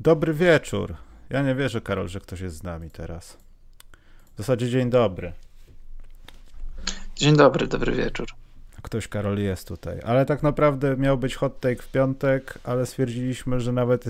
Dobry 0.00 0.34
wieczór. 0.34 0.94
Ja 1.30 1.42
nie 1.42 1.54
wierzę, 1.54 1.80
Karol, 1.80 2.08
że 2.08 2.20
ktoś 2.20 2.40
jest 2.40 2.56
z 2.56 2.62
nami 2.62 2.90
teraz. 2.90 3.38
W 4.34 4.38
zasadzie 4.38 4.68
dzień 4.68 4.90
dobry. 4.90 5.32
Dzień 7.16 7.36
dobry, 7.36 7.66
dobry 7.66 7.92
wieczór. 7.92 8.26
Ktoś, 8.82 9.08
Karol, 9.08 9.38
jest 9.38 9.68
tutaj. 9.68 10.00
Ale 10.04 10.26
tak 10.26 10.42
naprawdę 10.42 10.96
miał 10.96 11.18
być 11.18 11.34
hot 11.34 11.60
take 11.60 11.82
w 11.82 11.88
piątek, 11.88 12.58
ale 12.64 12.86
stwierdziliśmy, 12.86 13.60
że 13.60 13.72
nawet 13.72 14.04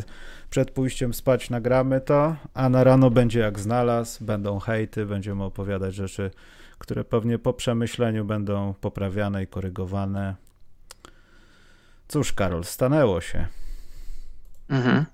przed 0.50 0.70
pójściem 0.70 1.14
spać 1.14 1.50
nagramy 1.50 2.00
to, 2.00 2.36
a 2.54 2.68
na 2.68 2.84
rano 2.84 3.10
będzie 3.10 3.40
jak 3.40 3.58
znalazł, 3.58 4.24
będą 4.24 4.58
hejty, 4.58 5.06
będziemy 5.06 5.44
opowiadać 5.44 5.94
rzeczy, 5.94 6.30
które 6.78 7.04
pewnie 7.04 7.38
po 7.38 7.52
przemyśleniu 7.52 8.24
będą 8.24 8.74
poprawiane 8.80 9.42
i 9.42 9.46
korygowane. 9.46 10.36
Cóż, 12.08 12.32
Karol, 12.32 12.64
stanęło 12.64 13.20
się. 13.20 13.46
Mhm. 14.68 15.04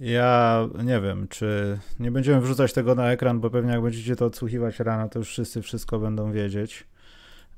Ja 0.00 0.60
nie 0.84 1.00
wiem, 1.00 1.28
czy 1.28 1.78
nie 2.00 2.10
będziemy 2.10 2.40
wrzucać 2.40 2.72
tego 2.72 2.94
na 2.94 3.12
ekran, 3.12 3.40
bo 3.40 3.50
pewnie 3.50 3.72
jak 3.72 3.82
będziecie 3.82 4.16
to 4.16 4.26
odsłuchiwać 4.26 4.78
rano, 4.80 5.08
to 5.08 5.18
już 5.18 5.28
wszyscy 5.28 5.62
wszystko 5.62 5.98
będą 5.98 6.32
wiedzieć. 6.32 6.86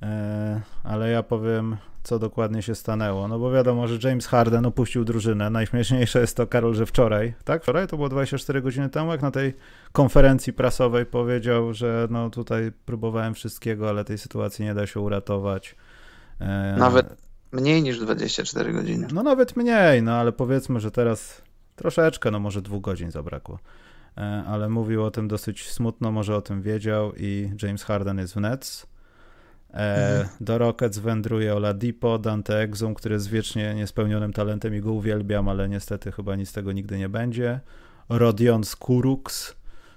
E, 0.02 0.60
ale 0.84 1.10
ja 1.10 1.22
powiem, 1.22 1.76
co 2.02 2.18
dokładnie 2.18 2.62
się 2.62 2.74
stanęło. 2.74 3.28
No 3.28 3.38
bo 3.38 3.50
wiadomo, 3.50 3.88
że 3.88 4.08
James 4.08 4.26
Harden 4.26 4.66
opuścił 4.66 5.04
drużynę. 5.04 5.50
Najśmieszniejsze 5.50 6.20
jest 6.20 6.36
to, 6.36 6.46
Karol, 6.46 6.74
że 6.74 6.86
wczoraj, 6.86 7.34
tak? 7.44 7.62
Wczoraj 7.62 7.86
to 7.86 7.96
było 7.96 8.08
24 8.08 8.62
godziny 8.62 8.88
temu, 8.88 9.12
jak 9.12 9.22
na 9.22 9.30
tej 9.30 9.54
konferencji 9.92 10.52
prasowej 10.52 11.06
powiedział, 11.06 11.74
że 11.74 12.08
no 12.10 12.30
tutaj 12.30 12.72
próbowałem 12.86 13.34
wszystkiego, 13.34 13.88
ale 13.88 14.04
tej 14.04 14.18
sytuacji 14.18 14.64
nie 14.64 14.74
da 14.74 14.86
się 14.86 15.00
uratować. 15.00 15.76
E, 16.40 16.76
nawet 16.78 17.16
mniej 17.52 17.82
niż 17.82 18.00
24 18.00 18.72
godziny. 18.72 19.08
No 19.12 19.22
nawet 19.22 19.56
mniej, 19.56 20.02
no 20.02 20.14
ale 20.14 20.32
powiedzmy, 20.32 20.80
że 20.80 20.90
teraz 20.90 21.45
troszeczkę, 21.76 22.30
no 22.30 22.40
może 22.40 22.62
dwóch 22.62 22.80
godzin 22.80 23.10
zabrakło. 23.10 23.58
E, 24.18 24.44
ale 24.46 24.68
mówił 24.68 25.04
o 25.04 25.10
tym 25.10 25.28
dosyć 25.28 25.70
smutno, 25.70 26.12
może 26.12 26.36
o 26.36 26.42
tym 26.42 26.62
wiedział 26.62 27.12
i 27.16 27.50
James 27.62 27.84
Harden 27.84 28.18
jest 28.18 28.34
w 28.34 28.40
Nets. 28.40 28.86
E, 29.74 30.18
mhm. 30.18 30.36
Do 30.40 30.58
Rockets 30.58 30.98
wędruje 30.98 31.54
Oladipo, 31.54 32.18
Dante 32.18 32.60
Exum, 32.60 32.94
który 32.94 33.14
jest 33.14 33.28
wiecznie 33.28 33.74
niespełnionym 33.74 34.32
talentem 34.32 34.74
i 34.74 34.80
go 34.80 34.92
uwielbiam, 34.92 35.48
ale 35.48 35.68
niestety 35.68 36.12
chyba 36.12 36.36
nic 36.36 36.48
z 36.48 36.52
tego 36.52 36.72
nigdy 36.72 36.98
nie 36.98 37.08
będzie. 37.08 37.60
Rodion 38.08 38.64
Skuruks, 38.64 39.56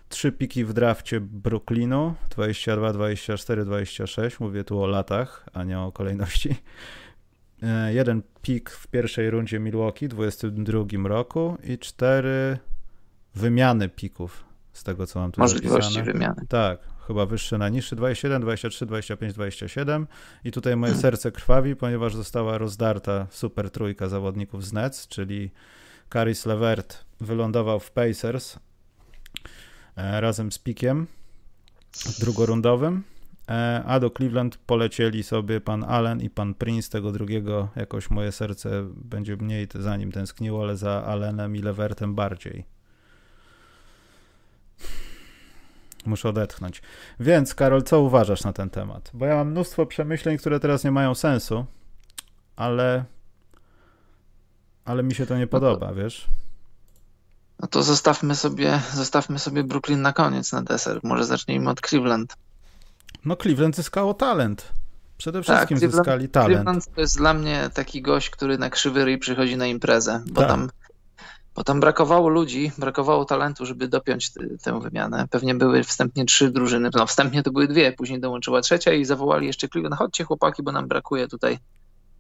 trzy 0.10 0.32
piki 0.32 0.66
w 0.66 0.74
drafcie 0.74 1.20
Brooklynu, 1.22 2.14
22, 2.30 2.94
24, 2.94 3.66
26, 3.66 4.40
mówię 4.40 4.64
tu 4.64 4.84
o 4.84 4.88
latach, 4.88 5.46
a 5.54 5.64
nie 5.64 5.80
o 5.80 5.92
kolejności. 5.92 6.56
E, 7.64 7.94
jeden 7.94 8.22
pik 8.42 8.70
w 8.70 8.88
pierwszej 8.88 9.30
rundzie 9.30 9.60
Milwaukee 9.60 10.08
w 10.08 10.10
22 10.10 10.84
roku 11.04 11.58
i 11.64 11.78
cztery 11.78 12.58
wymiany 13.36 13.90
pików 13.90 14.46
z 14.74 14.84
tego, 14.84 15.08
co 15.08 15.20
mam 15.20 15.32
tu 15.32 15.42
Możliwości 15.42 15.94
zapisane. 15.94 16.14
wymiany. 16.14 16.46
Tak, 16.50 16.80
chyba 17.08 17.26
wyższe 17.26 17.58
na 17.58 17.70
niższy 17.70 17.96
27, 17.96 18.42
23, 18.42 18.86
25, 18.86 19.34
27 19.34 20.08
i 20.44 20.52
tutaj 20.52 20.76
moje 20.76 20.94
hmm. 20.94 21.02
serce 21.12 21.32
krwawi, 21.32 21.76
ponieważ 21.76 22.16
została 22.16 22.58
rozdarta 22.58 23.28
super 23.32 23.70
trójka 23.70 24.10
zawodników 24.10 24.66
z 24.66 24.74
Nets, 24.74 25.08
czyli 25.08 25.52
Caris 26.14 26.46
Levert 26.46 27.06
wylądował 27.22 27.80
w 27.80 27.92
Pacers 27.92 28.60
e, 29.96 30.22
razem 30.22 30.52
z 30.52 30.60
pikiem 30.60 31.08
drugorundowym, 32.22 33.04
a 33.86 34.00
do 34.00 34.10
Cleveland 34.10 34.58
polecieli 34.58 35.24
sobie 35.24 35.62
pan 35.62 35.84
Allen 35.84 36.22
i 36.22 36.30
pan 36.30 36.54
Prince, 36.54 36.90
tego 36.90 37.12
drugiego 37.12 37.68
jakoś 37.76 38.10
moje 38.10 38.32
serce 38.32 38.70
będzie 38.96 39.38
mniej 39.38 39.68
za 39.76 39.98
nim 39.98 40.12
tęskniło, 40.12 40.64
ale 40.64 40.78
za 40.78 41.06
Allenem 41.06 41.56
i 41.56 41.60
Levertem 41.60 42.16
bardziej. 42.16 42.66
Muszę 46.06 46.30
odetchnąć. 46.30 46.82
Więc, 47.20 47.56
Karol, 47.56 47.84
co 47.84 48.02
uważasz 48.02 48.44
na 48.44 48.54
ten 48.54 48.70
temat? 48.70 49.12
Bo 49.14 49.26
ja 49.26 49.36
mam 49.36 49.52
mnóstwo 49.52 49.86
przemyśleń, 49.86 50.38
które 50.38 50.60
teraz 50.60 50.84
nie 50.84 50.92
mają 50.92 51.16
sensu, 51.16 51.66
ale, 52.56 53.06
ale 54.86 55.04
mi 55.04 55.16
się 55.16 55.26
to 55.26 55.38
nie 55.38 55.48
podoba, 55.48 55.88
no 55.88 55.94
to, 55.94 56.02
wiesz? 56.02 56.28
No 57.60 57.68
to 57.68 57.84
zostawmy 57.84 58.36
sobie, 58.36 58.80
zostawmy 58.94 59.40
sobie 59.40 59.64
Brooklyn 59.64 60.02
na 60.02 60.14
koniec, 60.14 60.52
na 60.52 60.62
deser. 60.62 61.00
Może 61.04 61.26
zacznijmy 61.26 61.70
od 61.70 61.82
Cleveland. 61.82 62.36
No, 63.26 63.36
Cleveland 63.36 63.76
zyskało 63.76 64.14
talent. 64.14 64.74
Przede 65.18 65.44
tak, 65.44 65.44
wszystkim 65.44 65.80
tak, 65.80 65.92
zyskali 65.92 66.30
talent. 66.30 66.54
Cleveland 66.54 66.96
to 66.96 67.02
jest 67.02 67.18
dla 67.18 67.34
mnie 67.34 67.70
taki 67.74 68.02
gość, 68.02 68.30
który 68.30 68.58
na 68.58 68.70
krzywy 68.70 69.06
ryj 69.06 69.18
przychodzi 69.18 69.58
na 69.58 69.68
imprezę, 69.68 70.24
bo 70.28 70.42
tak. 70.42 70.50
tam 70.50 70.70
bo 71.56 71.64
tam 71.64 71.80
brakowało 71.80 72.30
ludzi, 72.30 72.72
brakowało 72.78 73.26
talentu, 73.26 73.66
żeby 73.66 73.88
dopiąć 73.88 74.32
tę 74.64 74.80
wymianę. 74.82 75.28
Pewnie 75.30 75.56
były 75.56 75.84
wstępnie 75.84 76.26
trzy 76.26 76.52
drużyny, 76.52 76.90
no 76.94 77.06
wstępnie 77.06 77.44
to 77.44 77.52
były 77.52 77.68
dwie, 77.68 77.92
później 77.92 78.20
dołączyła 78.20 78.62
trzecia 78.62 78.94
i 78.94 79.06
zawołali 79.06 79.48
jeszcze 79.48 79.68
Cleveland, 79.68 79.96
chodźcie 79.96 80.24
chłopaki, 80.24 80.64
bo 80.64 80.72
nam 80.72 80.88
brakuje 80.88 81.28
tutaj 81.28 81.60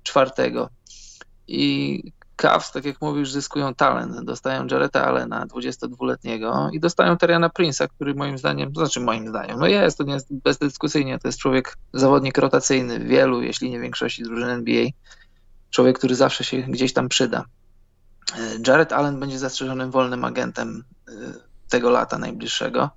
czwartego. 0.04 0.70
I 1.48 2.04
Cavs, 2.40 2.72
tak 2.72 2.86
jak 2.86 3.02
mówisz, 3.02 3.32
zyskują 3.32 3.76
talent. 3.76 4.26
Dostają 4.26 4.68
Jareta 4.72 5.06
Allena, 5.06 5.46
22-letniego 5.46 6.70
i 6.74 6.80
dostają 6.80 7.18
Teriana 7.18 7.50
Prince'a, 7.50 7.88
który 7.88 8.16
moim 8.16 8.38
zdaniem, 8.38 8.72
znaczy 8.76 9.00
moim 9.00 9.28
zdaniem, 9.28 9.60
no 9.60 9.68
jest, 9.68 9.98
to 9.98 10.04
nie 10.04 10.14
jest 10.14 10.34
bezdyskusyjnie, 10.34 11.20
to 11.20 11.28
jest 11.28 11.40
człowiek, 11.40 11.78
zawodnik 11.94 12.38
rotacyjny 12.38 13.00
wielu, 13.00 13.42
jeśli 13.42 13.70
nie 13.70 13.80
większości 13.80 14.24
drużyn 14.24 14.50
NBA. 14.50 14.86
Człowiek, 15.70 15.98
który 15.98 16.16
zawsze 16.16 16.44
się 16.44 16.58
gdzieś 16.58 16.94
tam 16.94 17.10
przyda. 17.10 17.46
Jared 18.68 18.94
Allen 18.94 19.20
będzie 19.20 19.40
zastrzeżonym 19.40 19.92
wolnym 19.92 20.26
agentem 20.26 20.84
y, 21.10 21.14
tego 21.70 21.90
lata 21.90 22.18
najbliższego. 22.18 22.90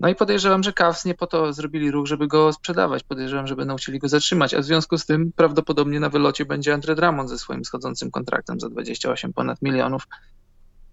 No 0.00 0.08
i 0.08 0.14
podejrzewam, 0.14 0.62
że 0.62 0.72
Cavs 0.72 1.04
nie 1.04 1.14
po 1.14 1.26
to 1.26 1.52
zrobili 1.52 1.90
ruch, 1.90 2.06
żeby 2.06 2.26
go 2.26 2.52
sprzedawać. 2.52 3.02
Podejrzewam, 3.02 3.46
że 3.46 3.56
będą 3.56 3.76
chcieli 3.76 3.98
go 3.98 4.08
zatrzymać, 4.08 4.54
a 4.54 4.60
w 4.60 4.64
związku 4.64 4.98
z 4.98 5.06
tym 5.06 5.32
prawdopodobnie 5.36 6.00
na 6.00 6.08
wylocie 6.08 6.44
będzie 6.44 6.74
Andre 6.74 6.94
Drummond 6.94 7.30
ze 7.30 7.38
swoim 7.38 7.64
schodzącym 7.64 8.10
kontraktem 8.10 8.60
za 8.60 8.68
28 8.68 9.32
ponad 9.32 9.62
milionów. 9.62 10.08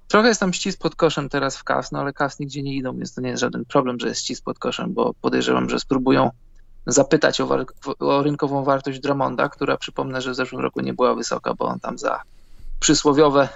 Trochę 0.07 0.27
jest 0.27 0.39
tam 0.39 0.53
ścisk 0.53 0.79
pod 0.79 0.95
koszem 0.95 1.29
teraz 1.29 1.57
w 1.57 1.63
Cavs, 1.63 1.91
no 1.91 1.99
ale 1.99 2.13
Cavs 2.13 2.39
nigdzie 2.39 2.63
nie 2.63 2.75
idą, 2.75 2.97
więc 2.97 3.13
to 3.13 3.21
nie 3.21 3.29
jest 3.29 3.41
żaden 3.41 3.65
problem, 3.65 3.99
że 3.99 4.07
jest 4.07 4.21
ścisk 4.21 4.43
pod 4.43 4.59
koszem, 4.59 4.93
bo 4.93 5.13
podejrzewam, 5.21 5.69
że 5.69 5.79
spróbują 5.79 6.29
zapytać 6.87 7.41
o, 7.41 7.65
o 7.99 8.23
rynkową 8.23 8.63
wartość 8.63 8.99
Drummonda, 8.99 9.49
która 9.49 9.77
przypomnę, 9.77 10.21
że 10.21 10.31
w 10.31 10.35
zeszłym 10.35 10.61
roku 10.61 10.81
nie 10.81 10.93
była 10.93 11.15
wysoka, 11.15 11.53
bo 11.53 11.65
on 11.65 11.79
tam 11.79 11.97
za 11.97 12.21
przysłowiowe, 12.79 13.49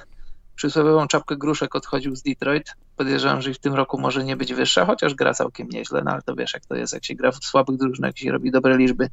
przysłowiową 0.60 1.08
czapkę 1.08 1.38
gruszek 1.38 1.76
odchodził 1.76 2.16
z 2.16 2.22
Detroit. 2.22 2.74
Podejrzewam, 2.98 3.42
że 3.42 3.54
w 3.54 3.60
tym 3.60 3.74
roku 3.74 4.00
może 4.00 4.24
nie 4.24 4.38
być 4.38 4.54
wyższa, 4.54 4.86
chociaż 4.86 5.14
gra 5.14 5.34
całkiem 5.34 5.70
nieźle, 5.70 6.02
no 6.04 6.12
ale 6.12 6.22
to 6.22 6.36
wiesz 6.36 6.54
jak 6.54 6.66
to 6.66 6.76
jest, 6.76 6.94
jak 6.94 7.06
się 7.06 7.16
gra 7.16 7.32
w 7.32 7.36
słabych 7.36 7.78
drużynach, 7.78 8.10
jak 8.10 8.18
się 8.18 8.32
robi 8.32 8.52
dobre 8.52 8.78
liczby. 8.78 9.10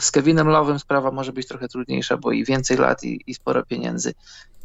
Z 0.00 0.10
Kevinem 0.10 0.46
Love'em 0.46 0.78
sprawa 0.78 1.10
może 1.10 1.32
być 1.32 1.48
trochę 1.48 1.68
trudniejsza, 1.68 2.16
bo 2.16 2.32
i 2.32 2.44
więcej 2.44 2.76
lat 2.76 3.04
i, 3.04 3.20
i 3.26 3.34
sporo 3.34 3.66
pieniędzy. 3.66 4.14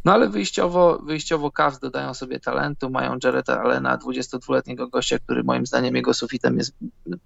No 0.06 0.14
ale 0.14 0.30
wyjściowo, 0.30 1.00
wyjściowo 1.00 1.52
Cavs 1.52 1.80
dodają 1.80 2.14
sobie 2.14 2.40
talentu, 2.40 2.90
mają 2.90 3.18
Jareta 3.24 3.62
Allena, 3.62 3.98
22-letniego 3.98 4.88
gościa, 4.88 5.20
który 5.20 5.44
moim 5.44 5.66
zdaniem 5.66 5.96
jego 5.96 6.14
sufitem 6.14 6.58
jest 6.58 6.74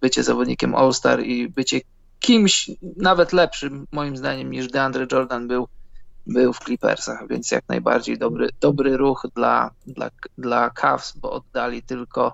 bycie 0.02 0.24
zawodnikiem 0.24 0.76
All-Star 0.76 1.24
i 1.24 1.50
bycie 1.50 1.82
kimś 2.20 2.72
nawet 2.98 3.34
lepszym 3.34 3.88
moim 3.92 4.18
zdaniem 4.18 4.52
niż 4.52 4.68
DeAndre 4.68 5.08
Jordan 5.12 5.48
był 5.48 5.68
był 6.34 6.54
w 6.54 6.60
Clippersach, 6.60 7.28
więc 7.30 7.52
jak 7.52 7.64
najbardziej 7.70 8.18
dobry, 8.18 8.50
dobry 8.62 8.98
ruch 8.98 9.28
dla, 9.36 9.72
dla, 9.88 10.10
dla 10.38 10.70
Cavs, 10.70 11.18
bo 11.18 11.32
oddali 11.32 11.84
tylko, 11.84 12.34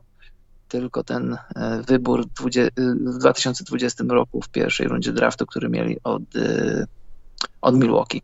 tylko 0.67 1.03
ten 1.03 1.37
e, 1.55 1.81
wybór 1.87 2.25
w 2.25 3.17
2020 3.19 4.03
roku 4.09 4.41
w 4.41 4.49
pierwszej 4.49 4.87
rundzie 4.87 5.13
draftu, 5.13 5.45
który 5.45 5.69
mieli 5.69 5.97
od, 6.03 6.35
e, 6.35 6.85
od 7.61 7.75
Milwaukee. 7.75 8.21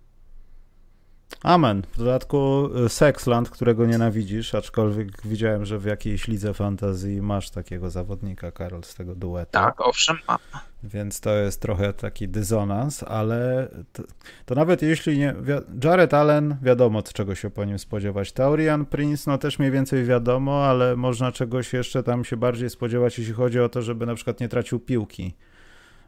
Amen. 1.43 1.83
W 1.93 1.97
dodatku 1.97 2.69
e, 2.85 2.89
Sexland, 2.89 3.49
którego 3.49 3.85
nienawidzisz, 3.85 4.55
aczkolwiek 4.55 5.07
widziałem, 5.25 5.65
że 5.65 5.79
w 5.79 5.85
jakiejś 5.85 6.27
lidze 6.27 6.53
fantazji 6.53 7.21
masz 7.21 7.49
takiego 7.49 7.89
zawodnika, 7.89 8.51
Karol, 8.51 8.83
z 8.83 8.95
tego 8.95 9.15
duetu. 9.15 9.51
Tak, 9.51 9.81
owszem, 9.81 10.17
mam. 10.27 10.37
Więc 10.83 11.19
to 11.19 11.35
jest 11.35 11.61
trochę 11.61 11.93
taki 11.93 12.27
dysonans, 12.27 13.03
ale 13.03 13.67
to, 13.93 14.03
to, 14.45 14.55
nawet 14.55 14.81
jeśli 14.81 15.17
nie. 15.17 15.35
Jared 15.83 16.13
Allen, 16.13 16.57
wiadomo, 16.61 17.01
czego 17.01 17.35
się 17.35 17.49
po 17.49 17.65
nim 17.65 17.79
spodziewać. 17.79 18.31
Taurian 18.31 18.85
Prince, 18.85 19.27
no 19.27 19.37
też 19.37 19.59
mniej 19.59 19.71
więcej 19.71 20.05
wiadomo, 20.05 20.65
ale 20.65 20.95
można 20.95 21.31
czegoś 21.31 21.73
jeszcze 21.73 22.03
tam 22.03 22.25
się 22.25 22.37
bardziej 22.37 22.69
spodziewać, 22.69 23.17
jeśli 23.17 23.33
chodzi 23.33 23.59
o 23.59 23.69
to, 23.69 23.81
żeby 23.81 24.05
na 24.05 24.15
przykład 24.15 24.39
nie 24.39 24.49
tracił 24.49 24.79
piłki. 24.79 25.33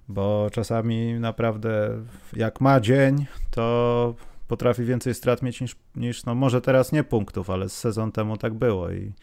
Bo 0.07 0.49
czasami 0.51 1.13
naprawdę, 1.13 1.89
jak 2.33 2.61
ma 2.61 2.79
dzień, 2.79 3.25
to 3.51 4.15
potrafi 4.47 4.83
więcej 4.83 5.13
strat 5.13 5.41
mieć 5.41 5.61
niż, 5.61 5.75
niż 5.95 6.25
no 6.25 6.35
może 6.35 6.61
teraz 6.61 6.91
nie 6.91 7.03
punktów, 7.03 7.49
ale 7.49 7.69
z 7.69 7.77
sezon 7.77 8.11
temu 8.11 8.37
tak 8.37 8.53
było 8.53 8.91
i 8.91 9.13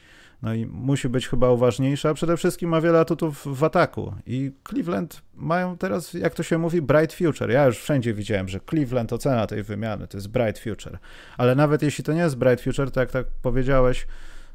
No 0.43 0.55
i 0.55 0.67
musi 0.67 1.09
być 1.09 1.29
chyba 1.29 1.51
uważniejsza, 1.51 2.15
przede 2.15 2.37
wszystkim 2.37 2.71
ma 2.71 2.81
wiele 2.81 3.01
atutów 3.01 3.47
w 3.47 3.65
ataku. 3.65 4.15
I 4.27 4.53
Cleveland 4.69 5.23
mają 5.35 5.79
teraz, 5.79 6.15
jak 6.15 6.35
to 6.35 6.43
się 6.43 6.59
mówi, 6.59 6.83
bright 6.83 7.13
future. 7.13 7.51
Ja 7.51 7.67
już 7.67 7.79
wszędzie 7.79 8.15
widziałem, 8.15 8.49
że 8.49 8.61
Cleveland 8.71 9.13
ocena 9.13 9.47
tej 9.47 9.63
wymiany 9.63 10.09
to 10.09 10.17
jest 10.17 10.29
bright 10.29 10.59
future. 10.59 10.99
Ale 11.37 11.55
nawet 11.55 11.83
jeśli 11.83 12.05
to 12.05 12.13
nie 12.13 12.21
jest 12.21 12.37
bright 12.37 12.65
future, 12.65 12.91
to 12.91 13.01
jak 13.01 13.11
tak 13.11 13.27
powiedziałeś, 13.43 14.07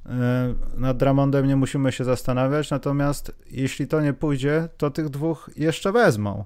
e, 0.05 0.53
nad 0.77 0.97
Dramondem 0.97 1.47
nie 1.47 1.55
musimy 1.55 1.91
się 1.91 2.03
zastanawiać, 2.03 2.71
natomiast 2.71 3.35
jeśli 3.51 3.87
to 3.87 4.01
nie 4.01 4.13
pójdzie, 4.13 4.69
to 4.77 4.91
tych 4.91 5.09
dwóch 5.09 5.49
jeszcze 5.55 5.91
wezmą 5.91 6.45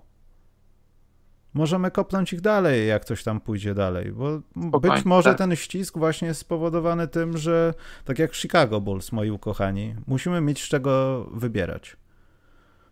możemy 1.54 1.92
kopnąć 1.92 2.34
ich 2.34 2.42
dalej, 2.42 2.88
jak 2.88 3.06
coś 3.06 3.24
tam 3.24 3.42
pójdzie 3.42 3.74
dalej, 3.74 4.12
bo 4.12 4.42
Spokojnie, 4.68 4.96
być 4.96 5.06
może 5.06 5.30
tak. 5.30 5.38
ten 5.38 5.56
ścisk 5.56 5.98
właśnie 5.98 6.28
jest 6.28 6.40
spowodowany 6.40 7.08
tym, 7.08 7.38
że 7.38 7.74
tak 8.06 8.20
jak 8.20 8.36
Chicago 8.36 8.82
Bulls, 8.82 9.12
moi 9.12 9.32
ukochani, 9.32 9.96
musimy 10.08 10.42
mieć 10.42 10.64
z 10.64 10.68
czego 10.68 11.24
wybierać. 11.34 11.98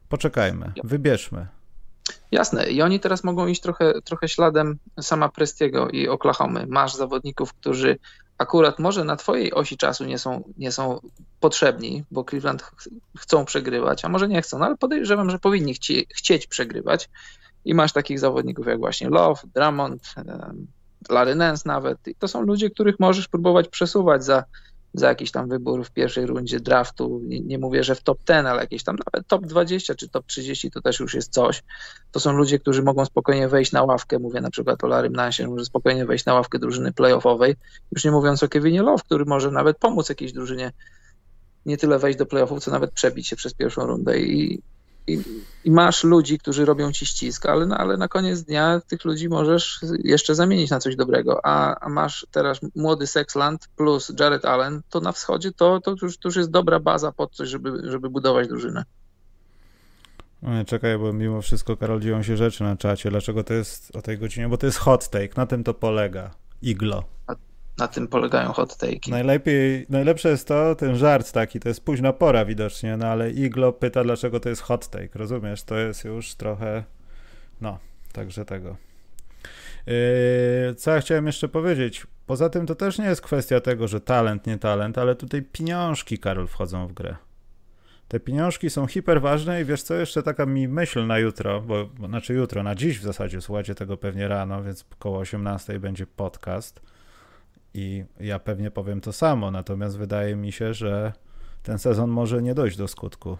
Poczekajmy, 0.09 0.71
wybierzmy. 0.83 1.47
Jasne, 2.31 2.69
i 2.69 2.81
oni 2.81 2.99
teraz 2.99 3.23
mogą 3.23 3.47
iść 3.47 3.61
trochę, 3.61 4.01
trochę 4.01 4.29
śladem 4.29 4.77
sama 5.01 5.29
Prestiego 5.29 5.89
i 5.89 6.07
Oklahomy. 6.07 6.65
Masz 6.67 6.95
zawodników, 6.95 7.53
którzy 7.53 7.97
akurat 8.37 8.79
może 8.79 9.03
na 9.03 9.15
twojej 9.15 9.53
osi 9.53 9.77
czasu 9.77 10.05
nie 10.05 10.17
są, 10.17 10.43
nie 10.57 10.71
są 10.71 10.99
potrzebni, 11.39 12.03
bo 12.11 12.23
Cleveland 12.23 12.63
ch 12.63 12.89
chcą 13.17 13.45
przegrywać, 13.45 14.05
a 14.05 14.09
może 14.09 14.27
nie 14.27 14.41
chcą, 14.41 14.59
no 14.59 14.65
ale 14.65 14.77
podejrzewam, 14.77 15.29
że 15.29 15.39
powinni 15.39 15.73
chci 15.73 16.07
chcieć 16.15 16.47
przegrywać 16.47 17.09
i 17.65 17.73
masz 17.73 17.93
takich 17.93 18.19
zawodników 18.19 18.67
jak 18.67 18.79
właśnie 18.79 19.09
Love, 19.09 19.41
Drummond, 19.55 20.15
Larry 21.09 21.35
Nance 21.35 21.63
nawet. 21.65 22.07
I 22.07 22.15
to 22.15 22.27
są 22.27 22.41
ludzie, 22.41 22.69
których 22.69 22.99
możesz 22.99 23.27
próbować 23.27 23.67
przesuwać 23.67 24.23
za, 24.23 24.43
za 24.93 25.07
jakiś 25.07 25.31
tam 25.31 25.49
wybór 25.49 25.85
w 25.85 25.91
pierwszej 25.91 26.25
rundzie 26.25 26.59
draftu. 26.59 27.21
Nie, 27.23 27.39
nie, 27.39 27.57
mówię, 27.57 27.83
że 27.83 27.95
w 27.95 28.01
top 28.01 28.19
10, 28.27 28.47
ale 28.47 28.61
jakieś 28.61 28.83
tam 28.83 28.95
nawet 29.05 29.27
top 29.27 29.45
20 29.45 29.95
czy 29.95 30.09
top 30.09 30.25
30 30.25 30.71
to 30.71 30.81
też 30.81 30.99
już 30.99 31.13
jest 31.13 31.33
coś. 31.33 31.63
To 32.11 32.19
są 32.19 32.31
ludzie, 32.31 32.59
którzy 32.59 32.83
mogą 32.83 33.05
spokojnie 33.05 33.47
wejść 33.47 33.71
na 33.71 33.83
ławkę. 33.83 34.19
Mówię 34.19 34.41
na 34.41 34.49
przykład 34.49 34.83
o 34.83 34.87
Larry 34.87 35.09
Nance, 35.09 35.47
może 35.47 35.65
spokojnie 35.65 36.05
wejść 36.05 36.25
na 36.25 36.33
ławkę 36.33 36.59
drużyny 36.59 36.93
playoffowej. 36.93 37.55
Już 37.91 38.05
nie 38.05 38.11
mówiąc 38.11 38.43
o 38.43 38.47
Kevinie 38.47 38.81
Love, 38.81 39.03
który 39.03 39.25
może 39.25 39.51
nawet 39.51 39.77
pomóc 39.77 40.09
jakiejś 40.09 40.33
drużynie 40.33 40.71
nie 41.65 41.77
tyle 41.77 41.99
wejść 41.99 42.19
do 42.19 42.25
playoffów, 42.25 42.63
co 42.63 42.71
nawet 42.71 42.91
przebić 42.91 43.27
się 43.27 43.35
przez 43.35 43.53
pierwszą 43.53 43.85
rundę. 43.85 44.19
I, 44.19 44.61
i, 45.13 45.23
i, 45.65 45.71
masz 45.71 46.03
ludzi, 46.03 46.39
którzy 46.39 46.65
robią 46.65 46.91
ci 46.91 47.05
ścisk, 47.05 47.45
ale, 47.45 47.65
no, 47.65 47.77
ale 47.77 47.97
na 47.97 48.07
koniec 48.07 48.43
dnia 48.43 48.81
tych 48.87 49.05
ludzi 49.05 49.29
możesz 49.29 49.79
jeszcze 50.03 50.35
zamienić 50.35 50.69
na 50.69 50.79
coś 50.79 50.95
dobrego. 50.95 51.45
A, 51.45 51.79
a 51.79 51.89
masz 51.89 52.27
teraz 52.31 52.59
młody 52.75 53.07
Sexland 53.07 53.67
plus 53.75 54.11
Jared 54.19 54.45
Allen, 54.45 54.81
to 54.89 54.99
na 54.99 55.11
wschodzie 55.11 55.51
to, 55.51 55.81
to, 55.81 55.95
już, 56.01 56.17
to 56.17 56.27
już 56.27 56.35
jest 56.35 56.51
dobra 56.51 56.79
baza 56.79 57.11
pod 57.11 57.35
coś, 57.35 57.49
żeby, 57.49 57.91
żeby 57.91 58.09
budować 58.09 58.47
drużynę. 58.47 58.83
No 60.41 60.65
czekaj, 60.65 60.97
bo 60.97 61.13
mimo 61.13 61.41
wszystko, 61.41 61.77
Karol, 61.77 61.99
dzieją 61.99 62.23
się 62.23 62.37
rzeczy 62.37 62.63
na 62.63 62.77
czacie. 62.77 63.09
Dlaczego 63.09 63.43
to 63.43 63.53
jest 63.53 63.95
o 63.95 64.01
tej 64.01 64.17
godzinie? 64.17 64.49
Bo 64.49 64.57
to 64.57 64.65
jest 64.65 64.77
hot 64.77 65.09
take, 65.09 65.37
na 65.37 65.45
tym 65.45 65.63
to 65.63 65.73
polega. 65.73 66.31
Iglo. 66.61 67.03
A 67.27 67.35
na 67.79 67.87
tym 67.87 68.07
polegają 68.07 68.51
hot 68.53 68.77
take. 68.77 69.11
Najlepiej, 69.11 69.85
najlepsze 69.89 70.29
jest 70.29 70.47
to, 70.47 70.75
ten 70.75 70.95
żart 70.95 71.31
taki, 71.31 71.59
to 71.59 71.69
jest 71.69 71.85
późna 71.85 72.13
pora 72.13 72.45
widocznie, 72.45 72.97
no 72.97 73.07
ale 73.07 73.31
Iglo 73.31 73.73
pyta, 73.73 74.03
dlaczego 74.03 74.39
to 74.39 74.49
jest 74.49 74.61
hot 74.61 74.87
take, 74.87 75.09
rozumiesz? 75.19 75.63
To 75.63 75.77
jest 75.77 76.05
już 76.05 76.35
trochę, 76.35 76.83
no, 77.61 77.79
także 78.13 78.45
tego. 78.45 78.75
Yy, 79.87 80.75
co 80.75 80.91
ja 80.91 81.01
chciałem 81.01 81.25
jeszcze 81.25 81.47
powiedzieć? 81.47 82.07
Poza 82.25 82.49
tym 82.49 82.65
to 82.65 82.75
też 82.75 82.97
nie 82.97 83.05
jest 83.05 83.21
kwestia 83.21 83.59
tego, 83.59 83.87
że 83.87 84.01
talent, 84.01 84.47
nie 84.47 84.57
talent, 84.57 84.97
ale 84.97 85.15
tutaj 85.15 85.41
pieniążki, 85.41 86.17
Karol, 86.17 86.47
wchodzą 86.47 86.87
w 86.87 86.93
grę. 86.93 87.15
Te 88.07 88.19
pieniążki 88.19 88.69
są 88.69 88.87
hiperważne 88.87 89.61
i 89.61 89.65
wiesz 89.65 89.83
co, 89.83 89.95
jeszcze 89.95 90.23
taka 90.23 90.45
mi 90.45 90.67
myśl 90.67 91.07
na 91.07 91.19
jutro, 91.19 91.61
bo, 91.61 91.89
znaczy 92.07 92.33
jutro, 92.33 92.63
na 92.63 92.75
dziś 92.75 92.99
w 92.99 93.03
zasadzie, 93.03 93.41
słuchajcie 93.41 93.75
tego 93.75 93.97
pewnie 93.97 94.27
rano, 94.27 94.63
więc 94.63 94.85
około 94.93 95.19
18 95.19 95.79
będzie 95.79 96.07
podcast 96.07 96.81
i 97.73 98.05
ja 98.19 98.39
pewnie 98.39 98.71
powiem 98.71 99.01
to 99.01 99.13
samo, 99.13 99.51
natomiast 99.51 99.97
wydaje 99.97 100.35
mi 100.35 100.51
się, 100.51 100.73
że 100.73 101.13
ten 101.63 101.79
sezon 101.79 102.09
może 102.09 102.41
nie 102.41 102.55
dojść 102.55 102.77
do 102.77 102.87
skutku. 102.87 103.37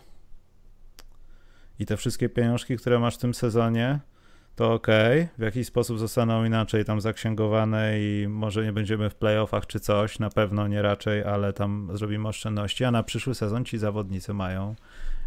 I 1.80 1.86
te 1.86 1.98
wszystkie 1.98 2.30
pieniążki, 2.30 2.78
które 2.78 3.00
masz 3.00 3.16
w 3.16 3.18
tym 3.18 3.34
sezonie, 3.34 4.00
to 4.56 4.74
ok, 4.74 4.88
w 5.38 5.42
jakiś 5.42 5.68
sposób 5.68 6.00
zostaną 6.00 6.46
inaczej 6.46 6.86
tam 6.86 7.02
zaksięgowane 7.02 8.00
i 8.00 8.28
może 8.30 8.64
nie 8.64 8.74
będziemy 8.74 9.10
w 9.10 9.16
playoffach 9.16 9.68
czy 9.68 9.80
coś, 9.80 10.20
na 10.20 10.30
pewno 10.30 10.68
nie 10.68 10.82
raczej, 10.82 11.24
ale 11.24 11.54
tam 11.54 11.90
zrobimy 11.94 12.28
oszczędności, 12.28 12.86
a 12.86 12.92
na 12.92 13.04
przyszły 13.04 13.36
sezon 13.36 13.66
ci 13.66 13.78
zawodnicy 13.78 14.34
mają 14.34 14.76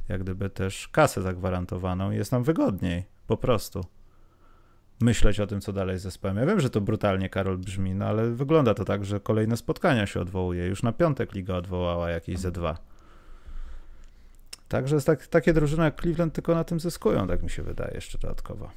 jak 0.09 0.23
gdyby 0.23 0.51
też 0.51 0.89
kasę 0.89 1.23
zagwarantowaną 1.23 2.11
i 2.11 2.17
jest 2.17 2.33
nam 2.33 2.45
wygodniej, 2.45 3.05
po 3.27 3.37
prostu 3.37 3.85
myśleć 5.03 5.41
o 5.41 5.47
tym, 5.47 5.61
co 5.61 5.73
dalej 5.73 5.99
z 5.99 6.03
zespołem. 6.03 6.37
Ja 6.37 6.47
wiem, 6.47 6.61
że 6.61 6.71
to 6.71 6.81
brutalnie, 6.81 7.29
Karol, 7.29 7.59
brzmi, 7.59 7.95
no 7.95 8.07
ale 8.07 8.31
wygląda 8.31 8.75
to 8.75 8.85
tak, 8.85 9.05
że 9.05 9.21
kolejne 9.21 9.57
spotkania 9.57 10.07
się 10.07 10.21
odwołuje. 10.21 10.67
Już 10.67 10.83
na 10.83 10.93
piątek 10.93 11.33
liga 11.33 11.55
odwołała 11.55 12.11
jakieś 12.11 12.39
ze 12.39 12.53
dwa. 12.53 12.79
Także 14.69 15.01
tak, 15.01 15.27
takie 15.27 15.53
drużyny 15.53 15.85
jak 15.85 16.01
Cleveland 16.01 16.35
tylko 16.35 16.55
na 16.55 16.65
tym 16.65 16.81
zyskują, 16.81 17.27
tak 17.27 17.43
mi 17.43 17.51
się 17.51 17.63
wydaje 17.63 17.95
jeszcze 17.95 18.19
dodatkowo. 18.19 18.71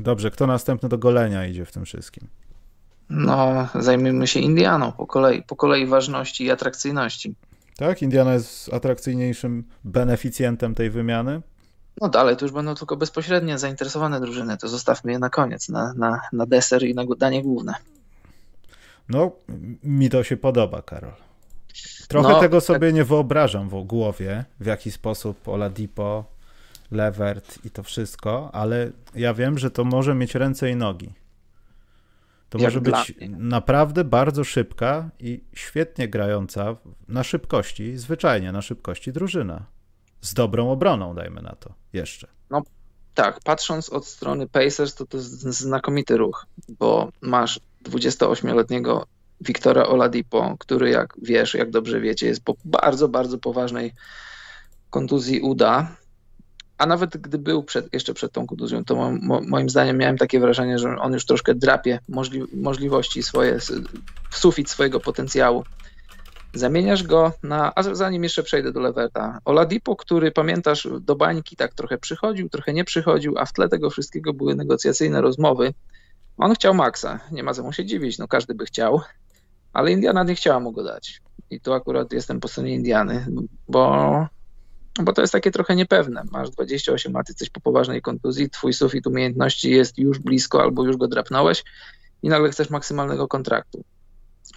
Dobrze, 0.00 0.30
kto 0.30 0.46
następny 0.46 0.88
do 0.88 0.98
golenia 0.98 1.46
idzie 1.46 1.64
w 1.64 1.72
tym 1.72 1.84
wszystkim? 1.84 2.28
No, 3.10 3.68
zajmijmy 3.74 4.26
się 4.26 4.40
Indianą 4.40 4.92
po 4.92 5.06
kolei, 5.06 5.42
po 5.42 5.56
kolei 5.56 5.86
ważności 5.86 6.44
i 6.44 6.50
atrakcyjności. 6.50 7.34
Tak, 7.76 8.02
Indiana 8.02 8.34
jest 8.34 8.74
atrakcyjniejszym 8.74 9.64
beneficjentem 9.84 10.74
tej 10.74 10.90
wymiany. 10.90 11.42
No 12.00 12.08
dalej, 12.08 12.36
to 12.36 12.44
już 12.44 12.52
będą 12.52 12.74
tylko 12.74 12.96
bezpośrednio 12.96 13.58
zainteresowane 13.58 14.20
drużyny, 14.20 14.56
to 14.56 14.68
zostawmy 14.68 15.12
je 15.12 15.18
na 15.18 15.30
koniec, 15.30 15.68
na, 15.68 15.94
na, 15.96 16.20
na 16.32 16.46
deser 16.46 16.82
i 16.82 16.94
na 16.94 17.04
danie 17.18 17.42
główne. 17.42 17.74
No, 19.08 19.32
mi 19.84 20.10
to 20.10 20.24
się 20.24 20.36
podoba, 20.36 20.82
Karol. 20.82 21.12
Trochę 22.08 22.28
no, 22.28 22.40
tego 22.40 22.56
tak- 22.56 22.66
sobie 22.66 22.88
tak... 22.88 22.94
nie 22.94 23.04
wyobrażam 23.04 23.68
w 23.68 23.84
głowie, 23.84 24.44
w 24.60 24.66
jaki 24.66 24.90
sposób 24.90 25.48
Oladipo, 25.48 26.24
Levert 26.90 27.58
i 27.64 27.70
to 27.70 27.82
wszystko, 27.82 28.50
ale 28.52 28.90
ja 29.14 29.34
wiem, 29.34 29.58
że 29.58 29.70
to 29.70 29.84
może 29.84 30.14
mieć 30.14 30.34
ręce 30.34 30.70
i 30.70 30.76
nogi. 30.76 31.12
To 32.50 32.58
Jak 32.58 32.66
może 32.66 32.80
być 32.80 33.16
mnie. 33.16 33.28
naprawdę 33.28 34.04
bardzo 34.04 34.44
szybka 34.44 35.10
i 35.20 35.40
świetnie 35.54 36.08
grająca 36.08 36.76
na 37.08 37.22
szybkości, 37.22 37.96
zwyczajnie 37.96 38.52
na 38.52 38.62
szybkości 38.62 39.12
drużyna 39.12 39.66
z 40.24 40.34
dobrą 40.34 40.70
obroną, 40.70 41.14
dajmy 41.14 41.42
na 41.42 41.54
to, 41.54 41.74
jeszcze. 41.92 42.28
No 42.50 42.62
tak, 43.14 43.40
patrząc 43.44 43.90
od 43.90 44.06
strony 44.06 44.48
Pacers, 44.48 44.94
to 44.94 45.06
to 45.06 45.18
znakomity 45.20 46.16
ruch, 46.16 46.46
bo 46.68 47.08
masz 47.20 47.60
28-letniego 47.84 49.06
Wiktora 49.40 49.86
Oladipo, 49.86 50.56
który 50.58 50.90
jak 50.90 51.14
wiesz, 51.22 51.54
jak 51.54 51.70
dobrze 51.70 52.00
wiecie, 52.00 52.26
jest 52.26 52.44
po 52.44 52.54
bardzo, 52.64 53.08
bardzo 53.08 53.38
poważnej 53.38 53.92
kontuzji 54.90 55.40
uda, 55.40 55.96
a 56.78 56.86
nawet 56.86 57.16
gdy 57.16 57.38
był 57.38 57.62
przed, 57.62 57.92
jeszcze 57.92 58.14
przed 58.14 58.32
tą 58.32 58.46
kontuzją, 58.46 58.84
to 58.84 59.12
mo, 59.12 59.40
moim 59.40 59.70
zdaniem 59.70 59.98
miałem 59.98 60.18
takie 60.18 60.40
wrażenie, 60.40 60.78
że 60.78 60.96
on 60.98 61.12
już 61.12 61.26
troszkę 61.26 61.54
drapie 61.54 61.98
możli, 62.08 62.42
możliwości 62.52 63.22
swoje, 63.22 63.58
sufit 64.30 64.70
swojego 64.70 65.00
potencjału. 65.00 65.64
Zamieniasz 66.54 67.02
go 67.02 67.32
na, 67.42 67.72
a 67.74 67.82
zanim 67.82 68.22
jeszcze 68.22 68.42
przejdę 68.42 68.72
do 68.72 68.80
Leverta, 68.80 69.38
Oladipo, 69.44 69.96
który 69.96 70.30
pamiętasz 70.30 70.88
do 71.00 71.16
bańki 71.16 71.56
tak 71.56 71.74
trochę 71.74 71.98
przychodził, 71.98 72.48
trochę 72.48 72.72
nie 72.72 72.84
przychodził, 72.84 73.38
a 73.38 73.44
w 73.44 73.52
tle 73.52 73.68
tego 73.68 73.90
wszystkiego 73.90 74.32
były 74.32 74.54
negocjacyjne 74.54 75.20
rozmowy. 75.20 75.74
On 76.36 76.54
chciał 76.54 76.74
Maxa, 76.74 77.20
nie 77.32 77.42
ma 77.42 77.54
co 77.54 77.62
mu 77.62 77.72
się 77.72 77.84
dziwić, 77.84 78.18
no 78.18 78.28
każdy 78.28 78.54
by 78.54 78.66
chciał, 78.66 79.00
ale 79.72 79.92
Indiana 79.92 80.24
nie 80.24 80.34
chciała 80.34 80.60
mu 80.60 80.72
go 80.72 80.84
dać. 80.84 81.22
I 81.50 81.60
tu 81.60 81.72
akurat 81.72 82.12
jestem 82.12 82.40
po 82.40 82.48
stronie 82.48 82.74
Indiany, 82.74 83.26
bo, 83.68 84.26
bo 85.02 85.12
to 85.12 85.20
jest 85.20 85.32
takie 85.32 85.50
trochę 85.50 85.76
niepewne. 85.76 86.22
Masz 86.32 86.50
28 86.50 87.12
lat, 87.12 87.28
jesteś 87.28 87.50
po 87.50 87.60
poważnej 87.60 88.02
kontuzji, 88.02 88.50
twój 88.50 88.72
sufit 88.72 89.06
umiejętności 89.06 89.70
jest 89.70 89.98
już 89.98 90.18
blisko 90.18 90.62
albo 90.62 90.84
już 90.84 90.96
go 90.96 91.08
drapnąłeś 91.08 91.64
i 92.22 92.28
nagle 92.28 92.50
chcesz 92.50 92.70
maksymalnego 92.70 93.28
kontraktu. 93.28 93.84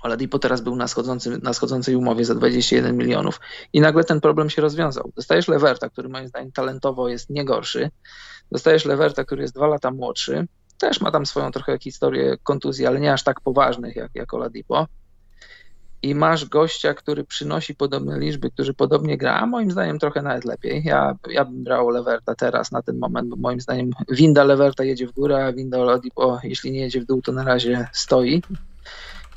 Oladipo 0.02 0.40
teraz 0.40 0.62
był 0.62 0.76
na, 0.76 0.88
schodzący, 0.88 1.40
na 1.44 1.54
schodzącej 1.54 1.96
umowie 1.96 2.26
za 2.26 2.36
21 2.36 2.98
milionów 2.98 3.40
i 3.74 3.82
nagle 3.82 4.04
ten 4.04 4.22
problem 4.22 4.50
się 4.50 4.62
rozwiązał. 4.62 5.12
Dostajesz 5.16 5.48
Leverta, 5.48 5.90
który 5.90 6.10
moim 6.10 6.28
zdaniem 6.28 6.52
talentowo 6.52 7.10
jest 7.10 7.30
nie 7.30 7.46
gorszy. 7.46 7.90
Dostajesz 8.52 8.86
Leverta, 8.86 9.24
który 9.24 9.42
jest 9.42 9.56
dwa 9.56 9.68
lata 9.68 9.92
młodszy. 9.92 10.48
Też 10.78 11.02
ma 11.02 11.12
tam 11.12 11.26
swoją 11.26 11.52
trochę 11.52 11.80
historię 11.80 12.38
kontuzji, 12.44 12.86
ale 12.86 13.00
nie 13.00 13.14
aż 13.14 13.24
tak 13.24 13.42
poważnych 13.42 13.96
jak, 13.96 14.12
jak 14.16 14.34
Oladipo. 14.34 14.88
I 16.02 16.16
masz 16.16 16.46
gościa, 16.46 16.94
który 16.94 17.24
przynosi 17.24 17.76
podobne 17.76 18.20
liczby, 18.20 18.52
który 18.52 18.74
podobnie 18.74 19.18
gra, 19.18 19.40
a 19.40 19.46
moim 19.46 19.72
zdaniem 19.72 20.00
trochę 20.00 20.22
nawet 20.22 20.46
lepiej. 20.46 20.84
Ja, 20.86 21.16
ja 21.30 21.46
bym 21.46 21.64
brał 21.64 21.90
Leverta 21.90 22.36
teraz 22.36 22.72
na 22.72 22.82
ten 22.82 22.98
moment, 22.98 23.30
bo 23.30 23.36
moim 23.36 23.62
zdaniem 23.62 23.90
winda 24.10 24.44
Leverta 24.44 24.84
jedzie 24.84 25.08
w 25.08 25.12
górę, 25.12 25.46
a 25.46 25.54
winda 25.54 25.80
Oladipo, 25.80 26.40
jeśli 26.44 26.72
nie 26.72 26.80
jedzie 26.80 27.02
w 27.02 27.06
dół, 27.06 27.22
to 27.22 27.32
na 27.32 27.44
razie 27.44 27.88
stoi 27.94 28.42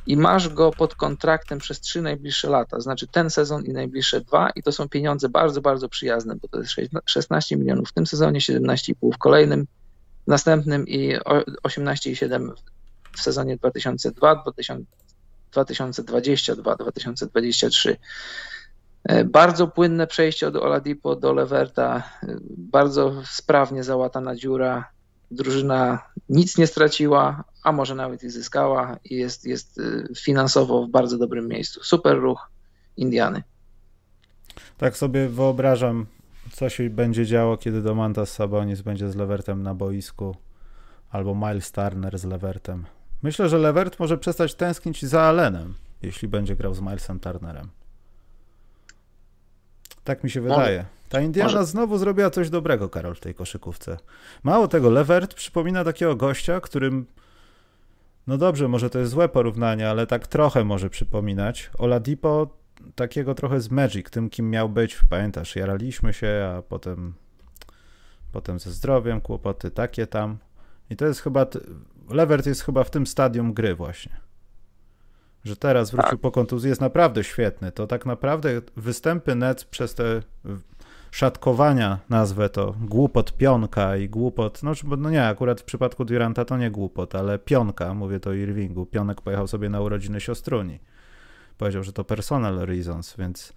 i 0.07 0.17
masz 0.17 0.49
go 0.49 0.71
pod 0.71 0.95
kontraktem 0.95 1.59
przez 1.59 1.81
trzy 1.81 2.03
najbliższe 2.03 2.51
lata, 2.51 2.81
znaczy 2.81 3.07
ten 3.07 3.31
sezon 3.31 3.65
i 3.65 3.73
najbliższe 3.73 4.21
dwa. 4.21 4.51
I 4.51 4.63
to 4.63 4.73
są 4.73 4.89
pieniądze 4.89 5.29
bardzo, 5.29 5.61
bardzo 5.61 5.89
przyjazne, 5.89 6.37
bo 6.37 6.49
to 6.49 6.61
jest 6.61 6.75
16 7.07 7.57
milionów 7.57 7.89
w 7.89 7.93
tym 7.93 8.07
sezonie, 8.07 8.41
17,5 8.41 9.15
w 9.15 9.19
kolejnym, 9.19 9.67
w 10.27 10.27
następnym 10.27 10.89
i 10.89 11.17
18,7 11.65 12.51
w 13.13 13.21
sezonie 13.21 13.57
2002, 13.57 14.35
2022, 14.35 16.77
2023. 16.77 17.97
Bardzo 19.25 19.69
płynne 19.69 20.07
przejście 20.07 20.49
od 20.49 20.57
Oladipo 20.57 21.17
do 21.17 21.33
Leverta, 21.33 22.03
e, 22.23 22.37
bardzo 22.49 23.23
sprawnie 23.25 23.85
załatana 23.85 24.37
dziura, 24.37 24.89
drużyna 25.31 26.03
nic 26.29 26.59
nie 26.59 26.67
straciła, 26.67 27.45
a 27.63 27.73
może 27.73 27.95
nawet 27.95 28.23
i 28.23 28.31
zyskała 28.31 28.97
i 29.05 29.17
jest, 29.17 29.45
jest 29.45 29.79
y, 29.79 30.09
finansowo 30.19 30.87
w 30.87 30.91
bardzo 30.91 31.19
dobrym 31.19 31.49
miejscu. 31.49 31.85
Super 31.85 32.19
ruch 32.19 32.51
Indiany. 32.97 33.43
Tak 34.79 34.97
sobie 34.97 35.29
wyobrażam, 35.29 36.07
co 36.53 36.69
się 36.69 36.91
będzie 36.91 37.27
działo, 37.27 37.57
kiedy 37.57 37.83
Domantas 37.83 38.33
Sabonis 38.33 38.81
będzie 38.81 39.11
z 39.11 39.17
Levertem 39.17 39.63
na 39.63 39.75
boisku, 39.75 40.37
albo 41.11 41.35
Miles 41.35 41.73
Turner 41.73 42.19
z 42.19 42.25
Levertem. 42.25 42.87
Myślę, 43.23 43.49
że 43.49 43.59
Levert 43.59 43.99
może 43.99 44.19
przestać 44.19 44.55
tęsknić 44.55 45.05
za 45.05 45.23
Allenem, 45.23 45.75
jeśli 46.03 46.29
będzie 46.29 46.57
grał 46.57 46.75
z 46.75 46.81
Milesem 46.81 47.21
Turnerem. 47.21 47.69
Tak 50.05 50.25
mi 50.25 50.31
się 50.31 50.41
wydaje. 50.41 50.85
Ta 51.11 51.21
Indiana 51.21 51.53
Może... 51.53 51.67
znowu 51.67 51.99
zrobiła 51.99 52.31
coś 52.31 52.51
dobrego, 52.51 52.89
Karol, 52.89 53.15
w 53.15 53.21
tej 53.21 53.35
koszykówce. 53.35 53.97
Mało 54.43 54.69
tego, 54.69 54.91
Levert 54.91 55.35
przypomina 55.35 55.85
takiego 55.85 56.17
gościa, 56.17 56.61
którym 56.61 57.07
no 58.27 58.39
dobrze, 58.39 58.69
może 58.69 58.91
to 58.91 58.99
jest 58.99 59.13
złe 59.13 59.29
porównanie, 59.29 59.91
ale 59.91 60.07
tak 60.07 60.27
trochę 60.27 60.65
może 60.65 60.91
przypominać. 60.91 61.71
Oladipo 61.79 62.57
takiego 62.95 63.35
trochę 63.35 63.61
z 63.61 63.71
Magic, 63.71 64.11
tym 64.11 64.31
kim 64.31 64.51
miał 64.51 64.69
być, 64.69 65.01
pamiętasz, 65.09 65.57
jaraliśmy 65.57 66.13
się, 66.13 66.53
a 66.57 66.63
potem 66.63 67.15
potem 68.33 68.59
ze 68.59 68.71
zdrowiem, 68.71 69.21
kłopoty 69.21 69.71
takie 69.71 70.07
tam. 70.07 70.39
I 70.91 70.97
to 70.97 71.07
jest 71.07 71.21
chyba, 71.21 71.47
Levert 72.11 72.47
jest 72.47 72.63
chyba 72.63 72.85
w 72.85 72.91
tym 72.91 73.07
stadium 73.07 73.53
gry 73.53 73.75
właśnie. 73.75 74.21
Że 75.45 75.57
teraz 75.57 75.91
wrócił 75.91 76.11
tak. 76.11 76.21
po 76.21 76.31
kontuzji, 76.31 76.69
jest 76.69 76.81
naprawdę 76.81 77.25
świetny. 77.25 77.73
To 77.73 77.87
tak 77.87 78.07
naprawdę 78.07 78.51
występy 78.77 79.35
Nets 79.35 79.65
przez 79.65 79.95
te 79.95 80.23
szatkowania, 81.11 81.99
nazwę 82.09 82.49
to, 82.49 82.75
głupot 82.81 83.37
pionka 83.37 83.97
i 83.97 84.09
głupot, 84.09 84.63
no, 84.63 84.73
no 84.99 85.11
nie, 85.11 85.27
akurat 85.27 85.61
w 85.61 85.65
przypadku 85.65 86.05
Duranta 86.05 86.45
to 86.45 86.57
nie 86.57 86.71
głupot, 86.71 87.15
ale 87.15 87.39
pionka, 87.39 87.95
mówię 87.95 88.21
to 88.21 88.33
Irvingu, 88.33 88.87
pionek 88.87 89.21
pojechał 89.21 89.47
sobie 89.47 89.69
na 89.69 89.81
urodziny 89.81 90.21
siostruni. 90.21 90.81
Powiedział, 91.59 91.83
że 91.83 91.93
to 91.93 92.05
personal 92.05 92.59
reasons, 92.59 93.17
więc 93.19 93.53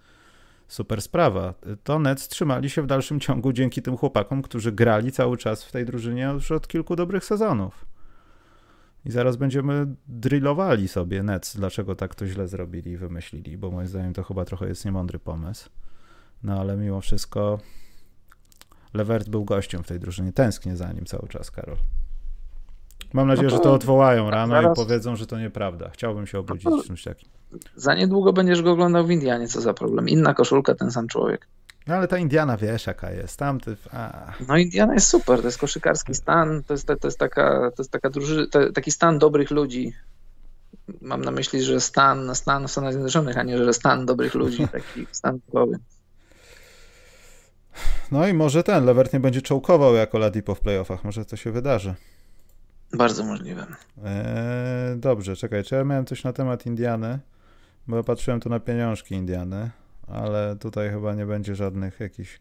super 0.68 1.02
sprawa. 1.02 1.54
To 1.84 1.98
Nets 1.98 2.28
trzymali 2.28 2.70
się 2.70 2.82
w 2.82 2.86
dalszym 2.86 3.20
ciągu 3.20 3.52
dzięki 3.52 3.82
tym 3.82 3.96
chłopakom, 3.96 4.42
którzy 4.42 4.72
grali 4.72 5.12
cały 5.12 5.36
czas 5.36 5.64
w 5.64 5.72
tej 5.72 5.84
drużynie 5.84 6.30
już 6.34 6.52
od 6.52 6.68
kilku 6.68 6.96
dobrych 6.96 7.24
sezonów. 7.24 7.86
I 9.04 9.10
zaraz 9.10 9.36
będziemy 9.36 9.86
drillowali 10.08 10.88
sobie 10.88 11.22
Nets, 11.22 11.56
dlaczego 11.56 11.94
tak 11.94 12.14
to 12.14 12.26
źle 12.26 12.48
zrobili 12.48 12.90
i 12.90 12.96
wymyślili, 12.96 13.58
bo 13.58 13.70
moim 13.70 13.86
zdaniem 13.86 14.12
to 14.12 14.22
chyba 14.22 14.44
trochę 14.44 14.68
jest 14.68 14.84
niemądry 14.84 15.18
pomysł. 15.18 15.70
No 16.44 16.60
ale 16.60 16.76
mimo 16.76 17.00
wszystko 17.00 17.58
Levert 18.94 19.28
był 19.28 19.44
gościem 19.44 19.84
w 19.84 19.86
tej 19.86 20.00
drużynie. 20.00 20.32
Tęsknię 20.32 20.76
za 20.76 20.92
nim 20.92 21.04
cały 21.04 21.28
czas, 21.28 21.50
Karol. 21.50 21.76
Mam 23.12 23.28
nadzieję, 23.28 23.48
no 23.48 23.50
to, 23.50 23.56
że 23.56 23.62
to 23.62 23.74
odwołają 23.74 24.30
rano 24.30 24.54
zaraz... 24.54 24.78
i 24.78 24.84
powiedzą, 24.84 25.16
że 25.16 25.26
to 25.26 25.38
nieprawda. 25.38 25.90
Chciałbym 25.90 26.26
się 26.26 26.38
obudzić 26.38 26.64
no, 26.64 26.82
czymś 26.82 27.02
takim. 27.02 27.28
Za 27.76 27.94
niedługo 27.94 28.32
będziesz 28.32 28.62
go 28.62 28.72
oglądał 28.72 29.06
w 29.06 29.10
Indianie, 29.10 29.48
co 29.48 29.60
za 29.60 29.74
problem. 29.74 30.08
Inna 30.08 30.34
koszulka, 30.34 30.74
ten 30.74 30.90
sam 30.90 31.08
człowiek. 31.08 31.48
No 31.86 31.94
ale 31.94 32.08
ta 32.08 32.18
Indiana, 32.18 32.56
wiesz 32.56 32.86
jaka 32.86 33.10
jest, 33.10 33.38
tamty... 33.38 33.76
A. 33.92 34.32
No 34.48 34.56
Indiana 34.56 34.94
jest 34.94 35.06
super, 35.06 35.40
to 35.40 35.46
jest 35.46 35.58
koszykarski 35.58 36.14
stan, 36.14 36.62
to 36.62 36.74
jest, 36.74 36.86
to 36.86 37.08
jest, 37.08 37.18
taka, 37.18 37.70
to 37.76 37.82
jest 37.82 37.90
taka 37.90 38.10
druży, 38.10 38.46
to, 38.46 38.72
taki 38.72 38.90
stan 38.90 39.18
dobrych 39.18 39.50
ludzi. 39.50 39.92
Mam 41.00 41.24
na 41.24 41.30
myśli, 41.30 41.62
że 41.62 41.80
stan, 41.80 42.34
stan 42.34 42.68
Stanów 42.68 42.92
Zjednoczonych, 42.92 43.38
a 43.38 43.42
nie, 43.42 43.58
że 43.58 43.72
stan 43.72 44.06
dobrych 44.06 44.34
ludzi, 44.34 44.68
taki 44.72 45.06
stan 45.12 45.38
głowy. 45.48 45.78
No 48.12 48.28
i 48.28 48.34
może 48.34 48.62
ten 48.62 48.84
Levert 48.84 49.12
nie 49.12 49.20
będzie 49.20 49.42
czołkował 49.42 49.94
jako 49.94 50.18
Ladipo 50.18 50.54
w 50.54 50.60
playoffach. 50.60 51.04
Może 51.04 51.24
to 51.24 51.36
się 51.36 51.52
wydarzy. 51.52 51.94
Bardzo 52.92 53.24
możliwe. 53.24 53.66
Eee, 54.04 54.96
dobrze, 54.96 55.36
czekaj, 55.36 55.64
czy 55.64 55.74
ja 55.74 55.84
miałem 55.84 56.06
coś 56.06 56.24
na 56.24 56.32
temat 56.32 56.66
Indiany? 56.66 57.18
Bo 57.86 58.04
patrzyłem 58.04 58.40
tu 58.40 58.48
na 58.48 58.60
pieniążki 58.60 59.14
Indiany, 59.14 59.70
ale 60.06 60.56
tutaj 60.56 60.90
chyba 60.90 61.14
nie 61.14 61.26
będzie 61.26 61.54
żadnych 61.54 62.00
jakichś 62.00 62.40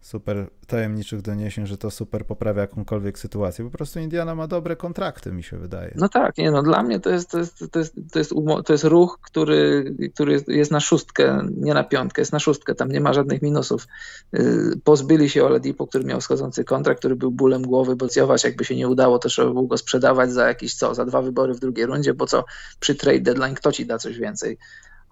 super 0.00 0.50
tajemniczych 0.66 1.22
doniesień, 1.22 1.66
że 1.66 1.78
to 1.78 1.90
super 1.90 2.26
poprawia 2.26 2.60
jakąkolwiek 2.60 3.18
sytuację. 3.18 3.64
Po 3.64 3.70
prostu 3.70 4.00
Indiana 4.00 4.34
ma 4.34 4.46
dobre 4.46 4.76
kontrakty, 4.76 5.32
mi 5.32 5.42
się 5.42 5.58
wydaje. 5.58 5.92
No 5.96 6.08
tak, 6.08 6.38
nie 6.38 6.50
no, 6.50 6.62
dla 6.62 6.82
mnie 6.82 7.00
to 7.00 7.10
jest, 7.10 7.30
to 7.30 7.38
jest, 7.38 7.58
to 7.70 7.78
jest, 7.78 7.94
to 8.12 8.18
jest, 8.18 8.34
to 8.64 8.72
jest 8.72 8.84
ruch, 8.84 9.18
który, 9.22 9.94
który 10.14 10.44
jest 10.48 10.70
na 10.70 10.80
szóstkę, 10.80 11.48
nie 11.56 11.74
na 11.74 11.84
piątkę, 11.84 12.22
jest 12.22 12.32
na 12.32 12.38
szóstkę, 12.38 12.74
tam 12.74 12.88
nie 12.88 13.00
ma 13.00 13.12
żadnych 13.12 13.42
minusów. 13.42 13.86
Y, 14.34 14.80
pozbyli 14.84 15.30
się 15.30 15.44
Oladipo, 15.44 15.86
który 15.86 16.04
miał 16.04 16.20
schodzący 16.20 16.64
kontrakt, 16.64 16.98
który 16.98 17.16
był 17.16 17.30
bólem 17.30 17.62
głowy, 17.62 17.96
bo 17.96 18.08
zjować 18.08 18.44
jakby 18.44 18.64
się 18.64 18.76
nie 18.76 18.88
udało, 18.88 19.18
to 19.18 19.28
trzeba 19.28 19.50
było 19.50 19.66
go 19.66 19.78
sprzedawać 19.78 20.32
za 20.32 20.48
jakieś 20.48 20.74
co, 20.74 20.94
za 20.94 21.04
dwa 21.04 21.22
wybory 21.22 21.54
w 21.54 21.60
drugiej 21.60 21.86
rundzie, 21.86 22.14
bo 22.14 22.26
co 22.26 22.44
przy 22.80 22.94
trade 22.94 23.20
deadline 23.20 23.54
kto 23.54 23.72
ci 23.72 23.86
da 23.86 23.98
coś 23.98 24.18
więcej 24.18 24.58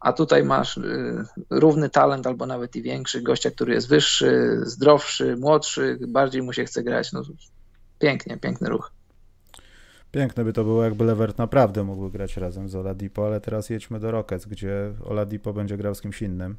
a 0.04 0.12
tutaj 0.12 0.44
masz 0.44 0.76
y, 0.76 1.24
równy 1.50 1.90
talent 1.90 2.26
albo 2.26 2.46
nawet 2.46 2.76
i 2.76 2.82
większy, 2.82 3.22
gościa, 3.22 3.50
który 3.50 3.74
jest 3.74 3.88
wyższy, 3.88 4.60
zdrowszy, 4.62 5.36
młodszy, 5.36 5.98
bardziej 6.08 6.42
mu 6.42 6.52
się 6.52 6.64
chce 6.64 6.82
grać. 6.82 7.12
No, 7.12 7.22
pięknie, 7.98 8.36
piękny 8.36 8.68
ruch. 8.68 8.92
Piękne 10.10 10.44
by 10.44 10.52
to 10.52 10.64
było, 10.64 10.84
jakby 10.84 11.04
Levert 11.04 11.38
naprawdę 11.38 11.84
mógł 11.84 12.10
grać 12.10 12.36
razem 12.36 12.68
z 12.68 12.74
Oladipo, 12.74 13.26
ale 13.26 13.40
teraz 13.40 13.70
jedźmy 13.70 14.00
do 14.00 14.10
Rockets, 14.10 14.46
gdzie 14.46 14.92
Oladipo 15.04 15.52
będzie 15.52 15.76
grał 15.76 15.94
z 15.94 16.00
kimś 16.00 16.22
innym. 16.22 16.56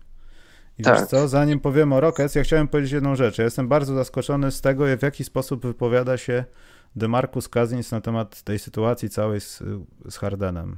I 0.78 0.84
tak. 0.84 1.00
wiesz 1.00 1.10
co, 1.10 1.28
zanim 1.28 1.60
powiem 1.60 1.94
o 1.94 2.00
Rockets, 2.00 2.36
ja 2.36 2.44
chciałem 2.44 2.68
powiedzieć 2.68 2.92
jedną 2.92 3.16
rzecz. 3.16 3.38
Ja 3.38 3.44
jestem 3.44 3.68
bardzo 3.68 3.96
zaskoczony 3.96 4.52
z 4.52 4.62
tego, 4.62 4.86
w 4.98 5.02
jaki 5.02 5.24
sposób 5.24 5.66
wypowiada 5.66 6.18
się 6.18 6.46
DeMarcus 6.96 7.50
Cousins 7.50 7.92
na 7.92 8.02
temat 8.02 8.42
tej 8.42 8.60
sytuacji 8.60 9.10
całej 9.10 9.42
z, 9.42 9.64
z 10.10 10.18
Hardenem 10.18 10.78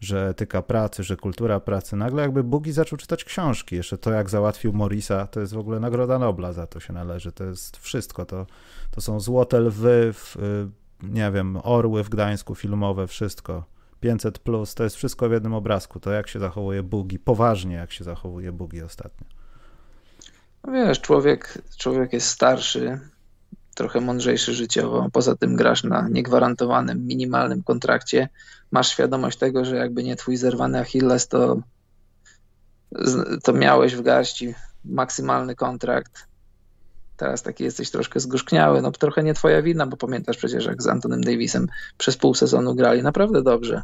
że 0.00 0.28
etyka 0.28 0.62
pracy, 0.62 1.02
że 1.02 1.16
kultura 1.16 1.60
pracy. 1.60 1.96
Nagle 1.96 2.22
jakby 2.22 2.44
Bugi 2.44 2.72
zaczął 2.72 2.98
czytać 2.98 3.24
książki. 3.24 3.76
Jeszcze 3.76 3.98
to, 3.98 4.10
jak 4.10 4.30
załatwił 4.30 4.72
Morisa, 4.72 5.26
to 5.26 5.40
jest 5.40 5.54
w 5.54 5.58
ogóle 5.58 5.80
nagroda 5.80 6.18
Nobla 6.18 6.52
za 6.52 6.66
to 6.66 6.80
się 6.80 6.92
należy. 6.92 7.32
To 7.32 7.44
jest 7.44 7.76
wszystko. 7.76 8.26
To, 8.26 8.46
to 8.90 9.00
są 9.00 9.20
złote 9.20 9.60
lwy, 9.60 10.12
w, 10.12 10.36
y, 10.36 10.68
nie 11.02 11.30
wiem, 11.30 11.58
orły 11.62 12.04
w 12.04 12.08
Gdańsku 12.08 12.54
filmowe, 12.54 13.06
wszystko. 13.06 13.64
500 14.00 14.38
plus, 14.38 14.74
to 14.74 14.84
jest 14.84 14.96
wszystko 14.96 15.28
w 15.28 15.32
jednym 15.32 15.54
obrazku. 15.54 16.00
To 16.00 16.10
jak 16.10 16.28
się 16.28 16.38
zachowuje 16.38 16.82
Bugi, 16.82 17.18
poważnie 17.18 17.74
jak 17.74 17.92
się 17.92 18.04
zachowuje 18.04 18.52
Bugi 18.52 18.82
ostatnio. 18.82 19.26
No 20.64 20.72
wiesz, 20.72 21.00
człowiek, 21.00 21.58
człowiek 21.78 22.12
jest 22.12 22.28
starszy, 22.28 23.00
trochę 23.76 24.00
mądrzejszy 24.00 24.54
życiowo. 24.54 25.08
Poza 25.12 25.36
tym 25.36 25.56
grasz 25.56 25.84
na 25.84 26.08
niegwarantowanym, 26.08 27.06
minimalnym 27.06 27.62
kontrakcie. 27.62 28.28
Masz 28.70 28.88
świadomość 28.88 29.38
tego, 29.38 29.64
że 29.64 29.76
jakby 29.76 30.04
nie 30.04 30.16
twój 30.16 30.36
zerwany 30.36 30.78
Achilles, 30.78 31.28
to, 31.28 31.60
to 33.44 33.52
miałeś 33.52 33.94
w 33.94 34.02
garści 34.02 34.54
maksymalny 34.84 35.54
kontrakt. 35.54 36.26
Teraz 37.16 37.42
taki 37.42 37.64
jesteś 37.64 37.90
troszkę 37.90 38.20
zgorzkniały. 38.20 38.82
No 38.82 38.92
trochę 38.92 39.22
nie 39.22 39.34
twoja 39.34 39.62
wina, 39.62 39.86
bo 39.86 39.96
pamiętasz 39.96 40.36
przecież, 40.36 40.64
jak 40.66 40.82
z 40.82 40.86
Antonym 40.86 41.20
Davisem 41.20 41.68
przez 41.98 42.16
pół 42.16 42.34
sezonu 42.34 42.74
grali 42.74 43.02
naprawdę 43.02 43.42
dobrze 43.42 43.82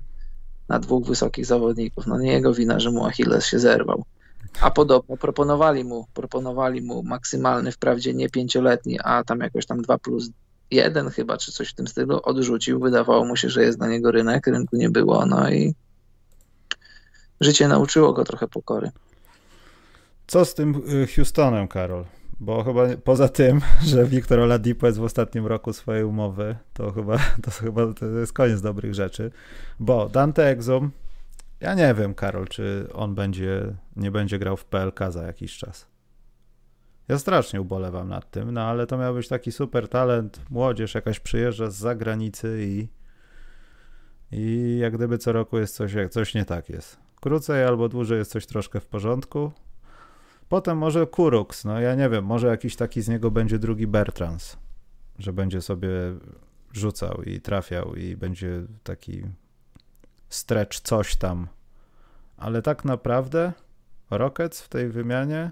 na 0.68 0.78
dwóch 0.78 1.06
wysokich 1.06 1.46
zawodników. 1.46 2.06
No 2.06 2.18
nie 2.18 2.32
jego 2.32 2.54
wina, 2.54 2.80
że 2.80 2.90
mu 2.90 3.06
Achilles 3.06 3.46
się 3.46 3.58
zerwał. 3.58 4.04
A 4.60 4.70
podobno 4.70 5.16
proponowali 5.16 5.84
mu, 5.84 6.06
proponowali 6.14 6.82
mu 6.82 7.02
maksymalny, 7.02 7.72
wprawdzie 7.72 8.14
nie 8.14 8.28
pięcioletni, 8.28 8.98
a 9.04 9.24
tam 9.24 9.40
jakoś 9.40 9.66
tam 9.66 9.82
2 9.82 9.98
plus 9.98 10.30
1 10.70 11.10
chyba, 11.10 11.36
czy 11.36 11.52
coś 11.52 11.68
w 11.68 11.74
tym 11.74 11.86
stylu, 11.86 12.20
odrzucił. 12.22 12.80
Wydawało 12.80 13.24
mu 13.24 13.36
się, 13.36 13.48
że 13.48 13.62
jest 13.62 13.78
na 13.78 13.88
niego 13.88 14.10
rynek, 14.10 14.46
rynku 14.46 14.76
nie 14.76 14.90
było, 14.90 15.26
no 15.26 15.50
i 15.50 15.74
życie 17.40 17.68
nauczyło 17.68 18.12
go 18.12 18.24
trochę 18.24 18.48
pokory. 18.48 18.90
Co 20.26 20.44
z 20.44 20.54
tym 20.54 20.82
y, 21.02 21.06
Houstonem, 21.16 21.68
Karol? 21.68 22.04
Bo 22.40 22.64
chyba 22.64 22.82
poza 23.04 23.28
tym, 23.28 23.60
że 23.84 24.04
Wiktor 24.04 24.40
Oladipo 24.40 24.86
jest 24.86 24.98
w 24.98 25.04
ostatnim 25.04 25.46
roku 25.46 25.72
swojej 25.72 26.04
umowy, 26.04 26.56
to 26.72 26.92
chyba 26.92 27.18
to, 27.42 27.50
chyba 27.50 27.92
to 27.92 28.06
jest 28.06 28.32
koniec 28.32 28.60
dobrych 28.60 28.94
rzeczy. 28.94 29.30
Bo 29.80 30.08
Dante 30.08 30.46
Exum 30.46 30.90
ja 31.62 31.74
nie 31.74 31.94
wiem, 31.94 32.14
Karol, 32.14 32.48
czy 32.48 32.88
on 32.94 33.14
będzie, 33.14 33.74
nie 33.96 34.10
będzie 34.10 34.38
grał 34.38 34.56
w 34.56 34.64
PLK 34.64 35.00
za 35.08 35.22
jakiś 35.22 35.58
czas. 35.58 35.86
Ja 37.08 37.18
strasznie 37.18 37.60
ubolewam 37.60 38.08
nad 38.08 38.30
tym, 38.30 38.50
no 38.50 38.60
ale 38.60 38.86
to 38.86 38.98
miał 38.98 39.14
być 39.14 39.28
taki 39.28 39.52
super 39.52 39.88
talent, 39.88 40.40
młodzież 40.50 40.94
jakaś 40.94 41.20
przyjeżdża 41.20 41.70
z 41.70 41.76
zagranicy 41.76 42.58
i, 42.60 42.88
I 44.32 44.78
jak 44.78 44.96
gdyby 44.96 45.18
co 45.18 45.32
roku 45.32 45.58
jest 45.58 45.74
coś, 45.74 45.94
coś 46.10 46.34
nie 46.34 46.44
tak 46.44 46.68
jest. 46.68 46.98
Krócej 47.20 47.64
albo 47.64 47.88
dłużej 47.88 48.18
jest 48.18 48.30
coś 48.30 48.46
troszkę 48.46 48.80
w 48.80 48.86
porządku. 48.86 49.52
Potem 50.48 50.78
może 50.78 51.06
Kuruks, 51.06 51.64
no 51.64 51.80
ja 51.80 51.94
nie 51.94 52.08
wiem, 52.08 52.24
może 52.24 52.46
jakiś 52.46 52.76
taki 52.76 53.02
z 53.02 53.08
niego 53.08 53.30
będzie 53.30 53.58
drugi 53.58 53.86
Bertrans, 53.86 54.56
że 55.18 55.32
będzie 55.32 55.60
sobie 55.60 55.88
rzucał 56.72 57.22
i 57.22 57.40
trafiał 57.40 57.94
i 57.94 58.16
będzie 58.16 58.62
taki 58.82 59.22
stretch 60.34 60.80
coś 60.80 61.16
tam. 61.16 61.48
Ale 62.36 62.62
tak 62.62 62.84
naprawdę 62.84 63.52
Rockets 64.10 64.60
w 64.60 64.68
tej 64.68 64.88
wymianie 64.88 65.50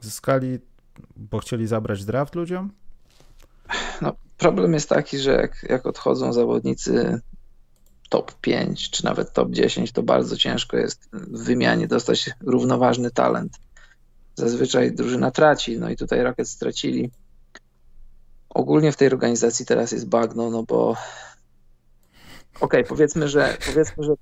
zyskali, 0.00 0.58
bo 1.16 1.38
chcieli 1.38 1.66
zabrać 1.66 2.04
draft 2.04 2.34
ludziom? 2.34 2.72
No, 4.02 4.12
problem 4.38 4.74
jest 4.74 4.88
taki, 4.88 5.18
że 5.18 5.32
jak, 5.32 5.66
jak 5.68 5.86
odchodzą 5.86 6.32
zawodnicy 6.32 7.20
top 8.08 8.34
5 8.40 8.90
czy 8.90 9.04
nawet 9.04 9.32
top 9.32 9.50
10, 9.50 9.92
to 9.92 10.02
bardzo 10.02 10.36
ciężko 10.36 10.76
jest 10.76 11.08
w 11.12 11.44
wymianie 11.44 11.88
dostać 11.88 12.30
równoważny 12.40 13.10
talent. 13.10 13.52
Zazwyczaj 14.34 14.92
drużyna 14.92 15.30
traci, 15.30 15.78
no 15.78 15.90
i 15.90 15.96
tutaj 15.96 16.22
Rockets 16.22 16.50
stracili. 16.50 17.10
Ogólnie 18.48 18.92
w 18.92 18.96
tej 18.96 19.08
organizacji 19.08 19.66
teraz 19.66 19.92
jest 19.92 20.08
bagno, 20.08 20.50
no 20.50 20.62
bo 20.62 20.96
okay, 22.60 22.84
powiedzmy, 22.84 23.28
że 23.28 23.56
powiedzmy, 23.66 24.04
że 24.04 24.14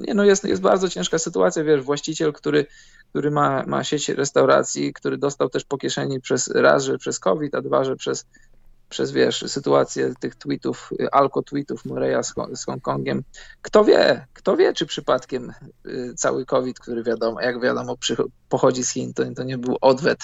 nie, 0.00 0.14
no 0.14 0.24
jest, 0.24 0.44
jest 0.44 0.62
bardzo 0.62 0.88
ciężka 0.88 1.18
sytuacja, 1.18 1.64
wiesz, 1.64 1.82
właściciel, 1.82 2.32
który, 2.32 2.66
który 3.10 3.30
ma, 3.30 3.64
ma 3.66 3.84
sieć 3.84 4.08
restauracji, 4.08 4.92
który 4.92 5.18
dostał 5.18 5.48
też 5.48 5.64
po 5.64 5.78
kieszeni 5.78 6.20
przez 6.20 6.48
raz, 6.48 6.84
że 6.84 6.98
przez 6.98 7.18
COVID, 7.18 7.54
a 7.54 7.62
dwa, 7.62 7.84
że 7.84 7.96
przez, 7.96 8.26
przez 8.88 9.12
wiesz, 9.12 9.44
sytuację 9.46 10.14
tych 10.20 10.34
tweetów, 10.34 10.90
alko-tweetów 11.12 11.84
Murray'a 11.84 12.22
z, 12.22 12.60
z 12.60 12.64
Hongkongiem. 12.64 13.22
Kto 13.62 13.84
wie, 13.84 14.26
kto 14.32 14.56
wie, 14.56 14.72
czy 14.72 14.86
przypadkiem 14.86 15.52
y, 15.86 16.14
cały 16.16 16.46
COVID, 16.46 16.78
który 16.78 17.02
wiadomo, 17.02 17.40
jak 17.40 17.60
wiadomo, 17.60 17.96
pochodzi 18.48 18.84
z 18.84 18.90
Chin, 18.90 19.14
to, 19.14 19.22
to 19.36 19.42
nie 19.42 19.58
był 19.58 19.76
odwet 19.80 20.18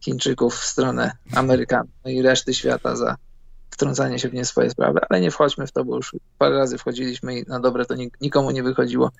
Chińczyków 0.00 0.54
w 0.54 0.64
stronę 0.64 1.12
Amerykanów 1.34 1.90
no 2.04 2.10
i 2.10 2.22
reszty 2.22 2.54
świata 2.54 2.96
za 2.96 3.16
wtrącanie 3.70 4.18
się 4.18 4.28
w 4.28 4.34
nie 4.34 4.44
swoje 4.44 4.70
sprawy, 4.70 5.00
ale 5.08 5.20
nie 5.20 5.30
wchodźmy 5.30 5.66
w 5.66 5.72
to, 5.72 5.84
bo 5.84 5.96
już 5.96 6.16
parę 6.38 6.56
razy 6.56 6.78
wchodziliśmy 6.78 7.38
i 7.38 7.44
na 7.46 7.60
dobre 7.60 7.86
to 7.86 7.94
nikomu 8.20 8.50
nie 8.50 8.62
wychodziło. 8.62 9.10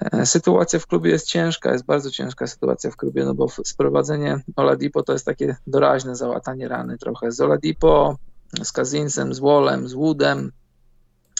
E, 0.00 0.26
sytuacja 0.26 0.78
w 0.78 0.86
klubie 0.86 1.10
jest 1.10 1.26
ciężka, 1.26 1.72
jest 1.72 1.84
bardzo 1.84 2.10
ciężka 2.10 2.46
sytuacja 2.46 2.90
w 2.90 2.96
klubie, 2.96 3.24
no 3.24 3.34
bo 3.34 3.48
sprowadzenie 3.48 4.40
Oladipo 4.56 5.02
to 5.02 5.12
jest 5.12 5.26
takie 5.26 5.56
doraźne 5.66 6.16
załatanie 6.16 6.68
rany 6.68 6.98
trochę. 6.98 7.32
Z 7.32 7.40
Oladipo, 7.40 8.16
z 8.62 8.72
Kazinsem, 8.72 9.34
z 9.34 9.38
Wallem, 9.38 9.88
z 9.88 9.92
Woodem, 9.92 10.52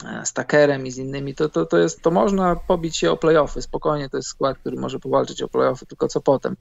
e, 0.05 0.27
z 0.27 0.33
Takerem 0.33 0.87
i 0.87 0.91
z 0.91 0.99
innymi, 0.99 1.35
to, 1.35 1.49
to, 1.49 1.67
to, 1.67 1.79
jest, 1.79 2.03
to 2.03 2.11
można 2.11 2.57
pobić 2.57 2.97
się 2.97 3.11
o 3.11 3.17
playoffy. 3.17 3.63
Spokojnie 3.63 4.09
to 4.09 4.17
jest 4.17 4.29
skład, 4.29 4.59
który 4.59 4.77
może 4.77 4.99
powalczyć 4.99 5.43
o 5.43 5.49
playoffy, 5.49 5.87
tylko 5.87 6.09
co 6.09 6.21
potem? 6.21 6.57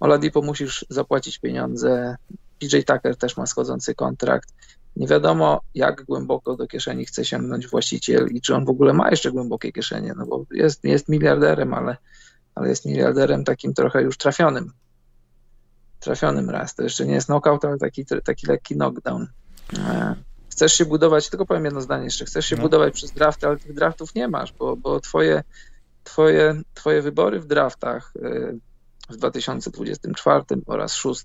Oladipo 0.00 0.42
musisz 0.42 0.86
zapłacić 0.88 1.38
pieniądze, 1.38 2.16
PJ 2.64 2.76
Tucker 2.86 3.16
też 3.16 3.36
ma 3.36 3.46
schodzący 3.46 3.94
kontrakt. 3.94 4.54
Nie 4.96 5.06
wiadomo, 5.06 5.60
jak 5.74 6.04
głęboko 6.04 6.56
do 6.56 6.66
kieszeni 6.66 7.06
chce 7.06 7.24
sięgnąć 7.24 7.68
właściciel 7.68 8.28
i 8.30 8.40
czy 8.40 8.54
on 8.54 8.64
w 8.64 8.68
ogóle 8.68 8.92
ma 8.92 9.10
jeszcze 9.10 9.32
głębokie 9.32 9.72
kieszenie, 9.72 10.14
no 10.16 10.26
bo 10.26 10.44
jest, 10.50 10.84
jest 10.84 11.08
miliarderem, 11.08 11.74
ale, 11.74 11.96
ale 12.54 12.68
jest 12.68 12.86
miliarderem 12.86 13.44
takim 13.44 13.74
trochę 13.74 14.02
już 14.02 14.16
trafionym. 14.16 14.72
Trafionym 16.00 16.50
raz. 16.50 16.74
To 16.74 16.82
jeszcze 16.82 17.06
nie 17.06 17.14
jest 17.14 17.26
knockout, 17.26 17.64
ale 17.64 17.78
taki, 17.78 18.04
taki 18.24 18.46
lekki 18.46 18.74
knockdown. 18.74 19.26
E, 19.78 20.14
chcesz 20.48 20.74
się 20.74 20.84
budować, 20.84 21.30
tylko 21.30 21.46
powiem 21.46 21.64
jedno 21.64 21.80
zdanie 21.80 22.04
jeszcze, 22.04 22.24
chcesz 22.24 22.46
się 22.46 22.56
no. 22.56 22.62
budować 22.62 22.94
przez 22.94 23.12
draft, 23.12 23.44
ale 23.44 23.56
tych 23.56 23.74
draftów 23.74 24.14
nie 24.14 24.28
masz, 24.28 24.52
bo, 24.52 24.76
bo 24.76 25.00
twoje, 25.00 25.42
twoje, 26.04 26.62
twoje 26.74 27.02
wybory 27.02 27.40
w 27.40 27.46
draftach 27.46 28.12
e, 28.22 28.52
w 29.10 29.16
2024 29.16 30.44
oraz 30.66 30.92
2026 30.92 31.24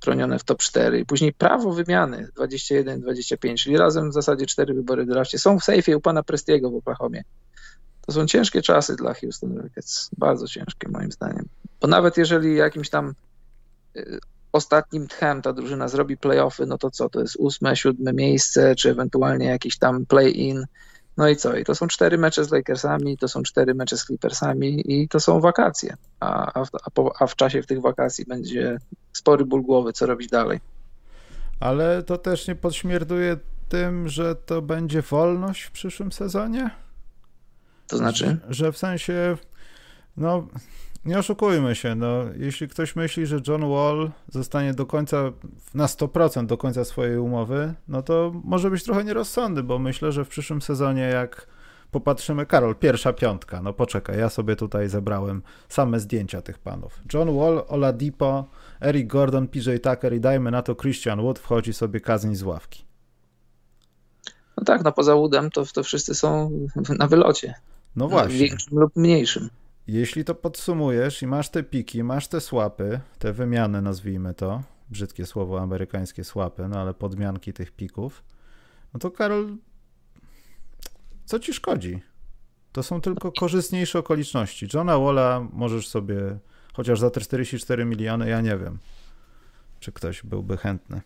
tronione 0.00 0.38
w 0.38 0.44
top 0.44 0.58
4 0.58 1.00
i 1.00 1.06
później 1.06 1.32
prawo 1.32 1.72
wymiany 1.72 2.28
21-25, 2.38 3.54
czyli 3.54 3.76
razem 3.76 4.10
w 4.10 4.14
zasadzie 4.14 4.46
cztery 4.46 4.74
wybory 4.74 5.04
w 5.04 5.08
drafcie 5.08 5.38
są 5.38 5.58
w 5.58 5.64
sejfie 5.64 5.96
u 5.96 6.00
pana 6.00 6.22
Prestiego 6.22 6.70
w 6.70 6.74
Oklahomie. 6.74 7.22
To 8.06 8.12
są 8.12 8.26
ciężkie 8.26 8.62
czasy 8.62 8.96
dla 8.96 9.14
Houston 9.14 9.58
Rockets, 9.58 10.10
bardzo 10.18 10.46
ciężkie 10.46 10.88
moim 10.88 11.12
zdaniem. 11.12 11.48
Bo 11.80 11.88
nawet 11.88 12.16
jeżeli 12.16 12.56
jakimś 12.56 12.90
tam 12.90 13.14
y, 13.96 14.18
ostatnim 14.52 15.08
tchem 15.08 15.42
ta 15.42 15.52
drużyna 15.52 15.88
zrobi 15.88 16.16
playoffy, 16.16 16.66
no 16.66 16.78
to 16.78 16.90
co, 16.90 17.08
to 17.08 17.20
jest 17.20 17.36
ósme, 17.36 17.76
siódme 17.76 18.12
miejsce, 18.12 18.74
czy 18.74 18.90
ewentualnie 18.90 19.46
jakiś 19.46 19.78
tam 19.78 20.06
play-in, 20.06 20.64
no 21.20 21.28
i 21.28 21.36
co? 21.36 21.56
I 21.56 21.64
to 21.64 21.74
są 21.74 21.86
cztery 21.86 22.18
mecze 22.18 22.44
z 22.44 22.50
Lakersami, 22.50 23.18
to 23.18 23.28
są 23.28 23.42
cztery 23.42 23.74
mecze 23.74 23.96
z 23.96 24.04
Clippersami 24.04 24.82
i 24.92 25.08
to 25.08 25.20
są 25.20 25.40
wakacje. 25.40 25.96
A, 26.20 26.60
a, 26.60 26.64
a, 26.84 26.90
po, 26.90 27.12
a 27.20 27.26
w 27.26 27.36
czasie 27.36 27.62
w 27.62 27.66
tych 27.66 27.80
wakacji 27.80 28.24
będzie 28.24 28.78
spory 29.12 29.44
ból 29.44 29.62
głowy, 29.62 29.92
co 29.92 30.06
robić 30.06 30.28
dalej. 30.30 30.60
Ale 31.60 32.02
to 32.02 32.18
też 32.18 32.48
nie 32.48 32.54
podśmierduje 32.54 33.36
tym, 33.68 34.08
że 34.08 34.34
to 34.34 34.62
będzie 34.62 35.02
wolność 35.02 35.62
w 35.62 35.70
przyszłym 35.70 36.12
sezonie? 36.12 36.70
To 37.86 37.96
znaczy? 37.96 38.24
Że, 38.26 38.54
że 38.54 38.72
w 38.72 38.78
sensie, 38.78 39.36
no 40.16 40.46
nie 41.04 41.18
oszukujmy 41.18 41.74
się, 41.74 41.94
no, 41.94 42.24
jeśli 42.36 42.68
ktoś 42.68 42.96
myśli, 42.96 43.26
że 43.26 43.40
John 43.48 43.70
Wall 43.70 44.10
zostanie 44.28 44.74
do 44.74 44.86
końca, 44.86 45.32
na 45.74 45.86
100% 45.86 46.46
do 46.46 46.56
końca 46.56 46.84
swojej 46.84 47.18
umowy, 47.18 47.74
no 47.88 48.02
to 48.02 48.32
może 48.44 48.70
być 48.70 48.84
trochę 48.84 49.04
nierozsądny, 49.04 49.62
bo 49.62 49.78
myślę, 49.78 50.12
że 50.12 50.24
w 50.24 50.28
przyszłym 50.28 50.62
sezonie 50.62 51.02
jak 51.02 51.46
popatrzymy, 51.90 52.46
Karol, 52.46 52.76
pierwsza 52.76 53.12
piątka, 53.12 53.62
no 53.62 53.72
poczekaj, 53.72 54.18
ja 54.18 54.28
sobie 54.28 54.56
tutaj 54.56 54.88
zebrałem 54.88 55.42
same 55.68 56.00
zdjęcia 56.00 56.42
tych 56.42 56.58
panów. 56.58 57.00
John 57.14 57.36
Wall, 57.36 57.64
Oladipo, 57.68 58.44
Eric 58.80 59.06
Gordon, 59.06 59.48
PJ 59.48 59.70
Tucker 59.82 60.14
i 60.14 60.20
dajmy 60.20 60.50
na 60.50 60.62
to 60.62 60.74
Christian 60.74 61.20
Wood 61.20 61.38
wchodzi 61.38 61.72
sobie 61.72 62.00
Kazyń 62.00 62.36
z 62.36 62.42
ławki. 62.42 62.84
No 64.56 64.64
tak, 64.64 64.84
no 64.84 64.92
poza 64.92 65.14
Woodem 65.14 65.50
to, 65.50 65.64
to 65.66 65.82
wszyscy 65.82 66.14
są 66.14 66.50
na 66.98 67.06
wylocie. 67.06 67.54
No 67.96 68.08
właśnie. 68.08 68.38
Większym 68.38 68.78
lub 68.78 68.96
mniejszym. 68.96 69.48
Jeśli 69.86 70.24
to 70.24 70.34
podsumujesz 70.34 71.22
i 71.22 71.26
masz 71.26 71.48
te 71.48 71.62
piki, 71.62 72.04
masz 72.04 72.28
te 72.28 72.40
słapy, 72.40 73.00
te 73.18 73.32
wymiany 73.32 73.82
nazwijmy 73.82 74.34
to, 74.34 74.62
brzydkie 74.90 75.26
słowo 75.26 75.60
amerykańskie 75.60 76.24
słapy, 76.24 76.68
no 76.68 76.80
ale 76.80 76.94
podmianki 76.94 77.52
tych 77.52 77.72
pików, 77.72 78.22
no 78.94 79.00
to 79.00 79.10
Karol, 79.10 79.56
co 81.24 81.38
ci 81.38 81.52
szkodzi? 81.52 82.02
To 82.72 82.82
są 82.82 83.00
tylko 83.00 83.32
korzystniejsze 83.32 83.98
okoliczności. 83.98 84.68
Johna 84.74 84.98
Walla 84.98 85.46
możesz 85.52 85.88
sobie, 85.88 86.38
chociaż 86.72 87.00
za 87.00 87.10
te 87.10 87.20
44 87.20 87.84
miliony, 87.84 88.28
ja 88.28 88.40
nie 88.40 88.58
wiem, 88.58 88.78
czy 89.80 89.92
ktoś 89.92 90.22
byłby 90.22 90.56
chętny. 90.56 91.00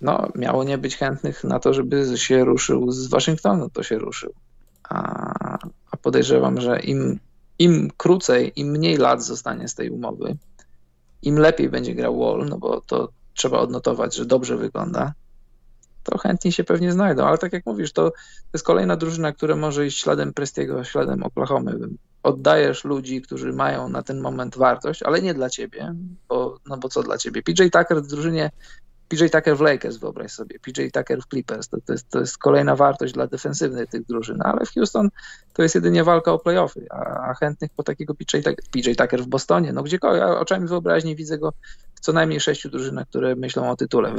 No, 0.00 0.28
miało 0.34 0.64
nie 0.64 0.78
być 0.78 0.96
chętnych 0.96 1.44
na 1.44 1.58
to, 1.58 1.74
żeby 1.74 2.18
się 2.18 2.44
ruszył 2.44 2.92
z 2.92 3.06
Waszyngtonu, 3.06 3.70
to 3.70 3.82
się 3.82 3.98
ruszył. 3.98 4.32
A 4.88 5.26
a 5.35 5.35
podejrzewam, 6.06 6.60
że 6.60 6.80
im, 6.80 7.18
im 7.58 7.90
krócej, 7.96 8.52
im 8.56 8.68
mniej 8.68 8.96
lat 8.96 9.24
zostanie 9.24 9.68
z 9.68 9.74
tej 9.74 9.90
umowy, 9.90 10.36
im 11.22 11.38
lepiej 11.38 11.68
będzie 11.68 11.94
grał 11.94 12.18
Wall, 12.18 12.46
no 12.48 12.58
bo 12.58 12.80
to 12.80 13.08
trzeba 13.34 13.58
odnotować, 13.58 14.14
że 14.14 14.26
dobrze 14.26 14.56
wygląda, 14.56 15.12
to 16.02 16.18
chętni 16.18 16.52
się 16.52 16.64
pewnie 16.64 16.92
znajdą. 16.92 17.24
Ale 17.24 17.38
tak 17.38 17.52
jak 17.52 17.66
mówisz, 17.66 17.92
to, 17.92 18.10
to 18.10 18.16
jest 18.54 18.64
kolejna 18.64 18.96
drużyna, 18.96 19.32
która 19.32 19.56
może 19.56 19.86
iść 19.86 20.02
śladem 20.02 20.32
Prestiego, 20.32 20.84
śladem 20.84 21.22
Oklahomy. 21.22 21.78
Oddajesz 22.22 22.84
ludzi, 22.84 23.22
którzy 23.22 23.52
mają 23.52 23.88
na 23.88 24.02
ten 24.02 24.20
moment 24.20 24.56
wartość, 24.56 25.02
ale 25.02 25.22
nie 25.22 25.34
dla 25.34 25.50
ciebie, 25.50 25.94
bo, 26.28 26.58
no 26.66 26.76
bo 26.76 26.88
co 26.88 27.02
dla 27.02 27.18
ciebie? 27.18 27.42
PJ 27.42 27.62
Tucker 27.62 28.02
w 28.02 28.06
drużynie 28.06 28.50
PJ 29.08 29.24
Tucker 29.32 29.56
w 29.56 29.60
Lakers, 29.60 29.96
wyobraź 29.96 30.32
sobie, 30.32 30.58
PJ 30.58 30.82
Tucker 30.92 31.22
w 31.22 31.26
Clippers, 31.26 31.68
to, 31.68 31.76
to, 31.86 31.92
jest, 31.92 32.08
to 32.10 32.20
jest 32.20 32.38
kolejna 32.38 32.76
wartość 32.76 33.12
dla 33.12 33.26
defensywnej 33.26 33.86
tych 33.86 34.06
drużyn, 34.06 34.42
ale 34.42 34.66
w 34.66 34.70
Houston 34.70 35.08
to 35.52 35.62
jest 35.62 35.74
jedynie 35.74 36.04
walka 36.04 36.32
o 36.32 36.38
playoffy, 36.38 36.86
a, 36.90 37.30
a 37.30 37.34
chętnych 37.34 37.70
po 37.76 37.82
takiego 37.82 38.14
PJ, 38.14 38.36
PJ 38.70 38.90
Tucker 38.98 39.22
w 39.22 39.26
Bostonie, 39.26 39.72
no 39.72 39.82
gdziekolwiek, 39.82 40.20
ja 40.20 40.38
oczami 40.38 40.68
wyobraźni 40.68 41.16
widzę 41.16 41.38
go 41.38 41.52
w 41.94 42.00
co 42.00 42.12
najmniej 42.12 42.40
sześciu 42.40 42.68
drużynach, 42.68 43.08
które 43.08 43.36
myślą 43.36 43.70
o 43.70 43.76
tytule. 43.76 44.14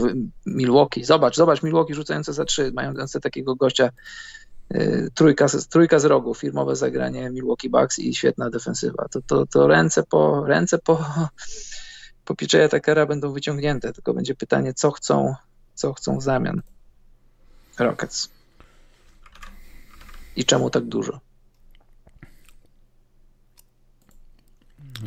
Milwaukee, 0.45 1.03
zobacz, 1.03 1.35
zobacz, 1.35 1.63
Milwaukee 1.63 1.93
rzucające 1.93 2.33
za 2.33 2.45
trzy, 2.45 2.71
mające 2.75 3.19
takiego 3.19 3.55
gościa, 3.55 3.89
y, 4.75 5.09
trójka, 5.13 5.45
trójka 5.69 5.99
z 5.99 6.05
rogu, 6.05 6.33
firmowe 6.33 6.75
zagranie 6.75 7.29
Milwaukee 7.29 7.69
Bucks 7.69 7.99
i 7.99 8.15
świetna 8.15 8.49
defensywa. 8.49 9.05
To, 9.11 9.21
to, 9.21 9.45
to 9.45 9.67
ręce 9.67 10.03
po, 10.03 10.45
ręce 10.45 10.77
po 10.77 11.05
po 12.27 12.35
PJ'a 12.35 12.69
Takera 12.69 13.05
będą 13.05 13.33
wyciągnięte, 13.33 13.93
tylko 13.93 14.13
będzie 14.13 14.35
pytanie, 14.35 14.73
co 14.73 14.91
chcą, 14.91 15.35
co 15.73 15.93
chcą 15.93 16.17
w 16.17 16.23
zamian 16.23 16.61
Rockets. 17.79 18.29
I 20.35 20.45
czemu 20.45 20.69
tak 20.69 20.85
dużo? 20.85 21.19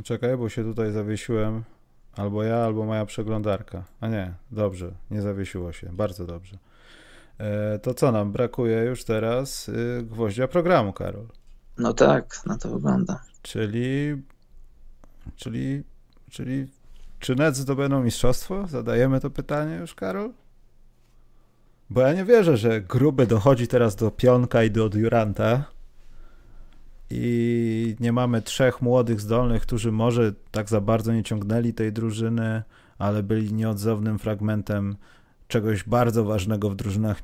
Czekaj, 0.05 0.37
bo 0.37 0.49
się 0.49 0.65
tutaj 0.65 0.93
zawiesiłem. 0.93 1.65
Albo 2.17 2.43
ja, 2.43 2.57
albo 2.57 2.85
moja 2.85 3.07
przeglądarka. 3.07 3.85
A 4.01 4.09
nie, 4.09 4.35
dobrze, 4.51 4.93
nie 5.11 5.23
zawiesiło 5.23 5.73
się. 5.73 5.93
Bardzo 5.93 6.27
dobrze. 6.27 6.59
E, 7.39 7.79
to 7.79 7.95
co 7.95 8.13
nam 8.13 8.33
brakuje 8.33 8.79
już 8.79 9.05
teraz? 9.05 9.69
Y, 9.69 10.03
gwoździa 10.03 10.49
programu, 10.49 10.93
Karol. 10.93 11.27
No 11.79 11.93
tak, 11.93 12.47
na 12.47 12.59
to 12.59 12.71
wygląda. 12.71 13.23
Czyli, 13.43 14.23
czyli, 15.37 15.83
czyli, 16.31 16.80
czy 17.21 17.35
Nets 17.35 17.59
zdobędą 17.59 18.03
mistrzostwo? 18.03 18.67
Zadajemy 18.67 19.21
to 19.21 19.31
pytanie 19.31 19.77
już, 19.77 19.95
Karol? 19.95 20.33
Bo 21.91 22.01
ja 22.01 22.13
nie 22.13 22.25
wierzę, 22.25 22.57
że 22.57 22.81
gruby 22.81 23.27
dochodzi 23.27 23.69
teraz 23.69 23.97
do 23.97 24.11
Pionka 24.11 24.65
i 24.65 24.71
do 24.71 24.89
Duranta 24.89 25.65
i 27.11 27.97
nie 28.01 28.13
mamy 28.13 28.43
trzech 28.43 28.83
młodych, 28.83 29.21
zdolnych, 29.21 29.63
którzy 29.63 29.93
może 29.93 30.33
tak 30.51 30.69
za 30.69 30.81
bardzo 30.81 31.13
nie 31.13 31.23
ciągnęli 31.23 31.75
tej 31.75 31.93
drużyny, 31.93 32.63
ale 32.99 33.23
byli 33.23 33.55
nieodzownym 33.55 34.19
fragmentem 34.19 34.97
czegoś 35.49 35.85
bardzo 35.85 36.25
ważnego 36.25 36.71
w 36.71 36.77
drużynach 36.77 37.21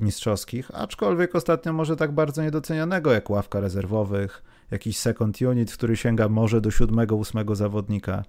mistrzowskich, 0.00 0.70
aczkolwiek 0.74 1.34
ostatnio 1.34 1.72
może 1.72 1.96
tak 1.96 2.12
bardzo 2.12 2.42
niedocenianego 2.42 3.12
jak 3.12 3.30
ławka 3.30 3.60
rezerwowych, 3.60 4.42
jakiś 4.70 4.98
second 4.98 5.40
unit, 5.40 5.72
który 5.72 5.96
sięga 5.96 6.28
może 6.28 6.60
do 6.60 6.70
siódmego, 6.70 7.16
ósmego 7.16 7.54
zawodnika. 7.54 8.24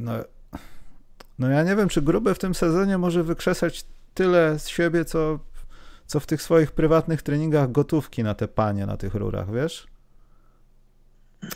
No, 0.00 0.12
no 1.38 1.48
ja 1.48 1.62
nie 1.62 1.76
wiem, 1.76 1.88
czy 1.88 2.02
Gruby 2.02 2.34
w 2.34 2.38
tym 2.38 2.54
sezonie 2.54 2.98
może 2.98 3.22
wykrzesać 3.22 3.84
tyle 4.14 4.58
z 4.58 4.68
siebie, 4.68 5.04
co, 5.04 5.38
co 6.06 6.20
w 6.20 6.26
tych 6.26 6.42
swoich 6.42 6.72
prywatnych 6.72 7.22
treningach 7.22 7.72
gotówki 7.72 8.22
na 8.22 8.34
te 8.34 8.48
panie 8.48 8.86
na 8.86 8.96
tych 8.96 9.14
rurach, 9.14 9.52
wiesz? 9.52 9.86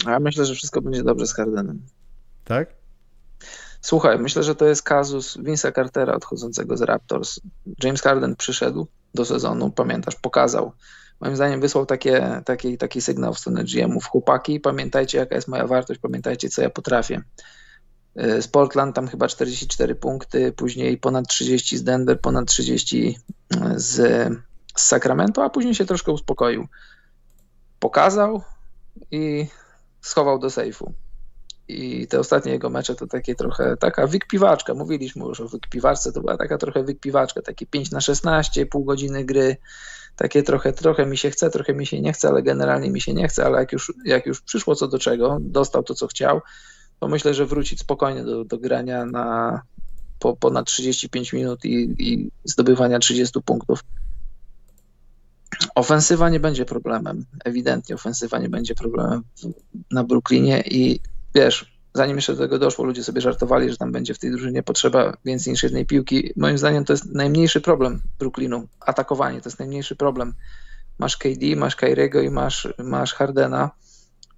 Ja 0.07 0.20
myślę, 0.20 0.44
że 0.44 0.55
wszystko 0.55 0.81
będzie 0.81 1.03
dobrze 1.03 1.26
z 1.26 1.35
Hardenem. 1.35 1.83
Tak? 2.44 2.68
Słuchaj, 3.81 4.18
myślę, 4.18 4.42
że 4.42 4.55
to 4.55 4.64
jest 4.64 4.83
kazus 4.83 5.37
Vince'a 5.37 5.74
Cartera 5.74 6.14
odchodzącego 6.14 6.76
z 6.76 6.83
Raptors. 6.83 7.40
James 7.85 8.03
Harden 8.03 8.37
przyszedł 8.37 8.87
do 9.14 9.24
sezonu, 9.24 9.70
pamiętasz, 9.70 10.16
pokazał. 10.16 10.72
Moim 11.20 11.37
zdaniem 11.37 11.61
wysłał 11.61 11.87
takie, 11.87 12.42
taki, 12.44 12.79
taki 12.79 13.00
sygnał 13.00 13.35
w 13.35 13.38
stronę 13.38 13.64
GM-ów. 13.64 14.07
Chłopaki, 14.07 14.61
pamiętajcie 14.61 15.18
jaka 15.18 15.35
jest 15.35 15.48
moja 15.48 15.66
wartość, 15.66 16.00
pamiętajcie 16.00 16.48
co 16.48 16.62
ja 16.62 16.70
potrafię. 16.70 17.22
Y, 18.16 18.42
z 18.42 18.49
Portland 18.49 18.96
tam 18.96 19.09
chyba 19.09 19.29
44 19.29 19.94
punkty, 19.94 20.53
później 20.53 20.99
ponad 20.99 21.29
30 21.29 21.79
z 21.79 21.85
Denver, 21.85 22.20
ponad 22.20 22.49
30 22.49 23.18
y, 23.55 23.57
z, 23.77 23.96
z 24.77 24.83
Sacramento, 24.83 25.44
a 25.44 25.51
później 25.51 25.75
się 25.75 25.87
troszkę 25.87 26.12
uspokoił. 26.12 26.68
Pokazał 27.81 28.42
i 29.11 29.46
schował 30.01 30.38
do 30.38 30.51
sejfu. 30.51 30.92
I 31.68 32.07
te 32.07 32.20
ostatnie 32.20 32.53
jego 32.53 32.70
mecze 32.70 32.94
to 32.94 33.07
takie 33.07 33.35
trochę, 33.35 33.77
taka 33.77 34.07
wykpiwaczka, 34.07 34.75
mówiliśmy 34.75 35.25
już 35.25 35.40
o 35.40 35.49
wykpiwaczce, 35.49 36.12
to 36.12 36.20
była 36.20 36.37
taka 36.37 36.59
trochę 36.59 36.83
wykpiwaczka, 36.83 37.42
takie 37.42 37.66
5 37.66 37.90
na 37.90 38.01
16, 38.01 38.66
pół 38.66 38.85
godziny 38.85 39.25
gry, 39.25 39.57
takie 40.16 40.42
trochę, 40.42 40.73
trochę 40.73 41.07
mi 41.07 41.16
się 41.16 41.31
chce, 41.31 41.51
trochę 41.51 41.75
mi 41.75 41.87
się 41.87 42.01
nie 42.01 42.12
chce, 42.12 42.29
ale 42.29 42.42
generalnie 42.42 42.90
mi 42.90 43.01
się 43.01 43.14
nie 43.14 43.29
chce, 43.29 43.44
ale 43.44 43.59
jak 43.59 43.73
już, 43.73 43.92
jak 44.05 44.27
już 44.27 44.40
przyszło 44.40 44.75
co 44.75 44.88
do 44.88 44.99
czego, 44.99 45.38
dostał 45.40 45.83
to 45.83 45.94
co 45.94 46.07
chciał, 46.07 46.40
to 47.01 47.09
myślę, 47.09 47.35
że 47.35 47.47
wrócić 47.47 47.81
spokojnie 47.81 48.25
do, 48.25 48.45
do 48.45 48.59
grania 48.59 49.05
na 49.05 49.63
po, 50.19 50.37
ponad 50.37 50.67
35 50.67 51.33
minut 51.33 51.65
i, 51.65 51.95
i 51.99 52.31
zdobywania 52.45 52.99
30 52.99 53.43
punktów. 53.43 53.85
Ofensywa 55.75 56.29
nie 56.29 56.41
będzie 56.41 56.65
problemem, 56.65 57.25
ewidentnie 57.45 57.95
ofensywa 57.95 58.39
nie 58.39 58.49
będzie 58.49 58.75
problemem 58.75 59.23
na 59.91 60.05
Brooklynie 60.05 60.63
i 60.67 61.01
wiesz, 61.35 61.73
zanim 61.95 62.17
jeszcze 62.17 62.33
do 62.33 62.39
tego 62.39 62.59
doszło, 62.59 62.85
ludzie 62.85 63.05
sobie 63.05 63.21
żartowali, 63.21 63.71
że 63.71 63.77
tam 63.77 63.93
będzie 63.93 64.15
w 64.15 64.19
tej 64.19 64.31
drużynie 64.31 64.63
potrzeba 64.63 65.17
więcej 65.25 65.51
niż 65.53 65.63
jednej 65.63 65.87
piłki. 65.87 66.33
Moim 66.37 66.59
zdaniem 66.59 66.85
to 66.85 66.93
jest 66.93 67.07
najmniejszy 67.07 67.61
problem 67.61 68.03
Brooklynu. 68.19 68.69
Atakowanie 68.81 69.41
to 69.41 69.49
jest 69.49 69.59
najmniejszy 69.59 69.97
problem. 69.97 70.35
Masz 70.99 71.17
KD, 71.17 71.57
masz 71.57 71.77
Kairiego 71.77 72.21
i 72.21 72.31
masz, 72.31 72.69
masz 72.79 73.15
Hardena 73.15 73.71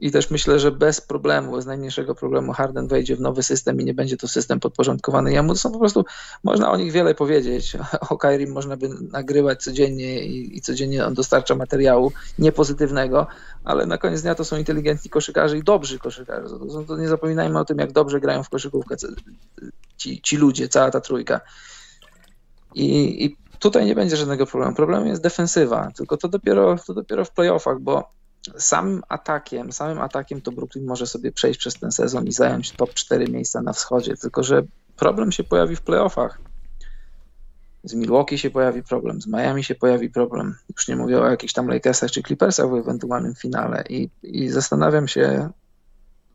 i 0.03 0.11
też 0.11 0.31
myślę, 0.31 0.59
że 0.59 0.71
bez 0.71 1.01
problemu, 1.01 1.53
bez 1.53 1.67
najmniejszego 1.67 2.15
problemu 2.15 2.53
Harden 2.53 2.89
wejdzie 2.89 3.17
w 3.17 3.21
nowy 3.21 3.43
system 3.43 3.81
i 3.81 3.85
nie 3.85 3.95
będzie 3.95 4.17
to 4.17 4.29
system 4.29 4.61
podporządkowany 4.61 5.33
jemu. 5.33 5.53
To 5.53 5.59
są 5.59 5.73
po 5.73 5.79
prostu, 5.79 6.05
można 6.45 6.71
o 6.71 6.77
nich 6.77 6.93
wiele 6.93 7.15
powiedzieć. 7.15 7.77
O 8.11 8.17
Kyrie 8.17 8.47
można 8.47 8.77
by 8.77 8.89
nagrywać 9.13 9.63
codziennie 9.63 10.25
i, 10.25 10.57
i 10.57 10.61
codziennie 10.61 11.07
on 11.07 11.15
dostarcza 11.15 11.55
materiału 11.55 12.13
niepozytywnego, 12.39 13.27
ale 13.65 13.87
na 13.87 13.99
koniec 13.99 14.23
dnia 14.23 14.35
to 14.35 14.45
są 14.45 14.57
inteligentni 14.57 15.11
koszykarze 15.11 15.59
i 15.59 15.63
dobrzy 15.63 15.99
koszykarze. 15.99 16.49
To, 16.49 16.85
to 16.85 16.97
nie 16.97 17.09
zapominajmy 17.09 17.59
o 17.59 17.65
tym, 17.65 17.79
jak 17.79 17.93
dobrze 17.93 18.21
grają 18.21 18.43
w 18.43 18.49
koszykówkę 18.49 18.97
ci, 19.97 20.21
ci 20.21 20.37
ludzie, 20.37 20.69
cała 20.69 20.91
ta 20.91 21.01
trójka. 21.01 21.41
I, 22.75 23.25
I 23.25 23.37
tutaj 23.59 23.87
nie 23.87 23.95
będzie 23.95 24.17
żadnego 24.17 24.47
problemu. 24.47 24.75
Problemem 24.75 25.09
jest 25.09 25.23
defensywa, 25.23 25.91
tylko 25.97 26.17
to 26.17 26.29
dopiero, 26.29 26.77
to 26.87 26.95
dopiero 26.95 27.25
w 27.25 27.31
playoffach, 27.31 27.81
bo 27.81 28.22
samym 28.57 29.03
atakiem, 29.09 29.73
samym 29.73 29.99
atakiem 29.99 30.41
to 30.41 30.53
Brooklyn 30.53 30.87
może 30.87 31.07
sobie 31.07 31.33
przejść 31.33 31.61
przez 31.61 31.75
ten 31.75 31.93
sezon 31.93 32.27
i 32.27 32.33
zająć 32.33 32.73
top 32.73 32.95
4 32.95 33.29
miejsca 33.29 33.63
na 33.63 33.73
wschodzie, 33.73 34.17
tylko 34.17 34.43
że 34.43 34.63
problem 34.97 35.33
się 35.33 35.45
pojawi 35.45 35.77
w 35.77 35.81
playoffach. 35.81 36.39
Z 37.85 37.95
Milwaukee 37.95 38.39
się 38.39 38.51
pojawi 38.51 38.83
problem, 38.83 39.21
z 39.21 39.27
Miami 39.27 39.65
się 39.65 39.75
pojawi 39.75 40.11
problem. 40.11 40.55
Już 40.77 40.89
nie 40.89 40.97
mówię 40.97 41.21
o 41.21 41.31
jakichś 41.31 41.53
tam 41.53 41.69
Lakersach 41.69 42.11
czy 42.11 42.23
Clippersach 42.23 42.71
w 42.71 42.75
ewentualnym 42.75 43.35
finale 43.35 43.85
i, 43.89 44.11
i 44.23 44.49
zastanawiam 44.49 45.09
się, 45.09 45.51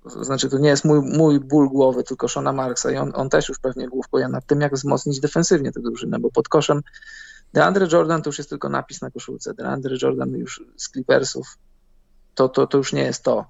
to 0.03 0.23
znaczy 0.23 0.49
to 0.49 0.57
nie 0.57 0.69
jest 0.69 0.85
mój, 0.85 1.01
mój 1.17 1.39
ból 1.39 1.69
głowy, 1.69 2.03
tylko 2.03 2.27
Shona 2.27 2.53
Marksa 2.53 2.91
i 2.91 2.97
on, 2.97 3.11
on 3.15 3.29
też 3.29 3.49
już 3.49 3.59
pewnie 3.59 3.87
główkuje 3.87 4.27
nad 4.27 4.45
tym, 4.45 4.61
jak 4.61 4.73
wzmocnić 4.73 5.19
defensywnie 5.19 5.71
tę 5.71 5.81
drużynę, 5.81 6.19
bo 6.19 6.31
pod 6.31 6.49
koszem 6.49 6.81
DeAndre 7.53 7.87
Jordan 7.91 8.21
to 8.21 8.29
już 8.29 8.37
jest 8.37 8.49
tylko 8.49 8.69
napis 8.69 9.01
na 9.01 9.11
koszulce. 9.11 9.53
DeAndre 9.53 9.97
Jordan 10.01 10.29
już 10.35 10.63
z 10.77 10.89
Clippersów 10.89 11.57
to, 12.37 12.49
to, 12.49 12.67
to 12.67 12.77
już 12.77 12.93
nie 12.93 13.03
jest 13.03 13.23
to. 13.23 13.45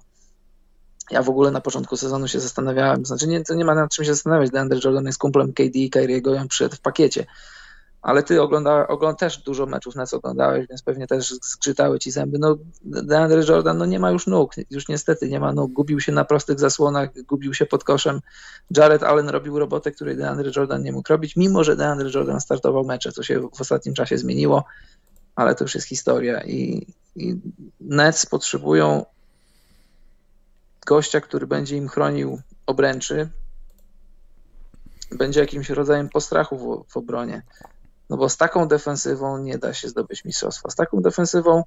Ja 1.10 1.22
w 1.22 1.28
ogóle 1.28 1.50
na 1.50 1.60
początku 1.60 1.96
sezonu 1.96 2.28
się 2.28 2.40
zastanawiałem, 2.40 3.06
znaczy 3.06 3.26
nie, 3.26 3.44
to 3.44 3.54
nie 3.54 3.64
ma 3.64 3.74
nad 3.74 3.90
czym 3.90 4.04
się 4.04 4.14
zastanawiać, 4.14 4.50
DeAndre 4.50 4.78
Jordan 4.84 5.06
jest 5.06 5.18
kumplem 5.18 5.52
KD 5.52 5.78
i 5.78 5.90
Kyriego 5.90 6.34
i 6.34 6.38
on 6.38 6.48
przyszedł 6.48 6.76
w 6.76 6.80
pakiecie. 6.80 7.26
Ale 8.02 8.22
ty 8.22 8.42
ogląda, 8.42 8.88
ogląd 8.88 9.18
też 9.18 9.38
dużo 9.38 9.66
meczów 9.66 9.96
nas 9.96 10.14
oglądałeś, 10.14 10.68
więc 10.68 10.82
pewnie 10.82 11.06
też 11.06 11.34
skrzytały 11.42 11.98
ci 11.98 12.10
zęby. 12.10 12.38
No 12.38 12.56
DeAndre 12.82 13.42
Jordan 13.48 13.78
no 13.78 13.86
nie 13.86 13.98
ma 13.98 14.10
już 14.10 14.26
nóg, 14.26 14.54
już 14.70 14.88
niestety 14.88 15.28
nie 15.28 15.40
ma 15.40 15.52
nóg, 15.52 15.72
gubił 15.72 16.00
się 16.00 16.12
na 16.12 16.24
prostych 16.24 16.60
zasłonach, 16.60 17.22
gubił 17.22 17.54
się 17.54 17.66
pod 17.66 17.84
koszem. 17.84 18.20
Jared 18.76 19.02
Allen 19.02 19.28
robił 19.28 19.58
robotę, 19.58 19.92
której 19.92 20.16
DeAndre 20.16 20.50
Jordan 20.56 20.82
nie 20.82 20.92
mógł 20.92 21.12
robić, 21.12 21.36
mimo 21.36 21.64
że 21.64 21.76
DeAndre 21.76 22.10
Jordan 22.14 22.40
startował 22.40 22.84
mecze, 22.84 23.12
co 23.12 23.22
się 23.22 23.40
w 23.40 23.60
ostatnim 23.60 23.94
czasie 23.94 24.18
zmieniło, 24.18 24.64
ale 25.36 25.54
to 25.54 25.64
już 25.64 25.74
jest 25.74 25.86
historia 25.86 26.42
i, 26.44 26.86
i 27.16 27.40
Nets 27.80 28.26
potrzebują 28.26 29.04
gościa, 30.86 31.20
który 31.20 31.46
będzie 31.46 31.76
im 31.76 31.88
chronił 31.88 32.40
obręczy, 32.66 33.28
będzie 35.10 35.40
jakimś 35.40 35.70
rodzajem 35.70 36.08
postrachu 36.08 36.58
w, 36.58 36.92
w 36.92 36.96
obronie. 36.96 37.42
No 38.10 38.16
bo 38.16 38.28
z 38.28 38.36
taką 38.36 38.68
defensywą 38.68 39.38
nie 39.38 39.58
da 39.58 39.74
się 39.74 39.88
zdobyć 39.88 40.24
mistrzostwa. 40.24 40.70
Z 40.70 40.74
taką 40.74 41.00
defensywą, 41.00 41.64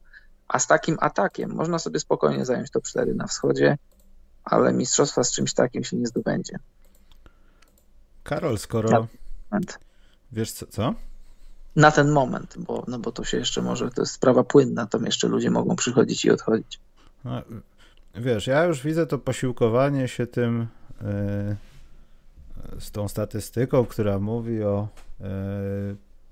a 0.48 0.60
z 0.60 0.68
takim 0.68 0.98
atakiem 1.00 1.56
można 1.56 1.80
sobie 1.80 2.00
spokojnie 2.00 2.46
zająć 2.46 2.72
top 2.72 2.84
4 2.84 3.16
na 3.16 3.28
wschodzie, 3.28 3.78
ale 4.44 4.74
mistrzostwa 4.74 5.24
z 5.24 5.32
czymś 5.32 5.54
takim 5.54 5.84
się 5.84 5.98
nie 5.98 6.08
zdobędzie. 6.08 6.60
Karol, 8.24 8.58
skoro. 8.58 9.08
Wiesz 10.32 10.52
co? 10.52 10.66
co? 10.68 10.94
Na 11.76 11.92
ten 11.92 12.12
moment, 12.12 12.56
bo, 12.58 12.84
no 12.88 13.00
bo 13.00 13.12
to 13.12 13.24
się 13.24 13.38
jeszcze 13.38 13.62
może, 13.62 13.90
to 13.90 14.02
jest 14.02 14.14
sprawa 14.14 14.44
płynna, 14.44 14.86
tam 14.86 15.06
jeszcze 15.06 15.28
ludzie 15.28 15.52
mogą 15.52 15.76
przychodzić 15.76 16.26
i 16.26 16.32
odchodzić. 16.32 16.80
No, 17.26 17.42
wiesz, 18.16 18.48
ja 18.48 18.64
już 18.64 18.84
widzę 18.84 19.08
to 19.08 19.18
posiłkowanie 19.18 20.08
się 20.08 20.28
tym 20.28 20.68
yy, 21.02 22.80
z 22.80 22.92
tą 22.92 23.08
statystyką, 23.08 23.86
która 23.86 24.20
mówi 24.20 24.64
o 24.64 24.88
yy, 25.20 25.26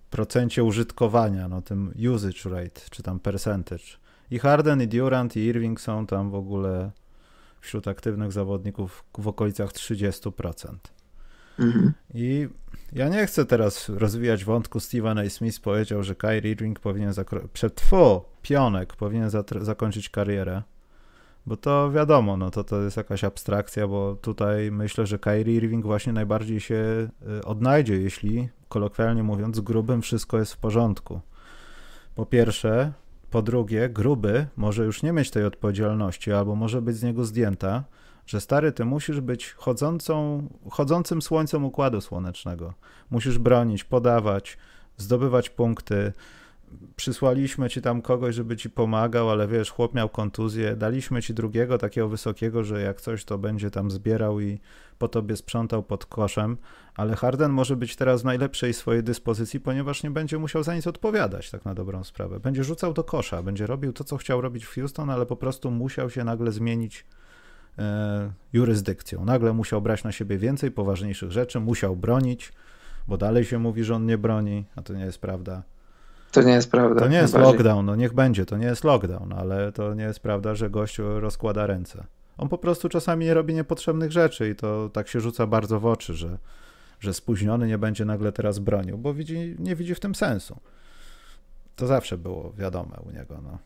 procencie 0.10 0.64
użytkowania, 0.64 1.48
no 1.48 1.62
tym 1.62 1.94
usage 2.16 2.50
rate, 2.50 2.82
czy 2.90 3.04
tam 3.04 3.20
percentage. 3.20 3.84
I 4.32 4.40
Harden, 4.40 4.82
i 4.82 4.88
Durant, 4.88 5.36
i 5.36 5.40
Irving 5.40 5.82
są 5.82 6.08
tam 6.08 6.32
w 6.32 6.36
ogóle 6.36 6.92
wśród 7.62 7.88
aktywnych 7.88 8.32
zawodników 8.32 9.04
w 9.18 9.28
okolicach 9.28 9.72
30%. 9.72 10.76
Mhm. 11.60 11.94
I 12.14 12.48
ja 12.94 13.10
nie 13.10 13.26
chcę 13.26 13.46
teraz 13.46 13.90
rozwijać 13.90 14.46
wątku 14.46 14.80
Steven 14.80 15.20
A. 15.20 15.30
Smith 15.30 15.60
powiedział, 15.60 16.04
że 16.04 16.16
Kyrie 16.16 16.52
Irving 16.52 16.80
powinien 16.80 17.14
przed 17.54 17.76
tfu, 17.76 18.22
pionek 18.42 18.96
powinien 18.96 19.30
zakończyć 19.62 20.10
karierę. 20.10 20.62
Bo 21.46 21.58
to 21.58 21.92
wiadomo, 21.92 22.38
no 22.38 22.52
to 22.52 22.64
to 22.64 22.82
jest 22.82 22.98
jakaś 22.98 23.24
abstrakcja, 23.24 23.88
bo 23.88 24.16
tutaj 24.22 24.72
myślę, 24.72 25.06
że 25.06 25.20
Kyrie 25.20 25.56
Irving 25.56 25.86
właśnie 25.86 26.14
najbardziej 26.14 26.60
się 26.60 27.10
y, 27.40 27.46
odnajdzie, 27.46 28.02
jeśli 28.02 28.50
kolokwialnie 28.70 29.24
mówiąc, 29.24 29.60
grubym 29.60 30.02
wszystko 30.02 30.40
jest 30.40 30.54
w 30.54 30.58
porządku. 30.58 31.22
Po 32.16 32.26
pierwsze, 32.26 32.94
po 33.32 33.42
drugie, 33.42 33.90
gruby 33.90 34.48
może 34.58 34.86
już 34.86 35.04
nie 35.04 35.12
mieć 35.12 35.32
tej 35.32 35.46
odpowiedzialności, 35.46 36.32
albo 36.32 36.56
może 36.56 36.82
być 36.82 36.96
z 36.96 37.04
niego 37.04 37.26
zdjęta, 37.26 37.84
że 38.30 38.42
stary, 38.42 38.72
ty 38.72 38.86
musisz 38.86 39.22
być 39.22 39.54
chodzącą, 39.54 40.48
chodzącym 40.70 41.22
słońcem 41.22 41.66
układu 41.66 42.02
słonecznego. 42.02 42.74
Musisz 43.10 43.38
bronić, 43.38 43.84
podawać, 43.84 44.58
zdobywać 44.98 45.50
punkty. 45.50 46.14
Przysłaliśmy 46.96 47.70
ci 47.70 47.82
tam 47.82 48.02
kogoś, 48.02 48.36
żeby 48.36 48.58
ci 48.58 48.70
pomagał, 48.70 49.30
ale 49.30 49.48
wiesz, 49.48 49.72
chłop 49.72 49.94
miał 49.94 50.10
kontuzję. 50.10 50.76
Daliśmy 50.76 51.22
ci 51.22 51.34
drugiego 51.34 51.78
takiego 51.78 52.08
wysokiego, 52.08 52.64
że 52.64 52.82
jak 52.82 53.02
coś 53.02 53.26
to 53.26 53.38
będzie 53.38 53.72
tam 53.72 53.92
zbierał 53.92 54.40
i 54.40 54.60
po 54.98 55.08
tobie 55.08 55.36
sprzątał 55.36 55.84
pod 55.84 56.06
koszem. 56.06 56.58
Ale 56.96 57.16
Harden 57.16 57.52
może 57.52 57.76
być 57.76 57.96
teraz 57.96 58.22
w 58.22 58.26
najlepszej 58.26 58.74
swojej 58.74 59.04
dyspozycji, 59.04 59.60
ponieważ 59.60 60.04
nie 60.04 60.12
będzie 60.12 60.38
musiał 60.38 60.64
za 60.64 60.76
nic 60.76 60.88
odpowiadać, 60.88 61.52
tak 61.52 61.66
na 61.66 61.74
dobrą 61.74 62.04
sprawę. 62.04 62.40
Będzie 62.40 62.64
rzucał 62.64 62.94
do 62.94 63.04
kosza, 63.04 63.44
będzie 63.44 63.68
robił 63.68 63.94
to, 63.94 64.04
co 64.04 64.18
chciał 64.18 64.42
robić 64.42 64.66
w 64.66 64.74
Houston, 64.74 65.10
ale 65.10 65.26
po 65.26 65.36
prostu 65.36 65.72
musiał 65.72 66.10
się 66.10 66.24
nagle 66.24 66.52
zmienić 66.52 67.06
jurysdykcją. 68.54 69.26
Nagle 69.26 69.54
musiał 69.54 69.82
brać 69.82 70.04
na 70.04 70.12
siebie 70.12 70.38
więcej 70.38 70.72
poważniejszych 70.72 71.32
rzeczy, 71.32 71.60
musiał 71.60 71.96
bronić, 71.96 72.54
bo 73.08 73.18
dalej 73.18 73.46
się 73.46 73.60
mówi, 73.60 73.84
że 73.84 73.96
on 73.96 74.06
nie 74.06 74.18
broni, 74.18 74.66
a 74.76 74.82
to 74.82 74.94
nie 74.94 75.06
jest 75.06 75.20
prawda. 75.20 75.64
To 76.32 76.42
nie 76.42 76.54
jest 76.54 76.72
prawda. 76.72 77.02
To 77.02 77.08
nie 77.08 77.18
jest 77.18 77.34
lockdown, 77.34 77.86
no 77.86 77.96
niech 77.96 78.14
będzie, 78.14 78.46
to 78.46 78.58
nie 78.58 78.66
jest 78.66 78.84
lockdown, 78.84 79.34
ale 79.34 79.72
to 79.72 79.94
nie 79.94 80.04
jest 80.04 80.20
prawda, 80.20 80.56
że 80.56 80.70
gościu 80.70 81.20
rozkłada 81.20 81.68
ręce. 81.68 82.04
On 82.38 82.50
po 82.50 82.58
prostu 82.58 82.90
czasami 82.90 83.26
nie 83.26 83.34
robi 83.34 83.54
niepotrzebnych 83.54 84.12
rzeczy 84.12 84.50
i 84.50 84.56
to 84.56 84.90
tak 84.94 85.08
się 85.08 85.20
rzuca 85.20 85.48
bardzo 85.48 85.80
w 85.80 85.86
oczy, 85.86 86.14
że, 86.14 86.38
że 87.00 87.14
spóźniony 87.14 87.68
nie 87.68 87.78
będzie 87.78 88.06
nagle 88.06 88.32
teraz 88.32 88.60
bronił, 88.60 88.98
bo 88.98 89.14
widzi, 89.14 89.56
nie 89.60 89.76
widzi 89.76 89.96
w 89.96 90.00
tym 90.00 90.16
sensu. 90.16 90.60
To 91.76 91.88
zawsze 91.88 92.18
było 92.18 92.54
wiadome 92.58 92.98
u 93.06 93.12
niego. 93.12 93.40
No 93.44 93.58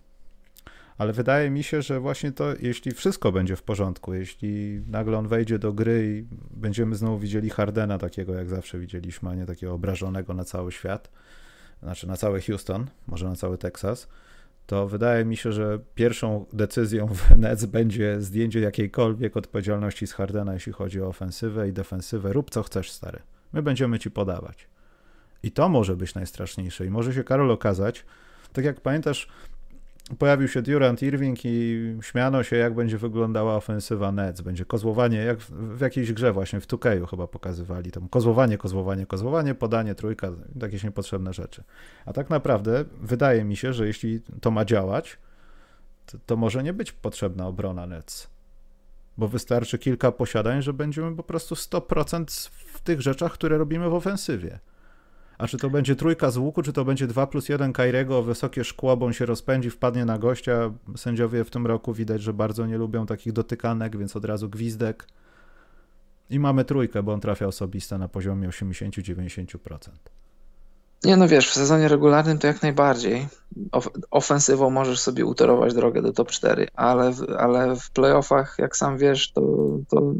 ale 0.97 1.13
wydaje 1.13 1.49
mi 1.49 1.63
się, 1.63 1.82
że 1.82 1.99
właśnie 1.99 2.32
to, 2.32 2.53
jeśli 2.62 2.91
wszystko 2.91 3.32
będzie 3.32 3.56
w 3.56 3.63
porządku, 3.63 4.13
jeśli 4.13 4.82
nagle 4.88 5.17
on 5.17 5.27
wejdzie 5.27 5.60
do 5.60 5.73
gry 5.73 6.08
i 6.08 6.36
będziemy 6.51 6.95
znowu 6.95 7.19
widzieli 7.19 7.49
Hardena 7.49 7.97
takiego, 7.97 8.34
jak 8.34 8.49
zawsze 8.49 8.79
widzieliśmy, 8.79 9.29
a 9.29 9.36
nie 9.36 9.45
takiego 9.45 9.73
obrażonego 9.73 10.34
na 10.34 10.43
cały 10.43 10.71
świat, 10.71 11.10
znaczy 11.84 12.08
na 12.08 12.17
cały 12.17 12.41
Houston, 12.41 12.88
może 13.08 13.29
na 13.29 13.36
cały 13.36 13.58
Teksas, 13.58 14.08
to 14.65 14.88
wydaje 14.88 15.25
mi 15.25 15.38
się, 15.38 15.51
że 15.51 15.79
pierwszą 15.95 16.45
decyzją 16.53 17.08
w 17.08 17.32
Nets 17.38 17.65
będzie 17.65 18.21
zdjęcie 18.21 18.60
jakiejkolwiek 18.60 19.38
odpowiedzialności 19.38 20.08
z 20.08 20.13
Hardena, 20.13 20.53
jeśli 20.53 20.73
chodzi 20.73 21.01
o 21.01 21.08
ofensywę 21.08 21.69
i 21.69 21.73
defensywę. 21.73 22.34
Rób 22.34 22.49
co 22.49 22.63
chcesz, 22.63 22.91
stary. 22.91 23.19
My 23.53 23.62
będziemy 23.62 23.99
ci 23.99 24.12
podawać. 24.12 24.67
I 25.43 25.51
to 25.51 25.69
może 25.69 25.95
być 25.95 26.15
najstraszniejsze. 26.15 26.86
I 26.86 26.89
może 26.89 27.13
się, 27.13 27.23
Karol, 27.23 27.51
okazać, 27.51 28.06
tak 28.53 28.65
jak 28.65 28.82
pamiętasz, 28.82 29.27
pojawił 30.17 30.47
się 30.47 30.61
Durant 30.61 31.01
Irving 31.01 31.39
i 31.45 31.81
śmiano 32.01 32.43
się, 32.43 32.55
jak 32.55 32.73
będzie 32.73 32.97
wyglądała 32.97 33.55
ofensywa 33.55 34.11
Nets. 34.11 34.41
Będzie 34.41 34.65
kozłowanie, 34.65 35.17
jak 35.17 35.39
w, 35.39 35.51
w 35.51 35.81
jakiejś 35.81 36.13
grze 36.13 36.33
właśnie, 36.33 36.59
w 36.59 36.67
Tukeju 36.67 37.05
chyba 37.05 37.27
pokazywali, 37.27 37.91
tam 37.91 38.09
kozłowanie, 38.09 38.57
kozłowanie, 38.57 39.05
kozłowanie, 39.05 39.55
podanie, 39.55 39.95
trójka, 39.95 40.31
jakieś 40.61 40.83
niepotrzebne 40.83 41.33
rzeczy. 41.33 41.63
A 42.05 42.13
tak 42.13 42.29
naprawdę 42.29 42.85
wydaje 43.01 43.43
mi 43.43 43.55
się, 43.57 43.73
że 43.73 43.87
jeśli 43.87 44.21
to 44.41 44.51
ma 44.51 44.65
działać, 44.65 45.17
to, 46.05 46.17
to 46.25 46.35
może 46.35 46.63
nie 46.63 46.73
być 46.73 46.91
potrzebna 46.91 47.47
obrona 47.47 47.87
Nets. 47.87 48.27
Bo 49.17 49.27
wystarczy 49.27 49.79
kilka 49.79 50.11
posiadań, 50.11 50.61
że 50.61 50.73
będziemy 50.73 51.15
po 51.15 51.23
prostu 51.23 51.55
100% 51.55 52.49
w 52.73 52.81
tych 52.81 53.01
rzeczach, 53.01 53.31
które 53.33 53.57
robimy 53.57 53.89
w 53.89 53.93
ofensywie. 53.93 54.59
A 55.37 55.47
czy 55.47 55.57
to 55.57 55.69
będzie 55.69 55.95
trójka 55.95 56.31
z 56.31 56.37
łuku, 56.37 56.61
czy 56.61 56.73
to 56.73 56.85
będzie 56.85 57.07
2 57.07 57.27
plus 57.27 57.49
1 57.49 57.73
Kairego, 57.73 58.23
wysokie 58.23 58.63
szkło, 58.63 58.97
bo 58.97 59.05
on 59.05 59.13
się 59.13 59.25
rozpędzi, 59.25 59.69
wpadnie 59.69 60.05
na 60.05 60.17
gościa. 60.17 60.71
Sędziowie 60.97 61.43
w 61.43 61.49
tym 61.49 61.67
roku 61.67 61.93
widać, 61.93 62.21
że 62.21 62.33
bardzo 62.33 62.65
nie 62.65 62.77
lubią 62.77 63.05
takich 63.05 63.33
dotykanek, 63.33 63.97
więc 63.97 64.15
od 64.15 64.25
razu 64.25 64.49
gwizdek. 64.49 65.07
I 66.29 66.39
mamy 66.39 66.65
trójkę, 66.65 67.03
bo 67.03 67.13
on 67.13 67.19
trafia 67.19 67.47
osobiste 67.47 67.97
na 67.97 68.07
poziomie 68.07 68.49
80-90%. 68.49 69.77
Nie 71.03 71.17
no 71.17 71.27
wiesz, 71.27 71.49
w 71.49 71.53
sezonie 71.53 71.87
regularnym 71.87 72.39
to 72.39 72.47
jak 72.47 72.61
najbardziej. 72.61 73.27
Of 73.71 73.89
ofensywą 74.11 74.69
możesz 74.69 74.99
sobie 74.99 75.25
utorować 75.25 75.73
drogę 75.73 76.01
do 76.01 76.13
top 76.13 76.31
4, 76.31 76.67
ale 76.73 77.11
w, 77.11 77.23
ale 77.37 77.75
w 77.75 77.91
playoffach, 77.91 78.55
jak 78.59 78.77
sam 78.77 78.97
wiesz, 78.97 79.31
to, 79.31 79.41
to 79.89 80.13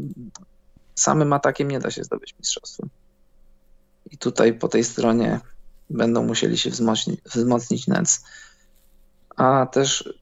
samym 0.94 1.32
atakiem 1.32 1.70
nie 1.70 1.78
da 1.78 1.90
się 1.90 2.04
zdobyć 2.04 2.34
mistrzostwa. 2.38 2.86
I 4.10 4.18
tutaj 4.18 4.54
po 4.54 4.68
tej 4.68 4.84
stronie 4.84 5.40
będą 5.90 6.24
musieli 6.26 6.58
się 6.58 6.70
wzmocnić, 6.70 7.20
wzmocnić 7.34 7.86
Nets. 7.86 8.24
A 9.36 9.66
też 9.66 10.14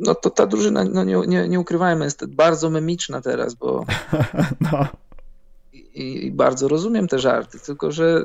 no 0.00 0.14
to 0.14 0.30
ta 0.30 0.46
drużyna, 0.46 0.84
no 0.84 1.04
nie, 1.04 1.16
nie, 1.26 1.48
nie 1.48 1.60
ukrywajmy, 1.60 2.04
jest 2.04 2.26
bardzo 2.26 2.70
memiczna 2.70 3.20
teraz, 3.20 3.54
bo 3.54 3.84
no. 4.72 4.86
i, 5.72 6.26
i, 6.26 6.32
bardzo 6.32 6.68
rozumiem 6.68 7.08
te 7.08 7.18
żarty, 7.18 7.58
tylko 7.58 7.92
że 7.92 8.24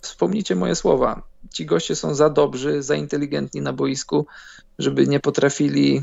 wspomnijcie 0.00 0.56
moje 0.56 0.74
słowa. 0.74 1.22
Ci 1.50 1.66
goście 1.66 1.96
są 1.96 2.14
za 2.14 2.30
dobrzy, 2.30 2.82
za 2.82 2.94
inteligentni 2.94 3.60
na 3.60 3.72
boisku, 3.72 4.26
żeby 4.78 5.06
nie 5.06 5.20
potrafili 5.20 6.02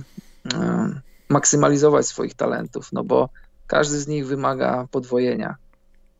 maksymalizować 1.29 2.07
swoich 2.07 2.33
talentów, 2.33 2.89
no 2.93 3.03
bo 3.03 3.29
każdy 3.67 3.99
z 3.99 4.07
nich 4.07 4.27
wymaga 4.27 4.87
podwojenia. 4.91 5.55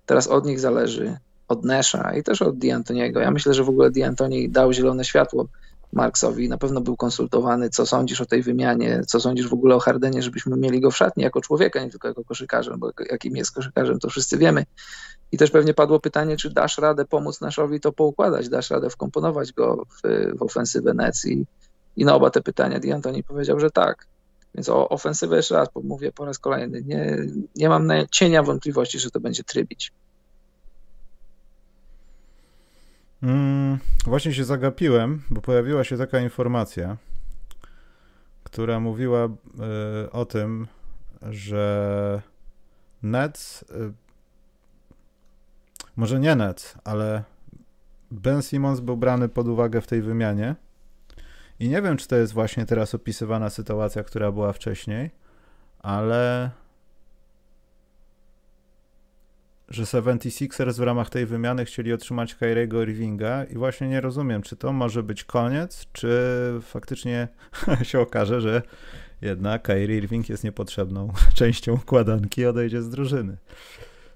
Teraz 0.06 0.28
od 0.28 0.46
nich 0.46 0.60
zależy, 0.60 1.18
od 1.48 1.66
Nesha 1.66 2.14
i 2.14 2.24
też 2.24 2.42
od 2.42 2.56
D'Antoniego. 2.56 3.20
Ja 3.20 3.32
myślę, 3.32 3.54
że 3.54 3.64
w 3.64 3.70
ogóle 3.70 3.92
D'Antoni 3.92 4.50
dał 4.50 4.74
zielone 4.74 5.06
światło 5.06 5.48
Marksowi. 5.94 6.50
Na 6.50 6.58
pewno 6.58 6.82
był 6.82 6.98
konsultowany, 6.98 7.70
co 7.70 7.86
sądzisz 7.86 8.22
o 8.22 8.26
tej 8.26 8.42
wymianie, 8.44 9.02
co 9.08 9.20
sądzisz 9.20 9.48
w 9.48 9.54
ogóle 9.54 9.76
o 9.76 9.80
Hardenie, 9.80 10.22
żebyśmy 10.22 10.58
mieli 10.58 10.82
go 10.82 10.92
w 10.92 10.98
szatni 10.98 11.24
jako 11.24 11.42
człowieka, 11.42 11.84
nie 11.84 11.90
tylko 11.90 12.08
jako 12.08 12.24
koszykarzem, 12.24 12.80
bo 12.80 12.92
jakim 13.12 13.36
jest 13.36 13.52
koszykarzem, 13.52 14.00
to 14.00 14.10
wszyscy 14.10 14.38
wiemy. 14.38 14.66
I 15.32 15.38
też 15.38 15.52
pewnie 15.52 15.74
padło 15.74 16.00
pytanie, 16.00 16.38
czy 16.38 16.50
dasz 16.50 16.78
radę 16.78 17.06
pomóc 17.06 17.42
Naszowi 17.42 17.80
to 17.80 17.92
poukładać, 17.92 18.50
dasz 18.50 18.70
radę 18.70 18.90
wkomponować 18.90 19.54
go 19.54 19.86
w, 19.86 20.02
w 20.38 20.42
ofensywę 20.42 20.94
Nets 20.94 21.26
i, 21.26 21.46
i 21.98 22.06
na 22.06 22.16
oba 22.16 22.30
te 22.30 22.42
pytania 22.42 22.80
D'Antoni 22.80 23.24
powiedział, 23.24 23.60
że 23.60 23.72
tak. 23.72 24.11
Więc 24.56 24.70
o 24.70 24.90
ofensywę 24.90 25.36
jeszcze 25.36 25.56
raz 25.56 25.68
mówię 25.84 26.12
po 26.12 26.26
raz 26.26 26.40
kolejny. 26.40 26.82
Nie, 26.84 27.18
nie 27.56 27.70
mam 27.70 27.92
cienia 28.12 28.44
wątpliwości, 28.44 29.00
że 29.00 29.12
to 29.12 29.20
będzie 29.20 29.44
trybić. 29.44 29.92
Mm, 33.24 33.80
właśnie 34.06 34.34
się 34.34 34.44
zagapiłem, 34.44 35.22
bo 35.30 35.42
pojawiła 35.42 35.84
się 35.84 35.98
taka 35.98 36.20
informacja, 36.20 36.98
która 38.44 38.80
mówiła 38.80 39.26
y, 40.06 40.12
o 40.12 40.26
tym, 40.26 40.68
że 41.22 42.22
Nets, 43.04 43.62
y, 43.64 43.94
może 45.96 46.20
nie 46.20 46.36
Nets, 46.36 46.76
ale 46.84 47.24
Ben 48.12 48.42
Simmons 48.42 48.80
był 48.80 48.98
brany 48.98 49.30
pod 49.30 49.48
uwagę 49.48 49.82
w 49.82 49.88
tej 49.88 50.02
wymianie 50.02 50.56
i 51.62 51.70
nie 51.70 51.82
wiem, 51.82 51.98
czy 51.98 52.08
to 52.08 52.16
jest 52.16 52.34
właśnie 52.34 52.66
teraz 52.66 52.96
opisywana 52.96 53.50
sytuacja, 53.50 54.04
która 54.04 54.32
była 54.32 54.54
wcześniej, 54.54 55.12
ale 55.80 56.52
że 59.70 59.84
76ers 59.84 60.74
w 60.74 60.80
ramach 60.80 61.10
tej 61.10 61.26
wymiany 61.26 61.66
chcieli 61.66 61.94
otrzymać 61.94 62.36
Kyriego 62.36 62.82
Irvinga 62.82 63.44
i 63.44 63.56
właśnie 63.56 63.88
nie 63.88 64.02
rozumiem, 64.02 64.42
czy 64.42 64.56
to 64.56 64.74
może 64.74 65.04
być 65.04 65.24
koniec, 65.24 65.88
czy 65.94 66.10
faktycznie 66.62 67.28
się 67.84 68.00
okaże, 68.00 68.42
że 68.42 68.62
jednak 69.22 69.62
Kyrie 69.62 69.98
Irving 69.98 70.30
jest 70.30 70.44
niepotrzebną 70.44 71.14
częścią 71.40 71.74
układanki 71.74 72.42
i 72.42 72.46
odejdzie 72.46 72.82
z 72.82 72.90
drużyny. 72.90 73.38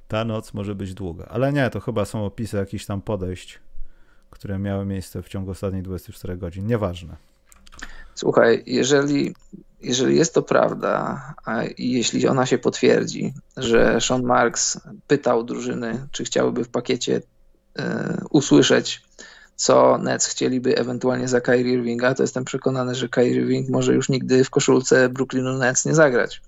Ta 0.07 0.25
noc 0.25 0.53
może 0.53 0.75
być 0.75 0.93
długa, 0.93 1.25
ale 1.25 1.53
nie, 1.53 1.69
to 1.69 1.79
chyba 1.79 2.05
są 2.05 2.25
opisy 2.25 2.57
jakichś 2.57 2.85
tam 2.85 3.01
podejść, 3.01 3.59
które 4.29 4.59
miały 4.59 4.85
miejsce 4.85 5.21
w 5.21 5.27
ciągu 5.27 5.51
ostatnich 5.51 5.81
24 5.81 6.37
godzin. 6.37 6.67
Nieważne. 6.67 7.34
Słuchaj, 8.15 8.63
jeżeli, 8.65 9.35
jeżeli 9.81 10.17
jest 10.17 10.33
to 10.33 10.41
prawda, 10.41 11.21
a 11.45 11.61
jeśli 11.77 12.27
ona 12.27 12.45
się 12.45 12.57
potwierdzi, 12.57 13.33
że 13.57 14.01
Sean 14.01 14.23
Marks 14.23 14.79
pytał 15.07 15.43
drużyny, 15.43 16.07
czy 16.11 16.23
chciałyby 16.23 16.63
w 16.63 16.69
pakiecie 16.69 17.21
e, 17.79 18.17
usłyszeć, 18.29 19.01
co 19.55 19.97
Nets 19.97 20.27
chcieliby 20.27 20.77
ewentualnie 20.77 21.27
za 21.27 21.41
Kyrie 21.41 21.73
Irvinga, 21.73 22.15
to 22.15 22.23
jestem 22.23 22.45
przekonany, 22.45 22.95
że 22.95 23.09
Kyrie 23.09 23.35
Irving 23.35 23.69
może 23.69 23.93
już 23.93 24.09
nigdy 24.09 24.43
w 24.43 24.49
koszulce 24.49 25.09
Brooklynu 25.09 25.57
Nets 25.57 25.85
nie 25.85 25.95
zagrać. 25.95 26.41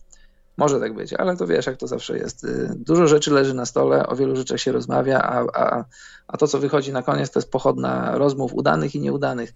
Może 0.58 0.80
tak 0.80 0.94
być, 0.94 1.14
ale 1.14 1.38
to 1.38 1.48
wiesz, 1.48 1.66
jak 1.66 1.78
to 1.78 1.88
zawsze 1.88 2.18
jest. 2.18 2.46
E, 2.46 2.76
dużo 2.76 3.08
rzeczy 3.08 3.32
leży 3.32 3.54
na 3.54 3.66
stole, 3.66 4.08
o 4.08 4.16
wielu 4.16 4.36
rzeczach 4.36 4.60
się 4.60 4.72
rozmawia, 4.72 5.22
a, 5.22 5.46
a, 5.54 5.86
a 6.28 6.38
to, 6.38 6.48
co 6.48 6.60
wychodzi 6.60 6.92
na 6.92 7.04
koniec, 7.04 7.32
to 7.32 7.40
jest 7.40 7.52
pochodna 7.52 8.18
rozmów 8.18 8.54
udanych 8.54 8.96
i 8.96 9.00
nieudanych. 9.00 9.54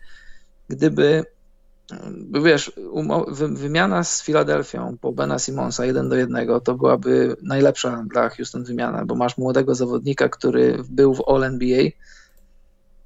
Gdyby 0.69 1.25
wiesz, 2.43 2.71
wymiana 3.49 4.03
z 4.03 4.23
Filadelfią 4.23 4.97
po 5.01 5.11
Bena 5.11 5.39
Simonsa 5.39 5.85
1 5.85 6.09
do 6.09 6.15
1 6.15 6.47
to 6.63 6.73
byłaby 6.73 7.35
najlepsza 7.41 8.03
dla 8.13 8.29
Houston 8.29 8.63
wymiana, 8.63 9.05
bo 9.05 9.15
masz 9.15 9.37
młodego 9.37 9.75
zawodnika, 9.75 10.29
który 10.29 10.83
był 10.89 11.13
w 11.13 11.21
All-NBA 11.27 11.89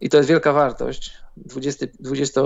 i 0.01 0.09
to 0.09 0.17
jest 0.17 0.29
wielka 0.29 0.53
wartość. 0.53 1.13
20, 1.38 1.85
20, 1.99 2.41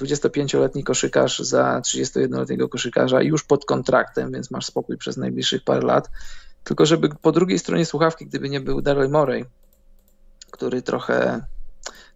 25-letni 0.00 0.84
koszykarz 0.84 1.38
za 1.38 1.80
31-letniego 1.80 2.68
koszykarza 2.68 3.22
już 3.22 3.44
pod 3.44 3.64
kontraktem, 3.64 4.32
więc 4.32 4.50
masz 4.50 4.66
spokój 4.66 4.98
przez 4.98 5.16
najbliższych 5.16 5.64
parę 5.64 5.86
lat. 5.86 6.10
Tylko 6.64 6.86
żeby 6.86 7.08
po 7.22 7.32
drugiej 7.32 7.58
stronie 7.58 7.86
słuchawki, 7.86 8.26
gdyby 8.26 8.48
nie 8.48 8.60
był 8.60 8.82
Daryl 8.82 9.10
Morey, 9.10 9.44
który 10.50 10.82
trochę, 10.82 11.44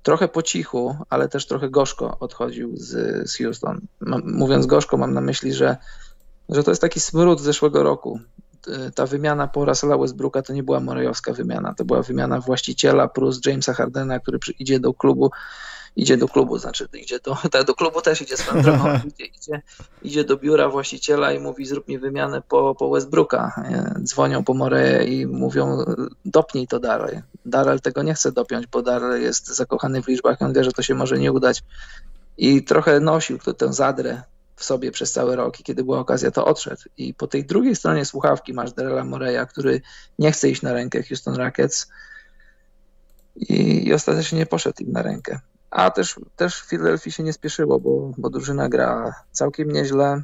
trochę 0.06 0.28
po 0.28 0.42
cichu, 0.42 0.96
ale 1.10 1.28
też 1.28 1.46
trochę 1.46 1.70
gorzko 1.70 2.16
odchodził 2.20 2.76
z, 2.76 2.90
z 3.30 3.36
Houston. 3.38 3.80
Mówiąc 4.24 4.66
gorzko, 4.66 4.96
mam 4.96 5.14
na 5.14 5.20
myśli, 5.20 5.52
że, 5.52 5.76
że 6.48 6.62
to 6.62 6.70
jest 6.70 6.80
taki 6.80 7.00
smród 7.00 7.40
z 7.40 7.42
zeszłego 7.42 7.82
roku. 7.82 8.20
Ta 8.94 9.06
wymiana 9.06 9.48
po 9.48 9.64
Russella 9.64 9.98
Westbrooka 9.98 10.42
to 10.42 10.52
nie 10.52 10.62
była 10.62 10.80
morejowska 10.80 11.32
wymiana, 11.32 11.74
to 11.74 11.84
była 11.84 12.02
wymiana 12.02 12.40
właściciela 12.40 13.08
plus 13.08 13.40
Jamesa 13.46 13.72
Hardena, 13.72 14.20
który 14.20 14.38
idzie 14.58 14.80
do 14.80 14.94
klubu 14.94 15.30
idzie 15.96 16.16
do 16.16 16.28
klubu, 16.28 16.58
znaczy 16.58 16.88
idzie 17.02 17.18
do, 17.20 17.36
tak, 17.52 17.64
do 17.64 17.74
klubu 17.74 18.02
też 18.02 18.22
idzie 18.22 18.36
swoją 18.36 18.62
drogą, 18.62 18.84
idzie, 19.14 19.24
idzie, 19.24 19.62
idzie, 20.02 20.24
do 20.24 20.36
biura 20.36 20.68
właściciela 20.68 21.32
i 21.32 21.38
mówi 21.38 21.66
zrób 21.66 21.88
mi 21.88 21.98
wymianę 21.98 22.42
po, 22.48 22.74
po 22.74 22.90
Westbrooka. 22.90 23.64
Dzwonią 24.02 24.44
po 24.44 24.54
Moreję 24.54 25.04
i 25.04 25.26
mówią 25.26 25.84
dopnij 26.24 26.66
to 26.66 26.80
Darrell. 26.80 27.22
Darrell 27.44 27.80
tego 27.80 28.02
nie 28.02 28.14
chce 28.14 28.32
dopiąć, 28.32 28.66
bo 28.66 28.82
Darrell 28.82 29.22
jest 29.22 29.46
zakochany 29.46 30.02
w 30.02 30.08
liczbach 30.08 30.40
i 30.40 30.44
on 30.44 30.52
wie, 30.52 30.64
że 30.64 30.72
to 30.72 30.82
się 30.82 30.94
może 30.94 31.18
nie 31.18 31.32
udać 31.32 31.62
i 32.38 32.64
trochę 32.64 33.00
nosił 33.00 33.38
tę 33.38 33.72
zadrę 33.72 34.22
w 34.56 34.64
sobie 34.64 34.90
przez 34.90 35.12
cały 35.12 35.36
rok 35.36 35.60
i 35.60 35.62
kiedy 35.62 35.84
była 35.84 35.98
okazja, 35.98 36.30
to 36.30 36.44
odszedł. 36.44 36.82
I 36.96 37.14
po 37.14 37.26
tej 37.26 37.44
drugiej 37.44 37.76
stronie 37.76 38.04
słuchawki 38.04 38.52
masz 38.52 38.72
Darrella 38.72 39.04
Moreya, 39.04 39.46
który 39.48 39.80
nie 40.18 40.32
chce 40.32 40.48
iść 40.48 40.62
na 40.62 40.72
rękę 40.72 41.02
Houston 41.02 41.34
Rockets 41.34 41.88
i, 43.36 43.88
i 43.88 43.94
ostatecznie 43.94 44.38
nie 44.38 44.46
poszedł 44.46 44.82
im 44.82 44.92
na 44.92 45.02
rękę. 45.02 45.40
A 45.70 45.90
też, 45.90 46.20
też 46.36 46.60
w 46.60 46.66
Philadelphia 46.66 47.10
się 47.10 47.22
nie 47.22 47.32
spieszyło, 47.32 47.80
bo, 47.80 48.12
bo 48.18 48.30
drużyna 48.30 48.68
gra 48.68 49.14
całkiem 49.32 49.70
nieźle. 49.70 50.22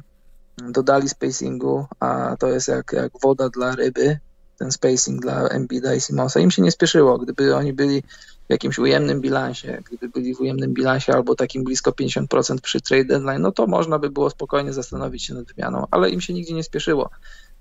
Dodali 0.57 1.09
spacingu, 1.09 1.85
a 1.99 2.35
to 2.39 2.47
jest 2.47 2.67
jak, 2.67 2.93
jak 2.93 3.11
woda 3.21 3.49
dla 3.49 3.75
ryby, 3.75 4.19
ten 4.59 4.71
spacing 4.71 5.21
dla 5.21 5.47
Embida 5.47 5.93
i 5.95 6.01
Simonsa. 6.01 6.39
Im 6.39 6.51
się 6.51 6.61
nie 6.61 6.71
spieszyło. 6.71 7.17
Gdyby 7.17 7.55
oni 7.55 7.73
byli 7.73 8.03
w 8.47 8.49
jakimś 8.49 8.79
ujemnym 8.79 9.21
bilansie, 9.21 9.81
gdyby 9.85 10.09
byli 10.09 10.35
w 10.35 10.39
ujemnym 10.39 10.73
bilansie 10.73 11.13
albo 11.13 11.35
takim 11.35 11.63
blisko 11.63 11.91
50% 11.91 12.61
przy 12.61 12.81
trade 12.81 13.05
deadline, 13.05 13.41
no 13.41 13.51
to 13.51 13.67
można 13.67 13.99
by 13.99 14.09
było 14.09 14.29
spokojnie 14.29 14.73
zastanowić 14.73 15.23
się 15.23 15.33
nad 15.33 15.45
wymianą, 15.45 15.87
ale 15.91 16.09
im 16.09 16.21
się 16.21 16.33
nigdzie 16.33 16.53
nie 16.53 16.63
spieszyło. 16.63 17.09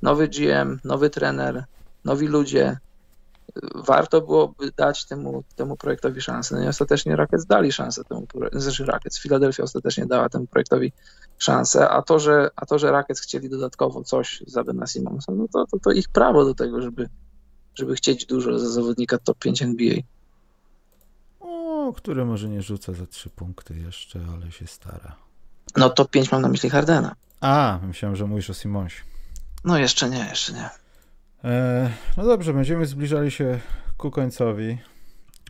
Nowy 0.02 0.28
GM, 0.28 0.80
nowy 0.84 1.10
trener, 1.10 1.64
nowi 2.04 2.26
ludzie, 2.26 2.76
warto 3.74 4.20
byłoby 4.20 4.72
dać 4.76 5.04
temu, 5.04 5.44
temu 5.56 5.76
projektowi 5.76 6.20
szansę. 6.20 6.54
No 6.54 6.62
i 6.64 6.68
ostatecznie 6.68 7.16
Rackets 7.16 7.46
dali 7.46 7.72
szansę 7.72 8.04
temu, 8.04 8.26
znaczy 8.52 8.84
Rackets, 8.84 9.18
Philadelphia 9.18 9.62
ostatecznie 9.62 10.06
dała 10.06 10.28
temu 10.28 10.46
projektowi 10.46 10.92
szansę, 11.38 11.88
a 11.88 12.02
to, 12.02 12.18
że, 12.18 12.50
a 12.56 12.66
to, 12.66 12.78
że 12.78 12.90
Rackets 12.90 13.20
chcieli 13.20 13.48
dodatkowo 13.48 14.04
coś 14.04 14.42
za 14.46 14.64
Bena 14.64 14.86
Simonsa, 14.86 15.32
no 15.32 15.46
to, 15.52 15.66
to, 15.66 15.78
to 15.78 15.92
ich 15.92 16.08
prawo 16.08 16.44
do 16.44 16.54
tego, 16.54 16.82
żeby, 16.82 17.08
żeby 17.74 17.94
chcieć 17.94 18.26
dużo 18.26 18.58
za 18.58 18.68
zawodnika 18.68 19.18
top 19.18 19.38
5 19.38 19.62
NBA. 19.62 19.94
O, 21.40 21.92
który 21.96 22.24
może 22.24 22.48
nie 22.48 22.62
rzuca 22.62 22.92
za 22.92 23.06
trzy 23.06 23.30
punkty 23.30 23.74
jeszcze, 23.78 24.20
ale 24.34 24.52
się 24.52 24.66
stara. 24.66 25.16
No 25.76 25.90
top 25.90 26.10
5 26.10 26.32
mam 26.32 26.42
na 26.42 26.48
myśli 26.48 26.70
Hardena. 26.70 27.14
A, 27.40 27.78
myślałem, 27.82 28.16
że 28.16 28.26
mówisz 28.26 28.50
o 28.50 28.54
Simonsie. 28.54 29.02
No 29.64 29.78
jeszcze 29.78 30.10
nie, 30.10 30.18
jeszcze 30.18 30.52
nie. 30.52 30.81
E, 31.44 31.90
no 32.16 32.24
dobrze, 32.24 32.54
będziemy 32.54 32.86
zbliżali 32.86 33.30
się 33.30 33.58
ku 33.96 34.10
końcowi. 34.10 34.78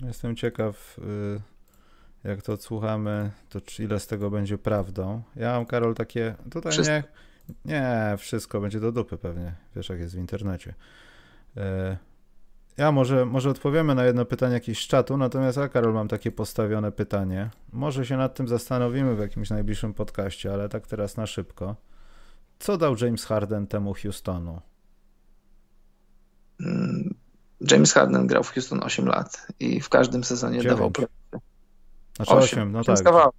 Jestem 0.02 0.36
ciekaw, 0.36 0.98
y, 0.98 2.28
jak 2.28 2.42
to 2.42 2.52
odsłuchamy, 2.52 3.30
to 3.48 3.60
ile 3.78 4.00
z 4.00 4.06
tego 4.06 4.30
będzie 4.30 4.58
prawdą. 4.58 5.22
Ja 5.36 5.52
mam, 5.52 5.66
Karol, 5.66 5.94
takie. 5.94 6.34
Tutaj 6.50 6.72
wszystko. 6.72 6.94
nie. 6.94 7.02
Nie, 7.64 8.16
wszystko 8.18 8.60
będzie 8.60 8.80
do 8.80 8.92
dupy 8.92 9.18
pewnie. 9.18 9.54
Wiesz, 9.76 9.88
jak 9.88 9.98
jest 9.98 10.14
w 10.14 10.18
internecie. 10.18 10.74
E, 11.56 11.96
ja 12.76 12.92
może, 12.92 13.26
może 13.26 13.50
odpowiemy 13.50 13.94
na 13.94 14.04
jedno 14.04 14.24
pytanie 14.24 14.54
jakieś 14.54 14.84
z 14.84 14.88
czatu, 14.88 15.16
natomiast 15.16 15.58
ja, 15.58 15.68
Karol, 15.68 15.94
mam 15.94 16.08
takie 16.08 16.30
postawione 16.30 16.92
pytanie. 16.92 17.50
Może 17.72 18.06
się 18.06 18.16
nad 18.16 18.34
tym 18.34 18.48
zastanowimy 18.48 19.16
w 19.16 19.18
jakimś 19.18 19.50
najbliższym 19.50 19.94
podcaście, 19.94 20.52
ale 20.52 20.68
tak 20.68 20.86
teraz 20.86 21.16
na 21.16 21.26
szybko. 21.26 21.76
Co 22.58 22.76
dał 22.78 22.96
James 23.00 23.24
Harden 23.24 23.66
temu 23.66 23.94
Houstonu? 23.94 24.60
Mm, 26.62 27.14
James 27.70 27.92
Harden 27.92 28.26
grał 28.26 28.42
w 28.42 28.50
Houston 28.50 28.82
8 28.82 29.06
lat 29.06 29.46
i 29.60 29.80
w 29.80 29.88
każdym 29.88 30.24
sezonie 30.24 30.58
9. 30.58 30.68
dawał 30.68 30.90
playoffy. 30.90 31.40
Znaczy 32.16 32.32
8, 32.32 32.42
8 32.42 32.72
no 32.72 32.84
tak. 32.84 33.30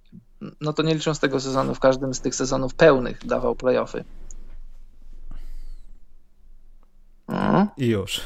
No 0.60 0.72
to 0.72 0.82
nie 0.82 0.94
licząc 0.94 1.20
tego 1.20 1.40
sezonu, 1.40 1.74
w 1.74 1.80
każdym 1.80 2.14
z 2.14 2.20
tych 2.20 2.34
sezonów 2.34 2.74
pełnych 2.74 3.26
dawał 3.26 3.54
playoffy. 3.54 4.04
No. 7.28 7.66
I 7.76 7.86
już. 7.86 8.20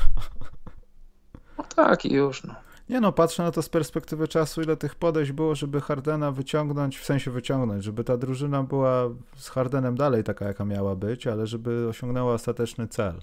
No 1.58 1.64
tak, 1.76 2.04
i 2.04 2.12
już. 2.12 2.44
No. 2.44 2.54
Nie 2.88 3.00
no, 3.00 3.12
patrzę 3.12 3.42
na 3.42 3.50
to 3.50 3.62
z 3.62 3.68
perspektywy 3.68 4.28
czasu, 4.28 4.62
ile 4.62 4.76
tych 4.76 4.94
podejść 4.94 5.32
było, 5.32 5.54
żeby 5.54 5.80
Hardena 5.80 6.32
wyciągnąć, 6.32 6.98
w 6.98 7.04
sensie 7.04 7.30
wyciągnąć, 7.30 7.84
żeby 7.84 8.04
ta 8.04 8.16
drużyna 8.16 8.62
była 8.62 9.08
z 9.36 9.48
Hardenem 9.48 9.96
dalej 9.96 10.24
taka, 10.24 10.44
jaka 10.44 10.64
miała 10.64 10.96
być, 10.96 11.26
ale 11.26 11.46
żeby 11.46 11.88
osiągnęła 11.88 12.34
ostateczny 12.34 12.88
cel 12.88 13.22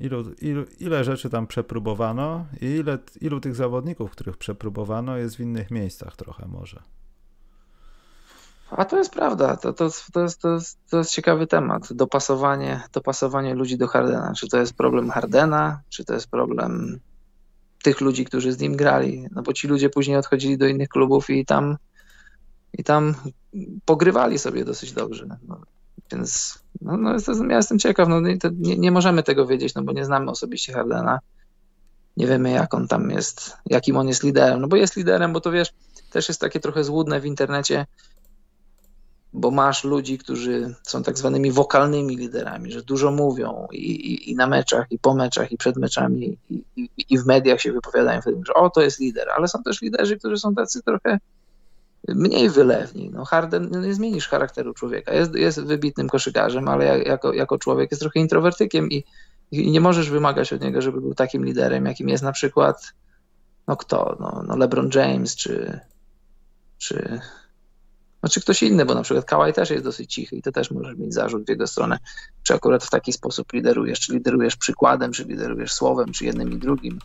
ilu, 0.00 0.24
ilu, 0.40 0.64
ile 0.80 1.04
rzeczy 1.04 1.30
tam 1.30 1.46
przepróbowano 1.46 2.46
i 2.60 2.66
ile, 2.66 2.98
ilu 3.20 3.40
tych 3.40 3.54
zawodników, 3.54 4.10
których 4.10 4.36
przepróbowano, 4.36 5.16
jest 5.16 5.36
w 5.36 5.40
innych 5.40 5.70
miejscach 5.70 6.16
trochę 6.16 6.48
może. 6.48 6.82
A 8.70 8.84
to 8.84 8.98
jest 8.98 9.12
prawda, 9.12 9.56
to, 9.56 9.72
to, 9.72 9.90
to, 10.12 10.22
jest, 10.22 10.40
to, 10.42 10.52
jest, 10.54 10.78
to 10.90 10.98
jest 10.98 11.10
ciekawy 11.10 11.46
temat. 11.46 11.92
Dopasowanie, 11.92 12.80
dopasowanie 12.92 13.54
ludzi 13.54 13.78
do 13.78 13.86
Hardena. 13.86 14.32
Czy 14.36 14.48
to 14.48 14.58
jest 14.58 14.74
problem 14.74 15.10
Hardena, 15.10 15.80
czy 15.88 16.04
to 16.04 16.14
jest 16.14 16.30
problem 16.30 17.00
tych 17.82 18.00
ludzi, 18.00 18.24
którzy 18.24 18.52
z 18.52 18.60
nim 18.60 18.76
grali? 18.76 19.26
No 19.30 19.42
bo 19.42 19.52
ci 19.52 19.68
ludzie 19.68 19.90
później 19.90 20.16
odchodzili 20.16 20.58
do 20.58 20.66
innych 20.66 20.88
klubów 20.88 21.30
i 21.30 21.46
tam, 21.46 21.76
i 22.72 22.84
tam 22.84 23.14
pogrywali 23.84 24.38
sobie 24.38 24.64
dosyć 24.64 24.92
dobrze. 24.92 25.26
No, 25.48 25.60
więc 26.12 26.58
no, 26.80 26.96
no 26.96 27.16
ja 27.48 27.56
jestem 27.56 27.78
ciekaw, 27.78 28.08
no, 28.08 28.20
nie, 28.20 28.76
nie, 28.76 28.90
możemy 28.90 29.22
tego 29.22 29.46
wiedzieć, 29.46 29.74
no 29.74 29.82
bo 29.82 29.92
nie 29.92 30.04
znamy 30.04 30.30
osobiście 30.30 30.72
Hardena. 30.72 31.18
Nie 32.16 32.26
wiemy, 32.26 32.50
jak 32.50 32.74
on 32.74 32.88
tam 32.88 33.10
jest, 33.10 33.56
jakim 33.66 33.96
on 33.96 34.08
jest 34.08 34.22
liderem. 34.22 34.60
No 34.60 34.68
bo 34.68 34.76
jest 34.76 34.96
liderem, 34.96 35.32
bo 35.32 35.40
to 35.40 35.52
wiesz, 35.52 35.72
też 36.12 36.28
jest 36.28 36.40
takie 36.40 36.60
trochę 36.60 36.84
złudne 36.84 37.20
w 37.20 37.26
internecie, 37.26 37.86
bo 39.32 39.50
masz 39.50 39.84
ludzi, 39.84 40.18
którzy 40.18 40.74
są 40.82 41.02
tak 41.02 41.18
zwanymi 41.18 41.52
wokalnymi 41.52 42.16
liderami, 42.16 42.72
że 42.72 42.82
dużo 42.82 43.10
mówią 43.10 43.66
i, 43.72 43.90
i, 43.90 44.30
i 44.30 44.36
na 44.36 44.46
meczach, 44.46 44.86
i 44.90 44.98
po 44.98 45.14
meczach, 45.14 45.52
i 45.52 45.56
przed 45.56 45.76
meczami, 45.76 46.38
i, 46.50 46.64
i, 47.08 47.18
w 47.18 47.26
mediach 47.26 47.60
się 47.60 47.72
wypowiadają 47.72 48.20
wtedy, 48.20 48.40
że 48.46 48.54
o, 48.54 48.70
to 48.70 48.80
jest 48.80 49.00
lider, 49.00 49.28
ale 49.36 49.48
są 49.48 49.62
też 49.62 49.82
liderzy, 49.82 50.18
którzy 50.18 50.36
są 50.36 50.54
tacy 50.54 50.82
trochę 50.82 51.18
mniej 52.14 52.50
wylewni. 52.50 53.10
No 53.12 53.24
Harden 53.24 53.70
nie 53.70 53.94
zmienisz 53.94 54.28
charakteru 54.28 54.74
człowieka. 54.74 55.14
Jest, 55.14 55.34
jest 55.34 55.62
wybitnym 55.62 56.08
koszykarzem, 56.08 56.68
ale 56.68 57.02
jako, 57.02 57.32
jako 57.32 57.58
człowiek 57.58 57.90
jest 57.90 58.00
trochę 58.00 58.20
introwertykiem 58.20 58.90
i, 58.90 59.04
i 59.50 59.70
nie 59.70 59.80
możesz 59.80 60.10
wymagać 60.10 60.52
od 60.52 60.60
niego, 60.60 60.82
żeby 60.82 61.00
był 61.00 61.14
takim 61.14 61.44
liderem, 61.44 61.86
jakim 61.86 62.08
jest 62.08 62.22
na 62.22 62.32
przykład 62.32 62.92
no 63.70 63.76
kto? 63.76 64.16
No, 64.20 64.42
no 64.46 64.56
LeBron 64.56 64.90
James 64.94 65.36
czy, 65.36 65.80
czy, 66.78 67.20
no, 68.22 68.28
czy 68.28 68.40
ktoś 68.40 68.62
inny, 68.62 68.84
bo 68.84 68.94
na 68.94 69.02
przykład 69.02 69.24
Kawhi 69.24 69.52
też 69.52 69.70
jest 69.70 69.84
dosyć 69.84 70.14
cichy 70.14 70.36
i 70.36 70.42
to 70.42 70.52
też 70.52 70.70
możesz 70.70 70.96
mieć 70.96 71.14
zarzut 71.14 71.46
w 71.46 71.48
jego 71.48 71.66
stronę, 71.66 71.98
czy 72.42 72.54
akurat 72.54 72.84
w 72.84 72.90
taki 72.90 73.12
sposób 73.12 73.52
liderujesz, 73.52 74.00
czy 74.00 74.12
liderujesz 74.12 74.56
przykładem, 74.56 75.12
czy 75.12 75.24
liderujesz 75.24 75.72
słowem, 75.72 76.12
czy 76.12 76.24
jednym 76.24 76.52
i 76.52 76.58
drugim. 76.58 76.98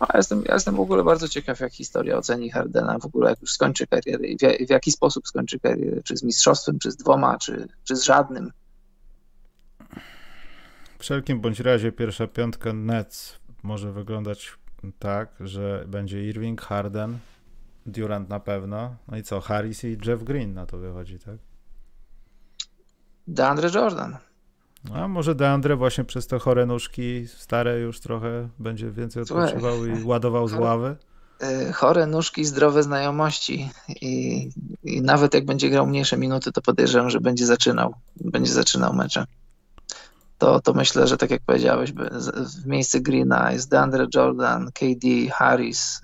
A 0.00 0.06
ja 0.12 0.18
jestem, 0.18 0.42
ja 0.48 0.54
jestem 0.54 0.76
w 0.76 0.80
ogóle 0.80 1.04
bardzo 1.04 1.28
ciekaw, 1.28 1.60
jak 1.60 1.72
historia 1.72 2.16
oceni 2.16 2.50
Hardena, 2.50 2.98
w 2.98 3.06
ogóle 3.06 3.30
jak 3.30 3.40
już 3.40 3.52
skończy 3.52 3.86
karierę 3.86 4.26
i 4.26 4.36
w, 4.36 4.66
w 4.66 4.70
jaki 4.70 4.92
sposób 4.92 5.28
skończy 5.28 5.60
karierę, 5.60 6.02
czy 6.02 6.16
z 6.16 6.22
mistrzostwem, 6.22 6.78
czy 6.78 6.90
z 6.90 6.96
dwoma, 6.96 7.38
czy, 7.38 7.68
czy 7.84 7.96
z 7.96 8.02
żadnym. 8.02 8.52
W 10.98 11.02
wszelkim 11.02 11.40
bądź 11.40 11.60
razie 11.60 11.92
pierwsza 11.92 12.26
piątka 12.26 12.72
Nets 12.72 13.38
może 13.62 13.92
wyglądać 13.92 14.58
tak, 14.98 15.34
że 15.40 15.84
będzie 15.88 16.24
Irving, 16.24 16.62
Harden, 16.62 17.18
Durant 17.86 18.28
na 18.28 18.40
pewno, 18.40 18.96
no 19.08 19.16
i 19.16 19.22
co, 19.22 19.40
Harris 19.40 19.84
i 19.84 19.98
Jeff 20.06 20.22
Green 20.22 20.54
na 20.54 20.66
to 20.66 20.78
wychodzi, 20.78 21.18
tak? 21.18 21.36
DeAndre 23.28 23.70
Jordan. 23.74 24.16
A 24.94 25.08
może 25.08 25.34
Deandre 25.34 25.76
właśnie 25.76 26.04
przez 26.04 26.26
te 26.26 26.38
chore 26.38 26.66
nóżki 26.66 27.28
stare 27.28 27.78
już 27.80 28.00
trochę 28.00 28.48
będzie 28.58 28.90
więcej 28.90 29.22
odpoczywał 29.22 29.86
i 29.86 30.04
ładował 30.04 30.48
z 30.48 30.52
ławy? 30.52 30.96
E, 31.40 31.72
chore 31.72 32.06
nóżki, 32.06 32.44
zdrowe 32.44 32.82
znajomości 32.82 33.70
i, 33.88 34.48
i 34.82 35.02
nawet 35.02 35.34
jak 35.34 35.44
będzie 35.44 35.70
grał 35.70 35.86
mniejsze 35.86 36.16
minuty, 36.16 36.52
to 36.52 36.62
podejrzewam, 36.62 37.10
że 37.10 37.20
będzie 37.20 37.46
zaczynał, 37.46 37.94
będzie 38.16 38.52
zaczynał 38.52 38.94
mecze. 38.94 39.24
To, 40.38 40.60
to 40.60 40.74
myślę, 40.74 41.06
że 41.06 41.16
tak 41.16 41.30
jak 41.30 41.42
powiedziałeś, 41.46 41.92
w 42.62 42.66
miejsce 42.66 43.00
Greena 43.00 43.52
jest 43.52 43.70
DeAndre 43.70 44.06
Jordan, 44.14 44.70
KD, 44.72 45.30
Harris, 45.32 46.00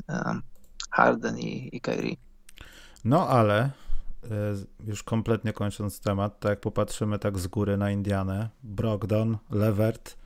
Harden 0.91 1.39
i, 1.39 1.77
i 1.77 1.81
Kyrie. 1.81 2.17
No 3.05 3.29
ale 3.29 3.71
już 4.87 5.03
kompletnie 5.03 5.53
kończąc 5.53 6.01
temat, 6.01 6.41
to 6.41 6.49
jak 6.49 6.61
popatrzymy 6.61 7.19
tak 7.19 7.39
z 7.39 7.47
góry 7.47 7.77
na 7.77 7.91
Indianę, 7.91 8.49
Brogdon, 8.63 9.39
Levert, 9.51 10.17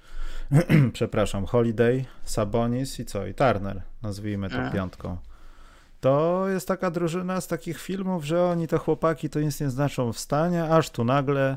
przepraszam, 0.93 1.47
Holiday, 1.47 2.05
Sabonis 2.25 3.01
i 3.01 3.05
co? 3.05 3.27
I 3.27 3.35
Turner, 3.35 3.83
nazwijmy 4.03 4.51
to 4.51 4.57
piątką. 4.73 5.17
To 6.01 6.45
jest 6.49 6.69
taka 6.69 6.91
drużyna 6.91 7.41
z 7.41 7.47
takich 7.47 7.81
filmów, 7.81 8.25
że 8.25 8.45
oni 8.45 8.69
to 8.69 8.79
chłopaki 8.79 9.31
to 9.31 9.41
nic 9.41 9.61
nie 9.61 9.71
znaczą 9.71 10.13
w 10.13 10.19
stanie, 10.19 10.65
aż 10.65 10.91
tu 10.91 11.05
nagle 11.05 11.57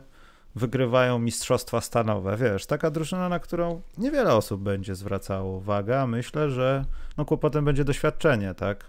wygrywają 0.55 1.19
mistrzostwa 1.19 1.81
stanowe. 1.81 2.37
Wiesz, 2.37 2.65
taka 2.65 2.91
drużyna, 2.91 3.29
na 3.29 3.39
którą 3.39 3.81
niewiele 3.97 4.33
osób 4.33 4.61
będzie 4.61 4.95
zwracało 4.95 5.57
uwagę, 5.57 6.01
a 6.01 6.07
myślę, 6.07 6.49
że 6.49 6.85
no 7.17 7.25
kłopotem 7.25 7.65
będzie 7.65 7.85
doświadczenie, 7.85 8.53
tak? 8.53 8.85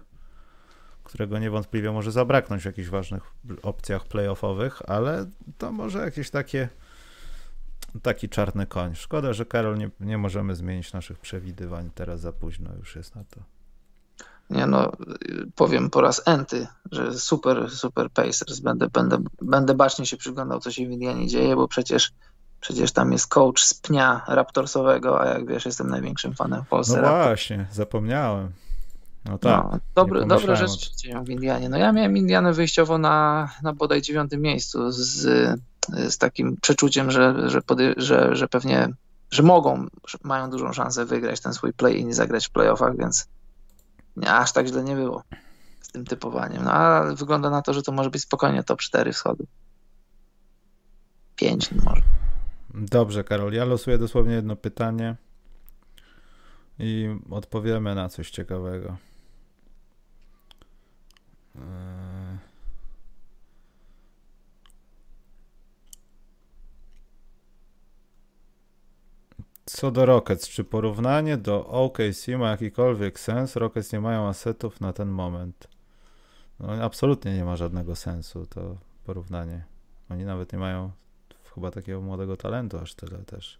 Którego 1.11 1.39
niewątpliwie 1.39 1.91
może 1.91 2.11
zabraknąć 2.11 2.61
w 2.61 2.65
jakichś 2.65 2.89
ważnych 2.89 3.23
opcjach 3.63 4.05
playoffowych, 4.05 4.81
ale 4.87 5.25
to 5.57 5.71
może 5.71 5.99
jakieś 5.99 6.29
takie 6.29 6.69
taki 8.01 8.29
czarny 8.29 8.65
koń. 8.65 8.95
Szkoda, 8.95 9.33
że 9.33 9.45
Karol 9.45 9.77
nie, 9.77 9.89
nie 9.99 10.17
możemy 10.17 10.55
zmienić 10.55 10.93
naszych 10.93 11.19
przewidywań. 11.19 11.89
Teraz 11.95 12.19
za 12.19 12.31
późno 12.33 12.69
już 12.79 12.95
jest 12.95 13.15
na 13.15 13.23
to. 13.23 13.41
Nie 14.49 14.67
no, 14.67 14.91
powiem 15.55 15.89
po 15.89 16.01
raz 16.01 16.21
enty, 16.25 16.67
że 16.91 17.19
super, 17.19 17.71
super 17.71 18.09
Pacers. 18.09 18.59
Będę, 18.59 18.87
będę, 18.87 19.17
będę 19.41 19.75
bacznie 19.75 20.05
się 20.05 20.17
przyglądał, 20.17 20.59
co 20.59 20.71
się 20.71 20.87
w 20.87 20.91
Indianie 20.91 21.27
dzieje, 21.27 21.55
bo 21.55 21.67
przecież 21.67 22.11
Przecież 22.61 22.91
tam 22.91 23.11
jest 23.11 23.27
coach 23.27 23.59
z 23.59 23.73
pnia 23.73 24.21
raptorsowego, 24.27 25.21
a 25.21 25.25
jak 25.25 25.47
wiesz, 25.47 25.65
jestem 25.65 25.89
największym 25.89 26.33
fanem 26.33 26.63
w 26.63 26.67
Polsce. 26.67 27.01
No 27.01 27.07
właśnie, 27.07 27.65
zapomniałem. 27.71 28.51
No 29.25 29.37
tak. 29.37 29.63
No, 29.71 29.79
dobre, 29.95 30.25
dobre 30.25 30.55
rzeczy 30.55 30.95
dzieją 30.97 31.23
w 31.23 31.29
Indianie. 31.29 31.69
No 31.69 31.77
ja 31.77 31.91
miałem 31.91 32.17
Indianę 32.17 32.53
wyjściowo 32.53 32.97
na, 32.97 33.49
na 33.63 33.73
bodaj 33.73 34.01
dziewiątym 34.01 34.41
miejscu 34.41 34.91
z, 34.91 34.99
z 35.89 36.17
takim 36.17 36.57
przeczuciem, 36.61 37.11
że, 37.11 37.49
że, 37.49 37.61
pody, 37.61 37.93
że, 37.97 38.35
że 38.35 38.47
pewnie, 38.47 38.89
że 39.31 39.43
mogą, 39.43 39.87
że 40.07 40.17
mają 40.23 40.49
dużą 40.49 40.73
szansę 40.73 41.05
wygrać 41.05 41.39
ten 41.39 41.53
swój 41.53 41.73
play 41.73 42.01
i 42.01 42.13
zagrać 42.13 42.47
w 42.47 42.51
playoffach, 42.51 42.97
więc 42.97 43.27
nie, 44.15 44.33
aż 44.33 44.51
tak 44.51 44.67
źle 44.67 44.83
nie 44.83 44.95
było 44.95 45.23
z 45.81 45.91
tym 45.91 46.05
typowaniem. 46.05 46.63
No 46.63 46.71
a 46.71 47.15
wygląda 47.15 47.49
na 47.49 47.61
to, 47.61 47.73
że 47.73 47.83
to 47.83 47.91
może 47.91 48.09
być 48.09 48.21
spokojnie 48.21 48.63
top 48.63 48.79
4 48.79 49.13
wschodu. 49.13 49.45
5 51.35 51.71
może. 51.71 52.01
Dobrze, 52.73 53.23
Karol. 53.23 53.53
Ja 53.53 53.65
losuję 53.65 53.97
dosłownie 53.97 54.33
jedno 54.33 54.55
pytanie 54.55 55.15
i 56.79 57.09
odpowiemy 57.29 57.95
na 57.95 58.09
coś 58.09 58.31
ciekawego. 58.31 58.97
E, 61.55 62.37
co 69.65 69.91
do 69.91 70.05
Rockets, 70.05 70.49
czy 70.49 70.63
porównanie 70.63 71.37
do 71.37 71.67
OKC 71.67 72.27
ma 72.37 72.49
jakikolwiek 72.49 73.19
sens? 73.19 73.55
Rockets 73.55 73.93
nie 73.93 73.99
mają 73.99 74.27
asetów 74.27 74.81
na 74.81 74.93
ten 74.93 75.09
moment. 75.09 75.67
No, 76.59 76.67
absolutnie 76.83 77.33
nie 77.33 77.45
ma 77.45 77.55
żadnego 77.55 77.95
sensu 77.95 78.45
to 78.45 78.77
porównanie. 79.05 79.63
Oni 80.09 80.25
nawet 80.25 80.53
nie 80.53 80.59
mają 80.59 80.91
chyba 81.55 81.71
takiego 81.71 82.01
młodego 82.01 82.37
talentu 82.37 82.77
aż 82.77 82.95
tyle 82.95 83.17
też, 83.17 83.59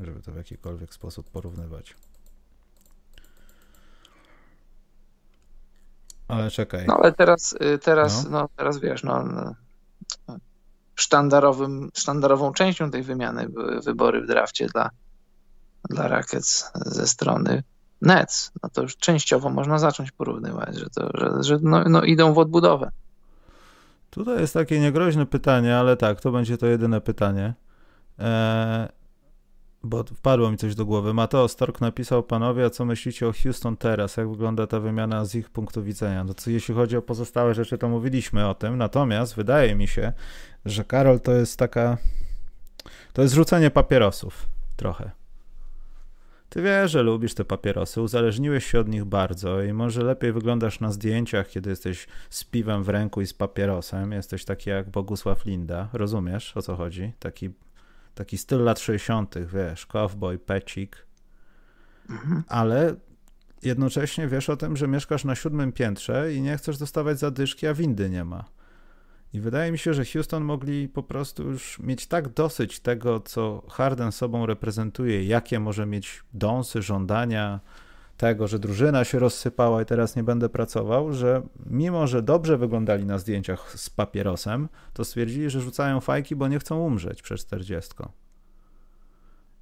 żeby 0.00 0.22
to 0.22 0.32
w 0.32 0.36
jakikolwiek 0.36 0.94
sposób 0.94 1.30
porównywać. 1.30 1.94
Ale 6.28 6.50
czekaj. 6.50 6.84
No 6.86 6.96
ale 7.02 7.12
teraz, 7.12 7.52
y, 7.74 7.78
teraz, 7.78 8.24
no. 8.24 8.30
no 8.30 8.48
teraz 8.56 8.78
wiesz, 8.78 9.02
no, 9.02 9.24
no, 9.24 9.54
sztandarowym, 10.94 11.90
sztandarową 11.94 12.52
częścią 12.52 12.90
tej 12.90 13.02
wymiany 13.02 13.48
były 13.48 13.80
wybory 13.80 14.22
w 14.22 14.26
drafcie 14.26 14.66
dla, 14.66 14.90
dla 15.90 16.08
Rackets 16.08 16.70
ze 16.74 17.06
strony 17.06 17.62
Nets. 18.02 18.52
No 18.62 18.68
to 18.68 18.82
już 18.82 18.96
częściowo 18.96 19.50
można 19.50 19.78
zacząć 19.78 20.10
porównywać, 20.10 20.76
że, 20.78 20.86
to, 20.90 21.10
że, 21.14 21.42
że 21.42 21.58
no, 21.62 21.84
no 21.84 22.02
idą 22.02 22.32
w 22.32 22.38
odbudowę. 22.38 22.90
Tutaj 24.10 24.40
jest 24.40 24.54
takie 24.54 24.80
niegroźne 24.80 25.26
pytanie, 25.26 25.76
ale 25.76 25.96
tak, 25.96 26.20
to 26.20 26.32
będzie 26.32 26.58
to 26.58 26.66
jedyne 26.66 27.00
pytanie. 27.00 27.54
Eee, 28.18 28.88
bo 29.82 30.04
wpadło 30.04 30.50
mi 30.50 30.56
coś 30.56 30.74
do 30.74 30.84
głowy. 30.84 31.14
Mateo 31.14 31.48
Stork 31.48 31.80
napisał, 31.80 32.22
panowie, 32.22 32.64
a 32.64 32.70
co 32.70 32.84
myślicie 32.84 33.28
o 33.28 33.32
Houston 33.42 33.76
teraz? 33.76 34.16
Jak 34.16 34.28
wygląda 34.30 34.66
ta 34.66 34.80
wymiana 34.80 35.24
z 35.24 35.34
ich 35.34 35.50
punktu 35.50 35.82
widzenia? 35.82 36.24
No 36.24 36.34
co, 36.34 36.50
jeśli 36.50 36.74
chodzi 36.74 36.96
o 36.96 37.02
pozostałe 37.02 37.54
rzeczy, 37.54 37.78
to 37.78 37.88
mówiliśmy 37.88 38.48
o 38.48 38.54
tym, 38.54 38.78
natomiast 38.78 39.34
wydaje 39.34 39.74
mi 39.74 39.88
się, 39.88 40.12
że 40.64 40.84
Karol 40.84 41.20
to 41.20 41.32
jest 41.32 41.58
taka, 41.58 41.98
to 43.12 43.22
jest 43.22 43.34
rzucenie 43.34 43.70
papierosów 43.70 44.48
trochę. 44.76 45.10
Ty 46.48 46.62
wiesz, 46.62 46.90
że 46.90 47.02
lubisz 47.02 47.34
te 47.34 47.44
papierosy, 47.44 48.02
uzależniłeś 48.02 48.66
się 48.66 48.80
od 48.80 48.88
nich 48.88 49.04
bardzo 49.04 49.62
i 49.62 49.72
może 49.72 50.02
lepiej 50.02 50.32
wyglądasz 50.32 50.80
na 50.80 50.92
zdjęciach, 50.92 51.48
kiedy 51.48 51.70
jesteś 51.70 52.06
z 52.30 52.44
piwem 52.44 52.84
w 52.84 52.88
ręku 52.88 53.20
i 53.20 53.26
z 53.26 53.34
papierosem. 53.34 54.12
Jesteś 54.12 54.44
taki 54.44 54.70
jak 54.70 54.90
Bogusław 54.90 55.44
Linda, 55.44 55.88
rozumiesz 55.92 56.56
o 56.56 56.62
co 56.62 56.76
chodzi? 56.76 57.12
Taki 57.18 57.50
taki 58.18 58.38
styl 58.38 58.64
lat 58.64 58.80
60., 58.80 59.34
wiesz, 59.38 59.86
cowboy, 59.86 60.38
pecik, 60.38 61.06
mhm. 62.10 62.42
ale 62.48 62.94
jednocześnie 63.62 64.28
wiesz 64.28 64.50
o 64.50 64.56
tym, 64.56 64.76
że 64.76 64.88
mieszkasz 64.88 65.24
na 65.24 65.34
siódmym 65.34 65.72
piętrze 65.72 66.34
i 66.34 66.40
nie 66.40 66.56
chcesz 66.56 66.78
dostawać 66.78 67.18
zadyszki, 67.18 67.66
a 67.66 67.74
windy 67.74 68.10
nie 68.10 68.24
ma. 68.24 68.44
I 69.32 69.40
wydaje 69.40 69.72
mi 69.72 69.78
się, 69.78 69.94
że 69.94 70.04
Houston 70.04 70.44
mogli 70.44 70.88
po 70.88 71.02
prostu 71.02 71.42
już 71.42 71.78
mieć 71.78 72.06
tak 72.06 72.28
dosyć 72.28 72.80
tego, 72.80 73.20
co 73.20 73.62
Harden 73.70 74.12
sobą 74.12 74.46
reprezentuje, 74.46 75.24
jakie 75.24 75.60
może 75.60 75.86
mieć 75.86 76.22
dąsy, 76.34 76.82
żądania, 76.82 77.60
tego, 78.18 78.48
że 78.48 78.58
drużyna 78.58 79.04
się 79.04 79.18
rozsypała 79.18 79.82
i 79.82 79.84
teraz 79.84 80.16
nie 80.16 80.24
będę 80.24 80.48
pracował, 80.48 81.12
że 81.12 81.42
mimo, 81.66 82.06
że 82.06 82.22
dobrze 82.22 82.58
wyglądali 82.58 83.06
na 83.06 83.18
zdjęciach 83.18 83.78
z 83.78 83.90
papierosem, 83.90 84.68
to 84.92 85.04
stwierdzili, 85.04 85.50
że 85.50 85.60
rzucają 85.60 86.00
fajki, 86.00 86.36
bo 86.36 86.48
nie 86.48 86.58
chcą 86.58 86.78
umrzeć 86.78 87.22
przed 87.22 87.40
40. 87.40 87.94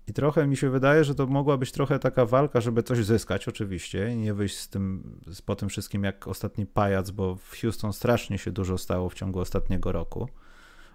I 0.09 0.13
trochę 0.13 0.47
mi 0.47 0.57
się 0.57 0.71
wydaje, 0.71 1.05
że 1.05 1.15
to 1.15 1.27
mogła 1.27 1.57
być 1.57 1.73
trochę 1.73 1.99
taka 1.99 2.27
walka, 2.27 2.61
żeby 2.61 2.83
coś 2.83 3.05
zyskać, 3.05 3.49
oczywiście, 3.49 4.13
i 4.13 4.17
nie 4.17 4.35
wyjść 4.35 4.57
z 4.57 4.69
tym, 4.69 5.03
z, 5.27 5.43
po 5.43 5.57
tym 5.57 5.69
wszystkim 5.69 6.05
jak 6.05 6.29
ostatni 6.29 6.67
pajac, 6.67 7.11
bo 7.11 7.37
w 7.37 7.61
Houston 7.61 7.93
strasznie 7.93 8.39
się 8.39 8.53
dużo 8.53 8.79
stało 8.79 9.09
w 9.09 9.15
ciągu 9.15 9.41
ostatniego 9.41 9.93
roku, 9.93 10.29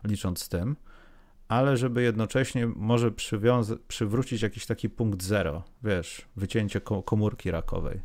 licząc 0.03 0.43
z 0.43 0.49
tym 0.49 0.75
ale 1.51 1.77
żeby 1.77 2.01
jednocześnie 2.01 2.67
może 2.67 3.11
przywrócić 3.87 4.41
jakiś 4.41 4.65
taki 4.65 4.89
punkt 4.89 5.23
zero, 5.23 5.63
wiesz, 5.83 6.25
wycięcie 6.35 6.81
komórki 7.05 7.51
rakowej. 7.51 8.01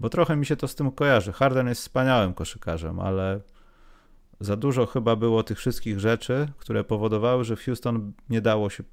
Bo 0.00 0.08
trochę 0.08 0.36
mi 0.36 0.46
się 0.46 0.56
to 0.56 0.68
z 0.68 0.74
tym 0.74 0.90
kojarzy. 0.90 1.32
Harden 1.32 1.68
jest 1.68 1.80
wspaniałym 1.80 2.34
koszykarzem, 2.34 3.00
ale 3.00 3.40
za 4.40 4.56
dużo 4.56 4.86
chyba 4.86 5.16
było 5.16 5.42
tych 5.42 5.58
wszystkich 5.58 6.00
rzeczy, 6.00 6.48
które 6.58 6.84
powodowały, 6.84 7.44
że 7.44 7.56
w 7.56 7.64
Houston 7.64 8.12
nie 8.30 8.40
dało 8.40 8.70
się 8.70 8.84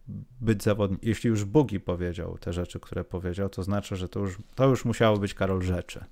być 0.41 0.63
zawodnikiem. 0.63 1.09
Jeśli 1.09 1.29
już 1.29 1.45
Bugi 1.45 1.79
powiedział 1.79 2.37
te 2.37 2.53
rzeczy, 2.53 2.79
które 2.79 3.03
powiedział, 3.03 3.49
to 3.49 3.63
znaczy, 3.63 3.95
że 3.95 4.09
to 4.09 4.19
już, 4.19 4.37
to 4.55 4.67
już 4.67 4.85
musiało 4.85 5.17
być 5.17 5.33
Karol 5.33 5.61
rzeczy. 5.61 6.05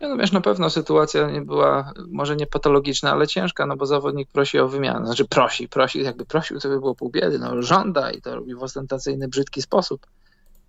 No 0.00 0.16
wiesz, 0.16 0.32
na 0.32 0.40
pewno 0.40 0.70
sytuacja 0.70 1.30
nie 1.30 1.42
była 1.42 1.92
może 2.10 2.36
nie 2.36 2.46
patologiczna, 2.46 3.12
ale 3.12 3.26
ciężka, 3.26 3.66
no 3.66 3.76
bo 3.76 3.86
zawodnik 3.86 4.28
prosi 4.32 4.58
o 4.58 4.68
wymianę. 4.68 5.06
Znaczy 5.06 5.28
prosi, 5.28 5.68
prosi, 5.68 6.02
jakby 6.02 6.24
prosił, 6.24 6.60
to 6.60 6.68
by 6.68 6.78
było 6.78 6.94
pół 6.94 7.10
biedy. 7.10 7.38
No 7.38 7.62
żąda 7.62 8.10
i 8.10 8.22
to 8.22 8.34
robi 8.34 8.54
w 8.54 8.62
ostentacyjny, 8.62 9.28
brzydki 9.28 9.62
sposób. 9.62 10.06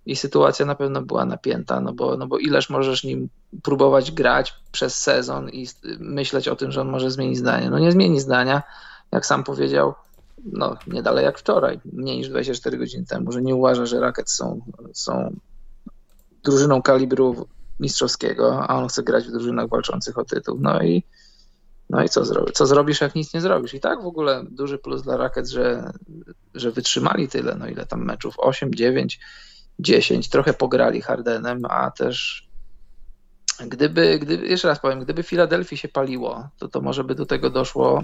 I 0.06 0.16
sytuacja 0.16 0.66
na 0.66 0.74
pewno 0.74 1.02
była 1.02 1.24
napięta, 1.24 1.80
no 1.80 1.92
bo, 1.92 2.16
no 2.16 2.26
bo 2.26 2.38
ileż 2.38 2.70
możesz 2.70 3.04
nim 3.04 3.28
próbować 3.62 4.12
grać 4.12 4.54
przez 4.72 4.98
sezon 4.98 5.50
i 5.50 5.66
myśleć 5.98 6.48
o 6.48 6.56
tym, 6.56 6.72
że 6.72 6.80
on 6.80 6.88
może 6.88 7.10
zmienić 7.10 7.38
zdanie. 7.38 7.70
No 7.70 7.78
nie 7.78 7.92
zmieni 7.92 8.20
zdania, 8.20 8.62
jak 9.12 9.26
sam 9.26 9.44
powiedział, 9.44 9.94
no 10.44 10.76
nie 10.86 11.02
dalej 11.02 11.24
jak 11.24 11.38
wczoraj, 11.38 11.80
mniej 11.92 12.16
niż 12.16 12.28
24 12.28 12.78
godziny 12.78 13.06
temu, 13.06 13.32
że 13.32 13.42
nie 13.42 13.54
uważa, 13.54 13.86
że 13.86 14.00
Rockets 14.00 14.32
są, 14.32 14.60
są 14.92 15.36
drużyną 16.44 16.82
kalibru 16.82 17.48
mistrzowskiego, 17.80 18.66
a 18.68 18.76
on 18.76 18.88
chce 18.88 19.02
grać 19.02 19.24
w 19.24 19.32
drużynach 19.32 19.68
walczących 19.68 20.18
o 20.18 20.24
tytuł. 20.24 20.58
No 20.60 20.82
i, 20.82 21.04
no 21.90 22.02
i 22.04 22.08
co, 22.08 22.22
co 22.52 22.66
zrobisz, 22.66 23.00
jak 23.00 23.14
nic 23.14 23.34
nie 23.34 23.40
zrobisz? 23.40 23.74
I 23.74 23.80
tak 23.80 24.02
w 24.02 24.06
ogóle 24.06 24.44
duży 24.50 24.78
plus 24.78 25.02
dla 25.02 25.16
Rockets, 25.16 25.50
że, 25.50 25.92
że 26.54 26.70
wytrzymali 26.70 27.28
tyle, 27.28 27.54
no 27.54 27.68
ile 27.68 27.86
tam 27.86 28.04
meczów, 28.04 28.34
8, 28.38 28.74
9, 28.74 29.20
10, 29.78 30.28
trochę 30.28 30.54
pograli 30.54 31.02
Hardenem, 31.02 31.64
a 31.64 31.90
też 31.90 32.48
gdyby, 33.66 34.18
gdyby 34.18 34.46
jeszcze 34.46 34.68
raz 34.68 34.80
powiem, 34.80 35.00
gdyby 35.00 35.22
Filadelfii 35.22 35.78
się 35.78 35.88
paliło, 35.88 36.48
to 36.58 36.68
to 36.68 36.80
może 36.80 37.04
by 37.04 37.14
do 37.14 37.26
tego 37.26 37.50
doszło 37.50 38.02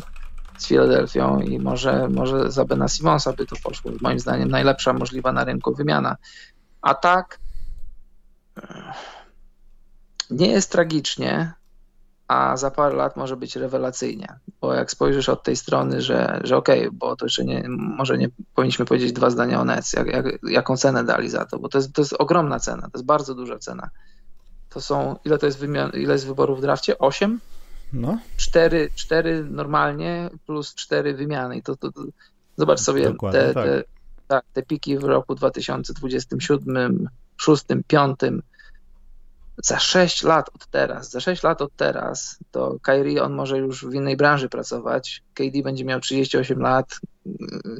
z 0.59 0.67
Filadelfią 0.67 1.41
i 1.41 1.59
może, 1.59 2.09
może 2.09 2.51
za 2.53 2.65
Bena 2.65 2.89
Simonsa 2.89 3.33
by 3.33 3.47
to 3.47 3.57
poszło. 3.65 3.93
Moim 4.01 4.21
zdaniem 4.21 4.49
najlepsza 4.49 4.93
możliwa 4.93 5.33
na 5.33 5.45
rynku 5.45 5.75
wymiana. 5.75 6.17
A 6.83 6.95
tak 6.95 7.39
nie 10.31 10.51
jest 10.51 10.73
tragicznie, 10.73 11.53
a 12.29 12.57
za 12.57 12.71
parę 12.71 12.97
lat 12.97 13.17
może 13.17 13.37
być 13.37 13.57
rewelacyjnie. 13.57 14.39
Bo 14.61 14.75
jak 14.75 14.91
spojrzysz 14.91 15.29
od 15.29 15.43
tej 15.43 15.57
strony, 15.57 16.03
że, 16.03 16.41
że 16.45 16.57
okej, 16.57 16.81
okay, 16.81 16.99
bo 16.99 17.17
to 17.17 17.27
jeszcze 17.27 17.45
nie, 17.45 17.65
może 17.69 18.19
nie 18.19 18.29
powinniśmy 18.55 18.85
powiedzieć 18.85 19.13
dwa 19.13 19.31
zdania 19.31 19.61
o 19.61 19.65
Nets, 19.65 19.93
jak, 19.93 20.07
jak, 20.07 20.27
jaką 20.51 20.77
cenę 20.77 21.05
dali 21.05 21.31
za 21.31 21.45
to, 21.45 21.59
bo 21.59 21.69
to 21.69 21.79
jest, 21.79 21.93
to 21.93 22.03
jest 22.03 22.13
ogromna 22.13 22.61
cena, 22.61 22.83
to 22.83 22.91
jest 22.95 23.05
bardzo 23.05 23.35
duża 23.35 23.59
cena. 23.59 23.91
To 24.69 24.81
są, 24.81 25.17
ile 25.25 25.39
to 25.39 25.47
jest, 25.47 25.59
wymian, 25.59 25.91
ile 25.91 26.13
jest 26.13 26.27
wyborów 26.27 26.59
w 26.59 26.63
drafcie? 26.63 26.99
Osiem? 26.99 27.41
No. 27.93 28.19
Cztery, 28.37 28.91
cztery 28.95 29.45
normalnie 29.45 30.31
plus 30.47 30.75
cztery 30.75 31.15
wymiany. 31.15 31.63
To, 31.63 31.77
to, 31.77 31.93
to 31.93 32.03
zobacz 32.57 32.81
sobie 32.81 33.15
te, 33.33 33.55
tak. 33.55 33.65
Te, 33.65 33.85
tak, 34.29 34.45
te 34.53 34.63
piki 34.63 34.99
w 34.99 35.05
roku 35.05 35.35
2027, 35.35 37.09
6, 37.37 37.65
5, 37.87 38.19
za 39.63 39.79
6 39.79 40.23
lat 40.23 40.49
od 40.55 40.67
teraz, 40.67 41.11
za 41.11 41.21
6 41.21 41.43
lat 41.43 41.63
od 41.63 41.77
teraz, 41.77 42.39
to 42.51 42.77
Kyrie 42.83 43.23
on 43.23 43.33
może 43.33 43.59
już 43.59 43.87
w 43.87 43.95
innej 43.95 44.17
branży 44.17 44.49
pracować. 44.49 45.23
KD 45.35 45.63
będzie 45.63 45.85
miał 45.85 46.01
38 46.01 46.61
lat, 46.61 47.01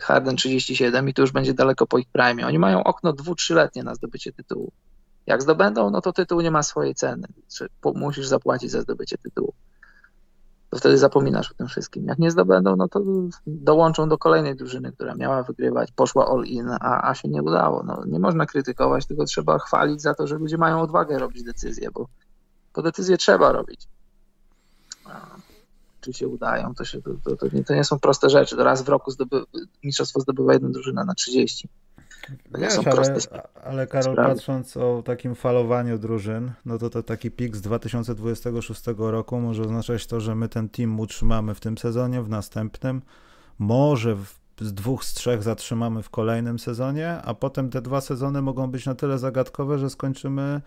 Harden 0.03 0.37
37 0.37 1.09
i 1.09 1.15
to 1.15 1.23
już 1.23 1.33
będzie 1.33 1.55
daleko 1.55 1.87
po 1.87 1.99
ich 1.99 2.09
prime. 2.13 2.47
Oni 2.47 2.59
mają 2.59 2.85
okno 2.85 3.13
2-3-letnie 3.13 3.83
na 3.83 3.95
zdobycie 3.95 4.33
tytułu. 4.33 4.73
Jak 5.27 5.43
zdobędą, 5.43 5.91
no 5.91 6.01
to 6.01 6.13
tytuł 6.13 6.41
nie 6.41 6.51
ma 6.51 6.63
swojej 6.63 6.95
ceny. 6.95 7.29
Musisz 7.95 8.27
zapłacić 8.27 8.71
za 8.71 8.81
zdobycie 8.81 9.19
tytułu 9.19 9.55
to 10.71 10.79
wtedy 10.79 10.99
zapominasz 10.99 11.51
o 11.51 11.55
tym 11.55 11.67
wszystkim. 11.67 12.05
Jak 12.07 12.19
nie 12.19 12.31
zdobędą, 12.31 12.77
no 12.77 12.89
to 12.89 13.03
dołączą 13.47 14.09
do 14.09 14.19
kolejnej 14.19 14.57
drużyny, 14.57 14.93
która 14.93 15.15
miała 15.15 15.43
wygrywać, 15.43 15.93
poszła 15.93 16.29
all 16.29 16.45
in, 16.45 16.69
a, 16.81 17.11
a 17.11 17.15
się 17.15 17.29
nie 17.29 17.43
udało. 17.43 17.83
No, 17.83 18.03
nie 18.07 18.19
można 18.19 18.47
krytykować, 18.47 19.07
tylko 19.07 19.25
trzeba 19.25 19.59
chwalić 19.59 20.03
za 20.03 20.15
to, 20.15 20.27
że 20.27 20.39
ludzie 20.39 20.59
mają 20.59 20.81
odwagę 20.81 21.19
robić 21.19 21.43
decyzje, 21.43 21.91
bo, 21.91 22.09
bo 22.75 22.83
decyzje 22.83 23.17
trzeba 23.17 23.53
robić. 23.53 23.89
Czy 26.01 26.13
się 26.13 26.29
udają, 26.29 26.75
to, 26.75 26.85
się, 26.85 27.03
to, 27.03 27.11
to, 27.25 27.37
to, 27.37 27.57
nie, 27.57 27.65
to 27.65 27.75
nie 27.75 27.85
są 27.85 27.99
proste 27.99 28.31
rzeczy. 28.31 28.57
To 28.57 28.65
raz 28.65 28.83
w 28.83 28.89
roku 28.89 29.11
zdoby, 29.11 29.45
mistrzostwo 29.85 30.21
zdobywa 30.21 30.53
jedna 30.53 30.69
drużyna 30.69 31.05
na 31.05 31.15
30. 31.15 31.69
Wiesz, 32.59 32.79
ale, 32.87 33.19
ale 33.65 33.87
Karol, 33.87 34.13
sprawy. 34.13 34.35
patrząc 34.35 34.77
o 34.77 35.03
takim 35.03 35.35
falowaniu 35.35 35.99
drużyn, 35.99 36.53
no 36.65 36.79
to, 36.79 36.91
to 36.91 37.03
taki 37.03 37.31
pik 37.31 37.57
z 37.57 37.61
2026 37.61 38.83
roku 38.97 39.41
może 39.41 39.63
oznaczać 39.63 40.07
to, 40.07 40.21
że 40.21 40.35
my 40.35 40.49
ten 40.49 40.69
team 40.69 41.01
utrzymamy 41.01 41.55
w 41.55 41.61
tym 41.61 41.79
sezonie, 41.79 42.23
w 42.23 42.29
następnym, 42.29 43.03
może 43.59 44.15
w, 44.17 44.35
z 44.61 44.75
dwóch 44.75 45.05
z 45.05 45.15
trzech 45.15 45.43
zatrzymamy 45.43 46.03
w 46.03 46.11
kolejnym 46.11 46.59
sezonie, 46.59 47.19
a 47.25 47.35
potem 47.35 47.71
te 47.71 47.83
dwa 47.83 48.01
sezony 48.01 48.43
mogą 48.43 48.71
być 48.71 48.87
na 48.87 48.95
tyle 48.95 49.19
zagadkowe, 49.19 49.79
że 49.79 49.91
skończymy 49.91 50.61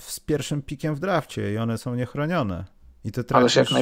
z 0.00 0.20
pierwszym 0.20 0.62
pikiem 0.62 0.94
w 0.94 1.00
drafcie 1.00 1.52
i 1.52 1.58
one 1.58 1.78
są 1.78 1.94
niechronione. 1.94 2.64
I 3.04 3.12
ty 3.12 3.24
tracisz. 3.24 3.74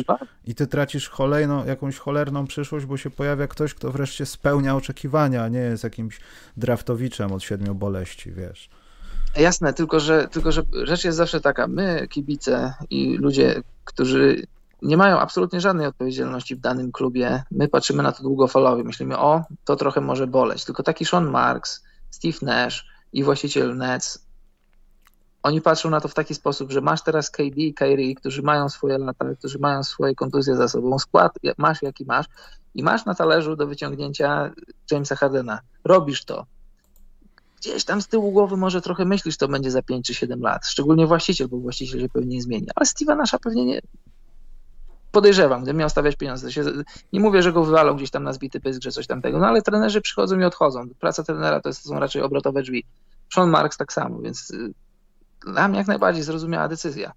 I 0.44 0.54
ty 0.54 0.66
tracisz 0.66 1.08
kolejną, 1.08 1.66
jakąś 1.66 1.98
cholerną 1.98 2.46
przyszłość, 2.46 2.86
bo 2.86 2.96
się 2.96 3.10
pojawia 3.10 3.46
ktoś, 3.46 3.74
kto 3.74 3.92
wreszcie 3.92 4.26
spełnia 4.26 4.76
oczekiwania, 4.76 5.44
a 5.44 5.48
nie 5.48 5.58
jest 5.58 5.84
jakimś 5.84 6.20
draftowiczem 6.56 7.32
od 7.32 7.42
siedmiu 7.42 7.74
boleści, 7.74 8.32
wiesz. 8.32 8.68
Jasne, 9.36 9.72
tylko 9.72 10.00
że, 10.00 10.28
tylko 10.28 10.52
że 10.52 10.62
rzecz 10.82 11.04
jest 11.04 11.16
zawsze 11.16 11.40
taka, 11.40 11.66
my 11.66 12.08
kibice 12.10 12.74
i 12.90 13.16
ludzie, 13.16 13.62
którzy 13.84 14.46
nie 14.82 14.96
mają 14.96 15.20
absolutnie 15.20 15.60
żadnej 15.60 15.86
odpowiedzialności 15.86 16.56
w 16.56 16.60
danym 16.60 16.92
klubie, 16.92 17.42
my 17.50 17.68
patrzymy 17.68 18.02
na 18.02 18.12
to 18.12 18.22
długofalowo, 18.22 18.84
myślimy, 18.84 19.18
o, 19.18 19.44
to 19.64 19.76
trochę 19.76 20.00
może 20.00 20.26
boleć, 20.26 20.64
tylko 20.64 20.82
taki 20.82 21.04
Sean 21.04 21.30
Marks, 21.30 21.84
Steve 22.10 22.38
Nash 22.42 22.86
i 23.12 23.24
właściciel 23.24 23.76
Nets 23.76 24.26
oni 25.42 25.60
patrzą 25.60 25.90
na 25.90 26.00
to 26.00 26.08
w 26.08 26.14
taki 26.14 26.34
sposób, 26.34 26.72
że 26.72 26.80
masz 26.80 27.02
teraz 27.02 27.30
KD 27.30 27.56
i 27.56 27.74
Kyrie, 27.74 28.14
którzy 28.14 28.42
mają 28.42 28.68
swoje 28.68 28.98
lata, 28.98 29.24
którzy 29.38 29.58
mają 29.58 29.82
swoje 29.82 30.14
kontuzje 30.14 30.56
za 30.56 30.68
sobą, 30.68 30.98
skład 30.98 31.32
masz 31.58 31.82
jaki 31.82 32.04
masz 32.04 32.26
i 32.74 32.82
masz 32.82 33.04
na 33.04 33.14
talerzu 33.14 33.56
do 33.56 33.66
wyciągnięcia 33.66 34.50
Jamesa 34.90 35.16
Hardena. 35.16 35.60
Robisz 35.84 36.24
to. 36.24 36.46
Gdzieś 37.60 37.84
tam 37.84 38.02
z 38.02 38.08
tyłu 38.08 38.32
głowy 38.32 38.56
może 38.56 38.80
trochę 38.80 39.04
myślisz, 39.04 39.36
to 39.36 39.48
będzie 39.48 39.70
za 39.70 39.82
5 39.82 40.06
czy 40.06 40.14
7 40.14 40.40
lat. 40.40 40.66
Szczególnie 40.66 41.06
właściciel, 41.06 41.48
bo 41.48 41.58
właściciel 41.58 42.00
się 42.00 42.08
pewnie 42.08 42.36
nie 42.36 42.42
zmieni. 42.42 42.66
Ale 42.74 42.86
Steve'a 42.86 43.16
nasza 43.16 43.38
pewnie 43.38 43.64
nie, 43.64 43.80
podejrzewam, 45.12 45.62
gdybym 45.62 45.78
miał 45.78 45.88
stawiać 45.88 46.16
pieniądze. 46.16 46.48
Nie 47.12 47.20
mówię, 47.20 47.42
że 47.42 47.52
go 47.52 47.64
wywalą 47.64 47.96
gdzieś 47.96 48.10
tam 48.10 48.22
na 48.22 48.32
zbity 48.32 48.60
pysk, 48.60 48.82
że 48.82 48.90
coś 48.90 49.06
tamtego, 49.06 49.38
no 49.38 49.46
ale 49.46 49.62
trenerzy 49.62 50.00
przychodzą 50.00 50.38
i 50.38 50.44
odchodzą. 50.44 50.88
Praca 51.00 51.22
trenera 51.22 51.60
to, 51.60 51.68
jest, 51.68 51.82
to 51.82 51.88
są 51.88 51.98
raczej 51.98 52.22
obrotowe 52.22 52.62
drzwi. 52.62 52.84
Sean 53.34 53.50
Marks 53.50 53.76
tak 53.76 53.92
samo, 53.92 54.18
więc 54.18 54.50
y, 54.50 54.74
dla 55.46 55.68
mnie 55.68 55.78
jak 55.78 55.86
najbardziej 55.86 56.22
zrozumiała 56.22 56.68
decyzja. 56.68 57.12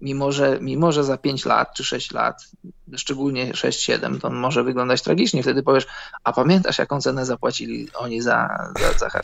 Mimo 0.00 0.32
że, 0.32 0.58
mimo, 0.60 0.92
że 0.92 1.04
za 1.04 1.16
5 1.16 1.44
lat 1.46 1.74
czy 1.74 1.84
6 1.84 2.12
lat, 2.12 2.50
szczególnie 2.96 3.52
6-7, 3.52 4.20
to 4.20 4.30
może 4.30 4.64
wyglądać 4.64 5.02
tragicznie. 5.02 5.42
Wtedy 5.42 5.62
powiesz, 5.62 5.86
a 6.24 6.32
pamiętasz, 6.32 6.78
jaką 6.78 7.00
cenę 7.00 7.26
zapłacili 7.26 7.88
oni 7.94 8.20
za, 8.20 8.68
za, 8.80 8.98
za 8.98 9.20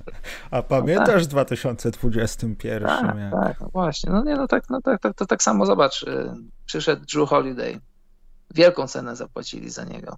A 0.51 0.63
pamiętasz 0.63 1.07
no 1.09 1.15
tak. 1.15 1.23
w 1.23 1.27
2021? 1.27 2.89
Tak, 2.89 3.17
jak... 3.17 3.33
tak, 3.33 3.61
no 3.61 3.69
właśnie. 3.73 4.13
No 4.13 4.25
nie, 4.25 4.37
no 4.37 4.49
tak, 4.49 4.71
no 4.71 4.81
tak, 4.81 5.01
tak, 5.01 5.15
to 5.15 5.27
tak 5.27 5.43
samo 5.43 5.67
zobacz. 5.67 6.03
Y, 6.03 6.35
przyszedł 6.67 7.05
Drew 7.15 7.29
Holiday. 7.29 7.81
Wielką 8.55 8.87
cenę 8.87 9.17
zapłacili 9.17 9.71
za 9.71 9.85
niego. 9.85 10.17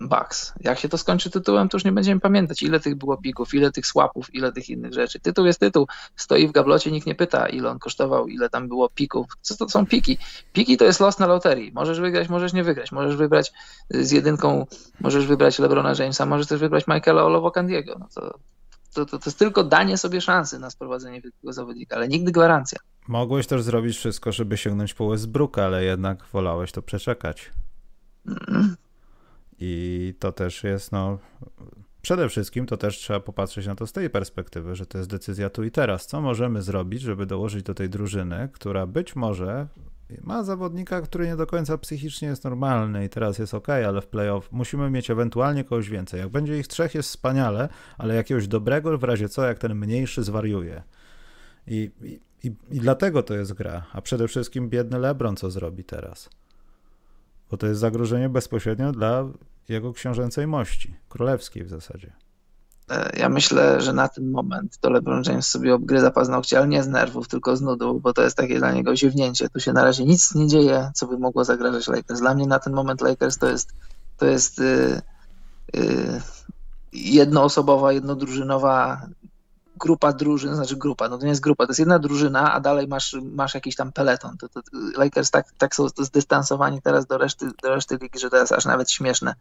Bucks. 0.00 0.52
Jak 0.60 0.78
się 0.78 0.88
to 0.88 0.98
skończy 0.98 1.30
tytułem, 1.30 1.68
to 1.68 1.76
już 1.76 1.84
nie 1.84 1.92
będziemy 1.92 2.20
pamiętać, 2.20 2.62
ile 2.62 2.80
tych 2.80 2.94
było 2.94 3.16
pików, 3.16 3.54
ile 3.54 3.72
tych 3.72 3.86
swapów, 3.86 4.34
ile 4.34 4.52
tych 4.52 4.68
innych 4.68 4.92
rzeczy. 4.92 5.20
Tytuł 5.20 5.46
jest 5.46 5.60
tytuł. 5.60 5.86
Stoi 6.16 6.48
w 6.48 6.52
gablocie, 6.52 6.92
nikt 6.92 7.06
nie 7.06 7.14
pyta, 7.14 7.48
ile 7.48 7.70
on 7.70 7.78
kosztował, 7.78 8.28
ile 8.28 8.50
tam 8.50 8.68
było 8.68 8.88
pików. 8.88 9.26
Co 9.40 9.56
to 9.56 9.68
są 9.68 9.86
piki? 9.86 10.18
Piki 10.52 10.76
to 10.76 10.84
jest 10.84 11.00
los 11.00 11.18
na 11.18 11.26
loterii. 11.26 11.72
Możesz 11.74 12.00
wygrać, 12.00 12.28
możesz 12.28 12.52
nie 12.52 12.64
wygrać. 12.64 12.92
Możesz 12.92 13.16
wybrać 13.16 13.52
z 13.90 14.10
jedynką, 14.10 14.66
możesz 15.00 15.26
wybrać 15.26 15.58
LeBrona 15.58 15.92
Jamesa, 15.98 16.26
możesz 16.26 16.46
też 16.46 16.60
wybrać 16.60 16.86
Michaela 16.86 17.22
Olowo-Candiego. 17.22 17.96
No 17.98 18.08
to, 18.14 18.38
to, 18.94 19.06
to, 19.06 19.18
to 19.18 19.24
jest 19.26 19.38
tylko 19.38 19.64
danie 19.64 19.98
sobie 19.98 20.20
szansy 20.20 20.58
na 20.58 20.70
sprowadzenie 20.70 21.20
wielkiego 21.20 21.52
zawodnika, 21.52 21.96
ale 21.96 22.08
nigdy 22.08 22.32
gwarancja. 22.32 22.78
Mogłeś 23.08 23.46
też 23.46 23.62
zrobić 23.62 23.96
wszystko, 23.96 24.32
żeby 24.32 24.56
sięgnąć 24.56 24.94
po 24.94 25.08
Westbrooka, 25.08 25.64
ale 25.64 25.84
jednak 25.84 26.24
wolałeś 26.32 26.72
to 26.72 26.82
przeczekać. 26.82 27.50
Mm. 28.26 28.76
I 29.60 30.14
to 30.18 30.32
też 30.32 30.64
jest, 30.64 30.92
no, 30.92 31.18
przede 32.02 32.28
wszystkim 32.28 32.66
to 32.66 32.76
też 32.76 32.96
trzeba 32.96 33.20
popatrzeć 33.20 33.66
na 33.66 33.74
to 33.74 33.86
z 33.86 33.92
tej 33.92 34.10
perspektywy, 34.10 34.76
że 34.76 34.86
to 34.86 34.98
jest 34.98 35.10
decyzja 35.10 35.50
tu 35.50 35.64
i 35.64 35.70
teraz. 35.70 36.06
Co 36.06 36.20
możemy 36.20 36.62
zrobić, 36.62 37.02
żeby 37.02 37.26
dołożyć 37.26 37.62
do 37.62 37.74
tej 37.74 37.88
drużyny, 37.88 38.48
która 38.52 38.86
być 38.86 39.16
może 39.16 39.66
ma 40.20 40.42
zawodnika, 40.42 41.00
który 41.00 41.26
nie 41.26 41.36
do 41.36 41.46
końca 41.46 41.78
psychicznie 41.78 42.28
jest 42.28 42.44
normalny 42.44 43.04
i 43.04 43.08
teraz 43.08 43.38
jest 43.38 43.54
ok, 43.54 43.68
ale 43.68 44.00
w 44.00 44.06
playoff 44.06 44.52
musimy 44.52 44.90
mieć 44.90 45.10
ewentualnie 45.10 45.64
kogoś 45.64 45.88
więcej. 45.88 46.20
Jak 46.20 46.28
będzie 46.28 46.58
ich 46.58 46.66
trzech, 46.66 46.94
jest 46.94 47.08
wspaniale, 47.08 47.68
ale 47.98 48.14
jakiegoś 48.14 48.48
dobrego 48.48 48.98
w 48.98 49.04
razie 49.04 49.28
co, 49.28 49.44
jak 49.46 49.58
ten 49.58 49.74
mniejszy 49.74 50.22
zwariuje. 50.22 50.82
I, 51.66 51.90
i, 52.42 52.52
i 52.70 52.80
dlatego 52.80 53.22
to 53.22 53.34
jest 53.34 53.52
gra. 53.52 53.86
A 53.92 54.02
przede 54.02 54.28
wszystkim 54.28 54.68
biedny 54.68 54.98
LeBron 54.98 55.36
co 55.36 55.50
zrobi 55.50 55.84
teraz? 55.84 56.30
Bo 57.50 57.56
to 57.56 57.66
jest 57.66 57.80
zagrożenie 57.80 58.28
bezpośrednio 58.28 58.92
dla 58.92 59.24
jego 59.68 59.92
książęcej 59.92 60.46
mości, 60.46 60.94
królewskiej 61.08 61.64
w 61.64 61.68
zasadzie. 61.68 62.12
E, 62.90 63.10
ja 63.18 63.28
myślę, 63.28 63.80
że 63.80 63.92
na 63.92 64.08
ten 64.08 64.30
moment 64.30 64.78
to 64.78 64.90
LeBron 64.90 65.22
James 65.26 65.48
sobie 65.48 65.74
obgryza 65.74 66.10
paznokcie, 66.10 66.58
ale 66.58 66.68
nie 66.68 66.82
z 66.82 66.88
nerwów, 66.88 67.28
tylko 67.28 67.56
z 67.56 67.60
nudów, 67.60 68.02
bo 68.02 68.12
to 68.12 68.22
jest 68.22 68.36
takie 68.36 68.58
dla 68.58 68.72
niego 68.72 68.96
ziewnięcie. 68.96 69.48
Tu 69.48 69.60
się 69.60 69.72
na 69.72 69.84
razie 69.84 70.04
nic 70.04 70.34
nie 70.34 70.46
dzieje, 70.46 70.90
co 70.94 71.06
by 71.06 71.18
mogło 71.18 71.44
zagrażać 71.44 71.88
Lakers. 71.88 72.20
Dla 72.20 72.34
mnie 72.34 72.46
na 72.46 72.58
ten 72.58 72.72
moment 72.72 73.00
Lakers 73.00 73.38
to 73.38 73.48
jest, 73.48 73.72
to 74.16 74.26
jest 74.26 74.58
yy, 74.58 75.00
yy, 75.74 76.20
jednoosobowa, 76.92 77.92
jednodrużynowa 77.92 79.06
grupa 79.80 80.12
drużyn, 80.12 80.54
znaczy 80.54 80.76
grupa, 80.76 81.08
no 81.08 81.18
to 81.18 81.24
nie 81.24 81.28
jest 81.28 81.40
grupa, 81.40 81.66
to 81.66 81.70
jest 81.70 81.78
jedna 81.78 81.98
drużyna, 81.98 82.52
a 82.52 82.60
dalej 82.60 82.88
masz, 82.88 83.16
masz 83.22 83.54
jakiś 83.54 83.76
tam 83.76 83.92
peleton. 83.92 84.36
To, 84.38 84.48
to, 84.48 84.60
Lakers 84.96 85.30
tak, 85.30 85.52
tak 85.58 85.74
są 85.74 85.88
zdystansowani 85.88 86.82
teraz 86.82 87.06
do 87.06 87.18
reszty, 87.18 87.46
do 87.62 87.74
reszty 87.74 87.98
ligi, 88.00 88.18
że 88.18 88.28
jest 88.32 88.52
aż 88.52 88.64
nawet 88.64 88.90
śmieszne. 88.90 89.34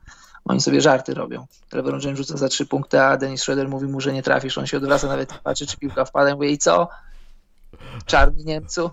Oni 0.45 0.61
sobie 0.61 0.81
żarty 0.81 1.13
robią. 1.13 1.45
LeBron 1.73 2.01
James 2.01 2.17
rzuca 2.17 2.37
za 2.37 2.49
trzy 2.49 2.65
punkty, 2.65 3.01
a 3.01 3.17
Dennis 3.17 3.41
Schroeder 3.41 3.69
mówi 3.69 3.87
mu, 3.87 4.01
że 4.01 4.13
nie 4.13 4.23
trafisz. 4.23 4.57
On 4.57 4.67
się 4.67 4.77
odwraca, 4.77 5.07
nawet 5.07 5.33
patrzy, 5.33 5.67
czy 5.67 5.77
piłka 5.77 6.05
wpada. 6.05 6.35
Mówi, 6.35 6.51
i 6.51 6.57
co? 6.57 6.87
Czarny 8.05 8.43
Niemcu. 8.43 8.91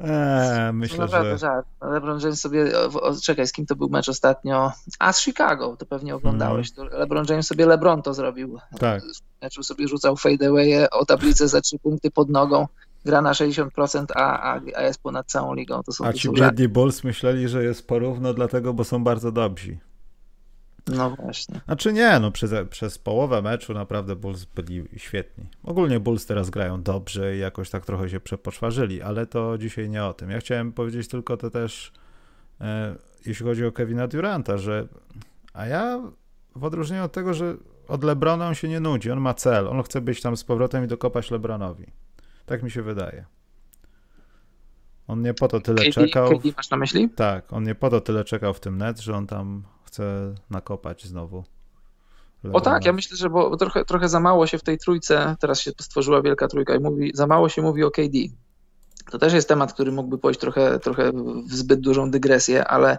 Eee, 0.00 0.72
myślę, 0.72 1.08
że... 1.08 1.38
żart. 1.38 1.66
LeBron 1.82 2.20
James 2.20 2.40
sobie, 2.40 2.78
o, 3.02 3.14
czekaj, 3.22 3.46
z 3.46 3.52
kim 3.52 3.66
to 3.66 3.76
był 3.76 3.88
mecz 3.88 4.08
ostatnio? 4.08 4.72
A, 4.98 5.12
z 5.12 5.20
Chicago, 5.20 5.76
to 5.76 5.86
pewnie 5.86 6.14
oglądałeś. 6.14 6.68
Mm. 6.78 6.92
LeBron 6.92 7.26
James 7.28 7.46
sobie 7.46 7.66
LeBron 7.66 8.02
to 8.02 8.14
zrobił. 8.14 8.58
Tak. 8.78 9.02
W 9.02 9.42
meczu 9.42 9.62
sobie 9.62 9.88
rzucał 9.88 10.16
fadeaway 10.16 10.90
o 10.90 11.04
tablicę 11.04 11.48
za 11.48 11.60
trzy 11.60 11.78
punkty 11.78 12.10
pod 12.10 12.30
nogą. 12.30 12.66
Gra 13.04 13.22
na 13.22 13.32
60%, 13.32 14.04
a, 14.14 14.54
a, 14.54 14.60
a 14.76 14.82
jest 14.82 15.02
ponad 15.02 15.26
całą 15.26 15.54
ligą. 15.54 15.82
To 15.82 15.92
są, 15.92 16.04
a 16.04 16.12
ci 16.12 16.30
biedni 16.30 16.68
Bulls 16.68 17.04
myśleli, 17.04 17.48
że 17.48 17.64
jest 17.64 17.86
porówno 17.86 18.34
dlatego, 18.34 18.74
bo 18.74 18.84
są 18.84 19.04
bardzo 19.04 19.32
dobrzy. 19.32 19.78
No 20.86 21.10
właśnie. 21.10 21.60
Znaczy 21.64 21.92
nie, 21.92 22.20
no 22.20 22.30
przez, 22.30 22.50
przez 22.70 22.98
połowę 22.98 23.42
meczu 23.42 23.74
naprawdę 23.74 24.16
Bulls 24.16 24.44
byli 24.44 24.84
świetni. 24.96 25.44
Ogólnie 25.62 26.00
Bulls 26.00 26.26
teraz 26.26 26.50
grają 26.50 26.82
dobrze 26.82 27.36
i 27.36 27.38
jakoś 27.38 27.70
tak 27.70 27.86
trochę 27.86 28.08
się 28.08 28.20
przepoczwarzyli, 28.20 29.02
ale 29.02 29.26
to 29.26 29.58
dzisiaj 29.58 29.88
nie 29.88 30.04
o 30.04 30.14
tym. 30.14 30.30
Ja 30.30 30.38
chciałem 30.38 30.72
powiedzieć 30.72 31.08
tylko 31.08 31.36
to 31.36 31.50
też, 31.50 31.92
e, 32.60 32.94
jeśli 33.26 33.46
chodzi 33.46 33.66
o 33.66 33.72
Kevina 33.72 34.08
Duranta, 34.08 34.58
że 34.58 34.88
a 35.52 35.66
ja 35.66 36.00
w 36.56 36.64
odróżnieniu 36.64 37.04
od 37.04 37.12
tego, 37.12 37.34
że 37.34 37.56
od 37.88 38.04
Lebrona 38.04 38.48
on 38.48 38.54
się 38.54 38.68
nie 38.68 38.80
nudzi, 38.80 39.10
on 39.10 39.20
ma 39.20 39.34
cel, 39.34 39.68
on 39.68 39.82
chce 39.82 40.00
być 40.00 40.20
tam 40.20 40.36
z 40.36 40.44
powrotem 40.44 40.84
i 40.84 40.86
dokopać 40.86 41.30
Lebronowi. 41.30 41.86
Tak 42.46 42.62
mi 42.62 42.70
się 42.70 42.82
wydaje. 42.82 43.24
On 45.08 45.22
nie 45.22 45.34
po 45.34 45.48
to 45.48 45.60
tyle 45.60 45.82
KD, 45.82 45.90
czekał. 45.92 46.38
KD 46.38 46.48
masz 46.56 46.70
na 46.70 46.76
myśli? 46.76 47.10
Tak, 47.10 47.52
on 47.52 47.64
nie 47.64 47.74
po 47.74 47.90
to 47.90 48.00
tyle 48.00 48.24
czekał 48.24 48.54
w 48.54 48.60
tym 48.60 48.78
net, 48.78 49.00
że 49.00 49.16
on 49.16 49.26
tam 49.26 49.62
chce 49.94 50.34
nakopać 50.50 51.06
znowu. 51.06 51.44
O 52.52 52.60
tak, 52.60 52.84
ja 52.84 52.92
myślę, 52.92 53.16
że 53.16 53.30
bo 53.30 53.56
trochę, 53.56 53.84
trochę 53.84 54.08
za 54.08 54.20
mało 54.20 54.46
się 54.46 54.58
w 54.58 54.62
tej 54.62 54.78
trójce, 54.78 55.36
teraz 55.40 55.60
się 55.60 55.70
stworzyła 55.80 56.22
wielka 56.22 56.48
trójka 56.48 56.74
i 56.74 56.80
mówi, 56.80 57.10
za 57.14 57.26
mało 57.26 57.48
się 57.48 57.62
mówi 57.62 57.84
o 57.84 57.90
KD. 57.90 58.18
To 59.10 59.18
też 59.18 59.32
jest 59.32 59.48
temat, 59.48 59.72
który 59.72 59.92
mógłby 59.92 60.18
pójść 60.18 60.40
trochę, 60.40 60.78
trochę 60.78 61.12
w 61.46 61.54
zbyt 61.54 61.80
dużą 61.80 62.10
dygresję, 62.10 62.64
ale 62.64 62.98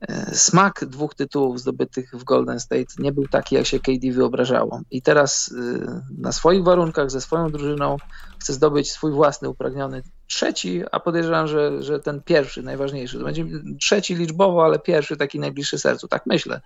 e, 0.00 0.34
smak 0.34 0.84
dwóch 0.84 1.14
tytułów 1.14 1.60
zdobytych 1.60 2.10
w 2.12 2.24
Golden 2.24 2.60
State 2.60 2.94
nie 2.98 3.12
był 3.12 3.28
taki, 3.28 3.54
jak 3.54 3.66
się 3.66 3.80
KD 3.80 4.12
wyobrażało. 4.12 4.80
I 4.90 5.02
teraz 5.02 5.54
e, 5.58 6.02
na 6.18 6.32
swoich 6.32 6.64
warunkach, 6.64 7.10
ze 7.10 7.20
swoją 7.20 7.50
drużyną 7.50 7.96
chce 8.38 8.52
zdobyć 8.52 8.90
swój 8.90 9.12
własny 9.12 9.48
upragniony 9.48 10.02
trzeci, 10.28 10.82
a 10.92 11.00
podejrzewam, 11.00 11.48
że, 11.48 11.82
że 11.82 12.00
ten 12.00 12.22
pierwszy, 12.22 12.62
najważniejszy. 12.62 13.18
To 13.18 13.24
będzie 13.24 13.44
trzeci 13.80 14.14
liczbowo, 14.14 14.64
ale 14.64 14.78
pierwszy, 14.78 15.16
taki 15.16 15.40
najbliższy 15.40 15.78
sercu. 15.78 16.08
Tak 16.08 16.26
myślę 16.26 16.60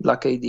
dla 0.00 0.16
KD. 0.16 0.46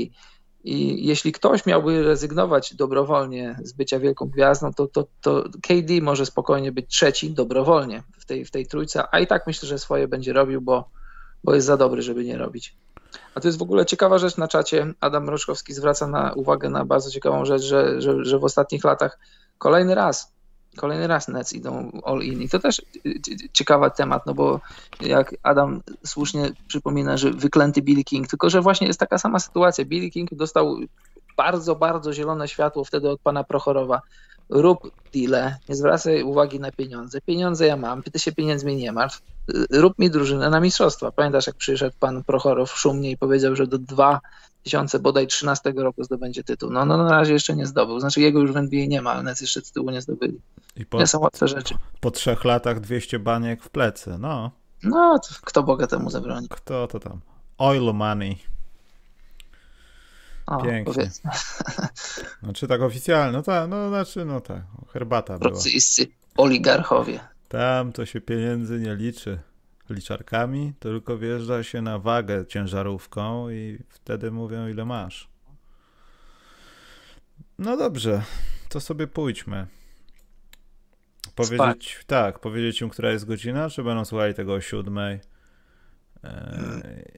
I 0.64 1.06
jeśli 1.08 1.32
ktoś 1.32 1.66
miałby 1.66 2.04
rezygnować 2.04 2.76
dobrowolnie 2.76 3.60
z 3.64 3.74
bycia 3.74 4.00
wielką 4.00 4.26
gwiazdą, 4.26 4.74
to, 4.74 4.88
to, 4.88 5.08
to 5.22 5.44
KD 5.44 6.02
może 6.02 6.26
spokojnie 6.26 6.72
być 6.72 6.88
trzeci 6.90 7.32
dobrowolnie 7.32 8.04
w 8.20 8.26
tej, 8.26 8.46
w 8.46 8.52
tej 8.52 8.68
trójce, 8.68 9.04
a 9.12 9.20
i 9.20 9.28
tak 9.28 9.48
myślę, 9.48 9.70
że 9.70 9.80
swoje 9.80 10.08
będzie 10.08 10.34
robił, 10.34 10.62
bo, 10.62 10.90
bo 11.44 11.56
jest 11.56 11.68
za 11.68 11.78
dobry, 11.78 12.02
żeby 12.02 12.24
nie 12.24 12.38
robić. 12.38 12.76
A 13.36 13.40
to 13.40 13.48
jest 13.48 13.60
w 13.60 13.62
ogóle 13.62 13.86
ciekawa 13.86 14.18
rzecz 14.18 14.38
na 14.38 14.48
czacie. 14.48 14.94
Adam 15.00 15.24
Mroczkowski 15.24 15.74
zwraca 15.74 16.08
na 16.08 16.34
uwagę 16.34 16.70
na 16.70 16.86
bardzo 16.86 17.12
ciekawą 17.12 17.46
rzecz, 17.46 17.62
że, 17.62 18.02
że, 18.02 18.26
że 18.26 18.40
w 18.40 18.44
ostatnich 18.44 18.84
latach 18.84 19.20
kolejny 19.58 19.96
raz 19.96 20.35
kolejny 20.76 21.08
raz 21.08 21.28
Nets 21.28 21.54
idą 21.54 22.02
all 22.06 22.22
in. 22.22 22.42
I 22.42 22.50
to 22.50 22.60
też 22.60 22.82
ciekawy 23.54 23.92
temat, 23.98 24.26
no 24.26 24.34
bo 24.34 24.60
jak 25.02 25.36
Adam 25.44 25.82
słusznie 26.06 26.52
przypomina, 26.68 27.18
że 27.18 27.32
wyklęty 27.32 27.82
Billy 27.82 28.04
King, 28.04 28.28
tylko 28.28 28.50
że 28.50 28.62
właśnie 28.62 28.88
jest 28.88 29.00
taka 29.00 29.18
sama 29.18 29.40
sytuacja. 29.40 29.86
Billy 29.86 30.10
King 30.10 30.34
dostał 30.34 30.78
bardzo, 31.38 31.76
bardzo 31.76 32.14
zielone 32.14 32.48
światło 32.48 32.84
wtedy 32.84 33.10
od 33.10 33.22
pana 33.22 33.44
Prochorowa. 33.44 34.02
Rób 34.50 34.92
deale, 35.14 35.58
nie 35.70 35.76
zwracaj 35.76 36.24
uwagi 36.24 36.60
na 36.60 36.72
pieniądze. 36.72 37.22
Pieniądze 37.22 37.68
ja 37.68 37.78
mam, 37.78 38.04
ty 38.04 38.20
się 38.20 38.32
pieniędzmi 38.32 38.76
nie 38.76 38.92
martw. 38.92 39.22
Rób 39.72 40.00
mi 40.00 40.10
drużynę 40.10 40.50
na 40.50 40.60
mistrzostwa. 40.60 41.12
Pamiętasz, 41.12 41.48
jak 41.48 41.56
przyszedł 41.56 41.96
pan 42.00 42.24
Prochorow 42.24 42.72
szumnie 42.72 43.12
i 43.12 43.18
powiedział, 43.18 43.56
że 43.56 43.68
do 43.68 43.78
dwa 43.78 44.20
2000 44.66 45.00
bodaj 45.00 45.28
13 45.28 45.74
roku 45.76 46.04
zdobędzie 46.04 46.44
tytuł. 46.44 46.70
No, 46.70 46.86
no 46.86 46.98
na 46.98 47.12
razie 47.12 47.34
jeszcze 47.34 47.56
nie 47.56 47.66
zdobył. 47.66 48.00
Znaczy 48.00 48.22
jego 48.22 48.40
już 48.40 48.52
w 48.52 48.58
NBA 48.58 48.86
nie 48.86 49.02
ma, 49.02 49.12
ale 49.12 49.24
Nets 49.24 49.42
jeszcze 49.42 49.62
tytułu 49.62 49.92
nie 49.92 50.02
zdobyli. 50.02 50.42
I 50.76 50.86
po, 50.86 51.00
nie 51.00 51.08
są 51.08 51.20
łatwe 51.20 51.48
rzeczy. 51.48 51.76
Po 52.00 52.12
trzech 52.12 52.46
latach 52.46 52.80
200 52.80 53.20
baniek 53.20 53.64
w 53.64 53.70
plecy, 53.70 54.18
no. 54.20 54.52
No, 54.84 55.20
kto 55.42 55.64
Boga 55.64 55.88
temu 55.88 56.10
zabroni? 56.10 56.48
Kto 56.50 56.88
to 56.88 57.00
tam? 57.00 57.20
Oil 57.58 57.94
money. 57.94 58.38
O, 60.48 60.64
Pięknie. 60.64 60.94
Powiedzmy. 60.94 61.32
Znaczy 62.44 62.68
tak 62.68 62.82
oficjalnie, 62.82 63.38
no 63.38 63.44
tak, 63.44 63.70
no 63.70 63.90
znaczy, 63.90 64.26
no 64.26 64.42
tak, 64.42 64.62
herbata 64.94 65.38
Rosyjscy 65.38 66.06
była. 66.06 66.18
oligarchowie. 66.48 67.20
Tam 67.48 67.92
to 67.92 68.06
się 68.06 68.22
pieniędzy 68.22 68.80
nie 68.80 68.96
liczy 68.96 69.40
liczarkami, 69.90 70.74
tylko 70.80 71.18
wjeżdża 71.18 71.64
się 71.64 71.82
na 71.82 72.00
wagę 72.00 72.46
ciężarówką 72.46 73.50
i 73.50 73.80
wtedy 73.90 74.32
mówią, 74.32 74.68
ile 74.68 74.86
masz. 74.86 75.28
No 77.60 77.78
dobrze, 77.78 78.22
to 78.70 78.80
sobie 78.80 79.08
pójdźmy. 79.08 79.68
Powiedzieć, 81.36 81.58
Spać. 81.58 82.04
tak, 82.08 82.40
powiedzieć 82.40 82.82
im, 82.82 82.90
która 82.90 83.12
jest 83.12 83.26
godzina, 83.26 83.70
czy 83.70 83.84
będą 83.84 84.06
słuchali 84.06 84.34
tego 84.34 84.54
o 84.54 84.62
siódmej? 84.62 85.20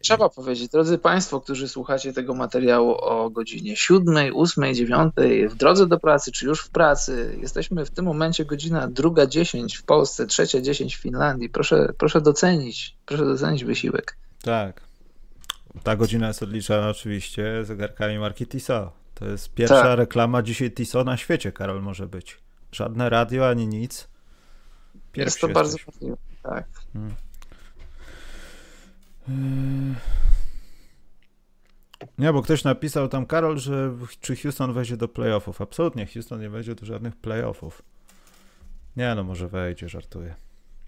Trzeba 0.01 0.29
powiedzieć, 0.29 0.69
drodzy 0.69 0.97
Państwo, 0.97 1.41
którzy 1.41 1.67
słuchacie 1.67 2.13
tego 2.13 2.35
materiału 2.35 2.91
o 2.91 3.29
godzinie 3.29 3.75
7, 3.75 4.35
8, 4.35 4.75
9, 4.75 5.13
w 5.49 5.55
drodze 5.55 5.87
do 5.87 5.99
pracy, 5.99 6.31
czy 6.31 6.45
już 6.45 6.61
w 6.61 6.69
pracy, 6.69 7.37
jesteśmy 7.41 7.85
w 7.85 7.89
tym 7.89 8.05
momencie 8.05 8.45
godzina 8.45 8.87
druga 8.87 9.25
10 9.25 9.77
w 9.77 9.83
Polsce, 9.83 10.27
trzecia 10.27 10.61
10 10.61 10.97
w 10.97 11.01
Finlandii. 11.01 11.49
Proszę, 11.49 11.93
proszę 11.97 12.21
docenić, 12.21 12.97
proszę 13.05 13.25
docenić 13.25 13.65
wysiłek. 13.65 14.17
Tak. 14.41 14.81
Ta 15.83 15.95
godzina 15.95 16.27
jest 16.27 16.43
odliczana 16.43 16.89
oczywiście 16.89 17.65
zegarkami 17.65 18.19
marki 18.19 18.47
Tissot. 18.47 18.89
To 19.13 19.25
jest 19.25 19.53
pierwsza 19.53 19.81
tak. 19.81 19.97
reklama 19.97 20.41
dzisiaj 20.41 20.71
Tissot 20.71 21.05
na 21.05 21.17
świecie, 21.17 21.51
Karol, 21.51 21.81
może 21.81 22.07
być. 22.07 22.37
Żadne 22.71 23.09
radio 23.09 23.49
ani 23.49 23.67
nic. 23.67 24.07
Pierwszy 25.11 25.27
jest 25.27 25.41
to 25.41 25.47
jesteś. 25.47 25.53
bardzo 25.53 25.77
możliwe, 25.87 26.17
tak. 26.43 26.65
Hmm. 26.93 27.26
Yy. 29.27 29.95
Nie, 32.17 32.33
bo 32.33 32.41
ktoś 32.41 32.63
napisał 32.63 33.07
tam, 33.07 33.25
Karol, 33.25 33.57
że 33.57 33.93
czy 34.21 34.35
Houston 34.35 34.73
wejdzie 34.73 34.97
do 34.97 35.07
playoffów. 35.07 35.61
Absolutnie, 35.61 36.05
Houston 36.05 36.41
nie 36.41 36.49
wejdzie 36.49 36.75
do 36.75 36.85
żadnych 36.85 37.15
playoffów. 37.15 37.81
Nie, 38.95 39.15
no 39.15 39.23
może 39.23 39.47
wejdzie, 39.47 39.89
żartuję. 39.89 40.35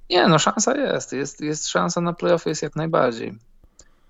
Nie, 0.10 0.28
no 0.28 0.40
szansa 0.40 0.78
jest. 0.78 1.14
Jest, 1.14 1.42
jest 1.42 1.68
szansa 1.68 2.02
na 2.02 2.14
playoffy, 2.14 2.50
jest 2.50 2.62
jak 2.62 2.76
najbardziej. 2.76 3.38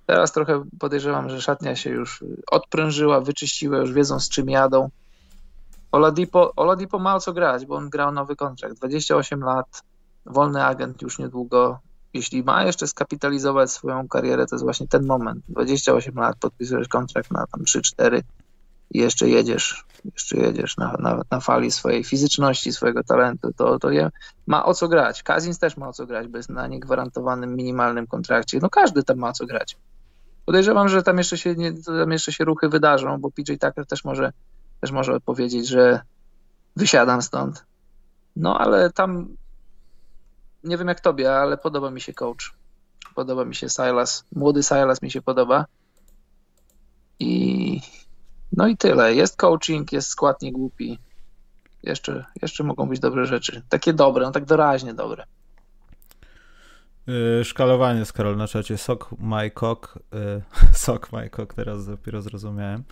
Teraz 0.05 0.32
trochę 0.32 0.63
podejrzewam, 0.80 1.30
że 1.30 1.41
szatnia 1.41 1.75
się 1.75 1.89
już 1.89 2.23
odprężyła, 2.51 3.21
wyczyściła, 3.21 3.77
już 3.77 3.93
wiedzą 3.93 4.19
z 4.19 4.30
czym 4.30 4.49
jadą. 4.49 4.89
Oladipo, 5.91 6.55
Oladipo 6.55 6.99
ma 6.99 7.15
o 7.15 7.19
co 7.19 7.34
grać, 7.34 7.65
bo 7.65 7.75
on 7.75 7.89
grał 7.89 8.11
nowy 8.11 8.36
kontrakt. 8.36 8.75
28 8.75 9.43
lat, 9.43 9.84
wolny 10.25 10.63
agent 10.65 11.01
już 11.01 11.19
niedługo, 11.19 11.80
jeśli 12.14 12.43
ma 12.43 12.64
jeszcze 12.64 12.88
skapitalizować 12.88 13.72
swoją 13.72 14.07
karierę, 14.07 14.47
to 14.47 14.55
jest 14.55 14.66
właśnie 14.66 14.88
ten 14.88 15.05
moment. 15.05 15.43
28 15.49 16.16
lat, 16.16 16.38
podpisujesz 16.39 16.88
kontrakt 16.88 17.32
na 17.32 17.47
tam 17.47 17.64
3-4 17.64 18.22
i 18.91 18.99
jeszcze 18.99 19.30
jedziesz, 19.30 19.86
jeszcze 20.14 20.38
jedziesz 20.38 20.78
na, 20.78 20.95
na, 20.99 21.22
na 21.32 21.39
fali 21.39 21.72
swojej 21.72 22.03
fizyczności, 22.03 22.74
swojego 22.74 23.03
talentu, 23.03 23.53
to, 23.53 23.80
to 23.80 23.91
je, 23.91 24.10
ma 24.47 24.66
o 24.66 24.74
co 24.74 24.88
grać. 24.88 25.24
Kazins 25.24 25.60
też 25.60 25.78
ma 25.78 25.88
o 25.88 25.93
co 25.93 26.05
grać, 26.05 26.28
bo 26.28 26.38
jest 26.38 26.49
na 26.49 26.68
niegwarantowanym, 26.68 27.55
minimalnym 27.55 28.07
kontrakcie. 28.07 28.60
No 28.62 28.70
każdy 28.70 29.03
tam 29.03 29.18
ma 29.18 29.30
o 29.30 29.34
co 29.34 29.45
grać. 29.45 29.78
Podejrzewam, 30.45 30.89
że 30.89 31.03
tam 31.03 31.18
jeszcze 31.18 31.38
się, 31.38 31.55
nie, 31.55 31.74
tam 31.84 32.12
jeszcze 32.12 32.32
się 32.32 32.45
ruchy 32.45 32.70
wydarzą, 32.70 33.18
bo 33.18 33.32
PJ 33.32 33.53
Tucker 33.53 33.86
też 33.86 34.03
może, 34.03 34.32
też 34.82 34.91
może 34.91 35.20
powiedzieć, 35.20 35.68
że 35.68 36.01
wysiadam 36.76 37.22
stąd. 37.22 37.66
No 38.36 38.60
ale 38.60 38.91
tam 38.91 39.28
nie 40.64 40.78
wiem 40.78 40.88
jak 40.88 40.99
tobie, 40.99 41.36
ale 41.36 41.57
podoba 41.57 41.91
mi 41.91 42.01
się 42.01 42.14
coach. 42.14 42.53
Podoba 43.16 43.45
mi 43.45 43.55
się 43.55 43.70
Silas. 43.70 44.26
Młody 44.36 44.64
Silas 44.64 45.01
mi 45.01 45.12
się 45.12 45.22
podoba. 45.22 45.66
I 47.20 47.82
no 48.51 48.68
i 48.68 48.78
tyle. 48.78 49.16
Jest 49.16 49.38
coaching, 49.38 49.91
jest 49.91 50.10
skład 50.10 50.41
niegłupi. 50.41 50.99
Jeszcze, 51.84 52.26
jeszcze 52.41 52.64
mogą 52.64 52.89
być 52.89 52.99
dobre 52.99 53.26
rzeczy. 53.26 53.62
Takie 53.70 53.93
dobre, 53.93 54.26
no 54.26 54.32
tak 54.32 54.45
doraźnie 54.45 54.93
dobre. 54.93 55.24
Yy, 57.07 57.45
szkalowanie 57.45 58.05
z 58.05 58.14
Karol 58.14 58.38
na 58.38 58.47
czacie. 58.47 58.78
Sok 58.78 59.10
my 59.20 59.51
cock. 59.51 59.99
Yy, 60.14 60.41
sok 60.86 61.12
my 61.12 61.30
cock, 61.30 61.53
teraz 61.53 61.86
dopiero 61.86 62.22
zrozumiałem. 62.22 62.84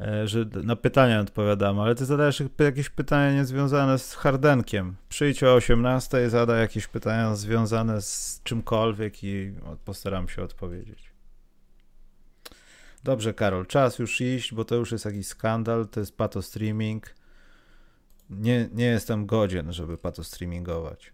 E, 0.00 0.28
że 0.28 0.44
na 0.62 0.76
pytania 0.76 1.20
odpowiadamy, 1.20 1.82
ale 1.82 1.94
ty 1.94 2.04
zadajesz 2.04 2.42
jakieś 2.58 2.90
pytania 2.90 3.32
niezwiązane 3.32 3.98
z 3.98 4.14
Hardenkiem. 4.14 4.96
Przyjdź 5.08 5.42
o 5.42 5.54
18 5.54 6.26
i 6.26 6.30
zadaj 6.30 6.60
jakieś 6.60 6.86
pytania 6.86 7.34
związane 7.34 8.02
z 8.02 8.40
czymkolwiek 8.44 9.24
i 9.24 9.54
postaram 9.84 10.28
się 10.28 10.42
odpowiedzieć. 10.42 11.12
Dobrze, 13.04 13.34
Karol, 13.34 13.66
czas 13.66 13.98
już 13.98 14.20
iść, 14.20 14.54
bo 14.54 14.64
to 14.64 14.74
już 14.74 14.92
jest 14.92 15.04
jakiś 15.04 15.26
skandal, 15.26 15.88
to 15.88 16.00
jest 16.00 16.16
pato 16.16 16.42
streaming. 16.42 17.14
Nie, 18.30 18.68
nie 18.72 18.84
jestem 18.84 19.26
godzien, 19.26 19.72
żeby 19.72 19.98
pato 19.98 20.24
streamingować. 20.24 21.12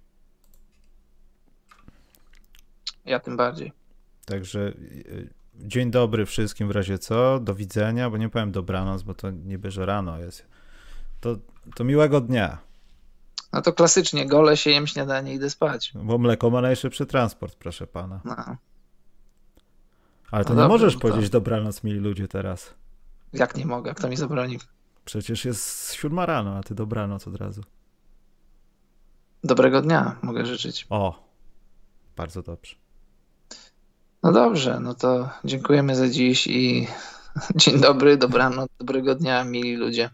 Ja 3.05 3.21
tym 3.21 3.37
bardziej. 3.37 3.73
Także 4.27 4.61
y, 4.61 5.29
dzień 5.55 5.91
dobry 5.91 6.27
wszystkim 6.27 6.69
w 6.69 6.71
razie 6.71 6.99
co, 6.99 7.41
do 7.41 7.55
widzenia, 7.55 8.11
bo 8.11 8.17
nie 8.17 8.29
powiem 8.29 8.53
dobranoc, 8.53 9.03
bo 9.03 9.15
to 9.15 9.31
niby, 9.31 9.71
że 9.71 9.87
rano 9.87 10.19
jest. 10.19 10.47
To, 11.21 11.37
to 11.75 11.85
miłego 11.85 12.21
dnia. 12.21 12.59
No 13.53 13.63
to 13.63 13.73
klasycznie, 13.73 14.27
gole 14.27 14.57
się 14.57 14.71
jem 14.71 14.87
śniadanie 14.87 15.33
i 15.33 15.37
idę 15.37 15.51
spać. 15.51 15.93
Bo 15.95 16.19
mleko 16.19 16.51
ma 16.51 16.61
najszybszy 16.61 17.07
transport, 17.07 17.55
proszę 17.55 17.87
pana. 17.87 18.21
No. 18.25 18.57
Ale 20.31 20.45
to 20.45 20.51
no 20.51 20.55
nie 20.55 20.63
dobra, 20.63 20.69
możesz 20.69 20.95
no 20.95 21.01
to... 21.01 21.09
powiedzieć 21.09 21.31
dobranoc, 21.31 21.85
mili 21.85 21.99
ludzie, 21.99 22.29
teraz. 22.29 22.75
Jak 23.33 23.57
nie 23.57 23.67
mogę? 23.67 23.95
Kto 23.95 24.09
mi 24.09 24.17
zabroni? 24.17 24.59
Przecież 25.05 25.45
jest 25.45 25.95
siódma 25.95 26.27
rano, 26.27 26.57
a 26.57 26.63
ty 26.63 26.75
dobranoc 26.75 27.29
od 27.29 27.37
razu. 27.37 27.63
Dobrego 29.45 29.83
dnia 29.83 30.17
mogę 30.23 30.47
życzyć. 30.47 30.87
O, 30.91 31.29
bardzo 32.17 32.43
dobrze. 32.43 32.82
No 34.23 34.33
dobrze, 34.33 34.81
no 34.81 34.95
to 34.95 35.29
dziękujemy 35.45 35.95
za 35.95 36.09
dziś 36.09 36.47
i 36.47 36.87
dzień 37.57 37.81
dobry, 37.81 38.17
dobranoc, 38.17 38.69
dobrego 38.79 39.15
dnia, 39.15 39.45
mili 39.45 39.77
ludzie. 39.77 40.11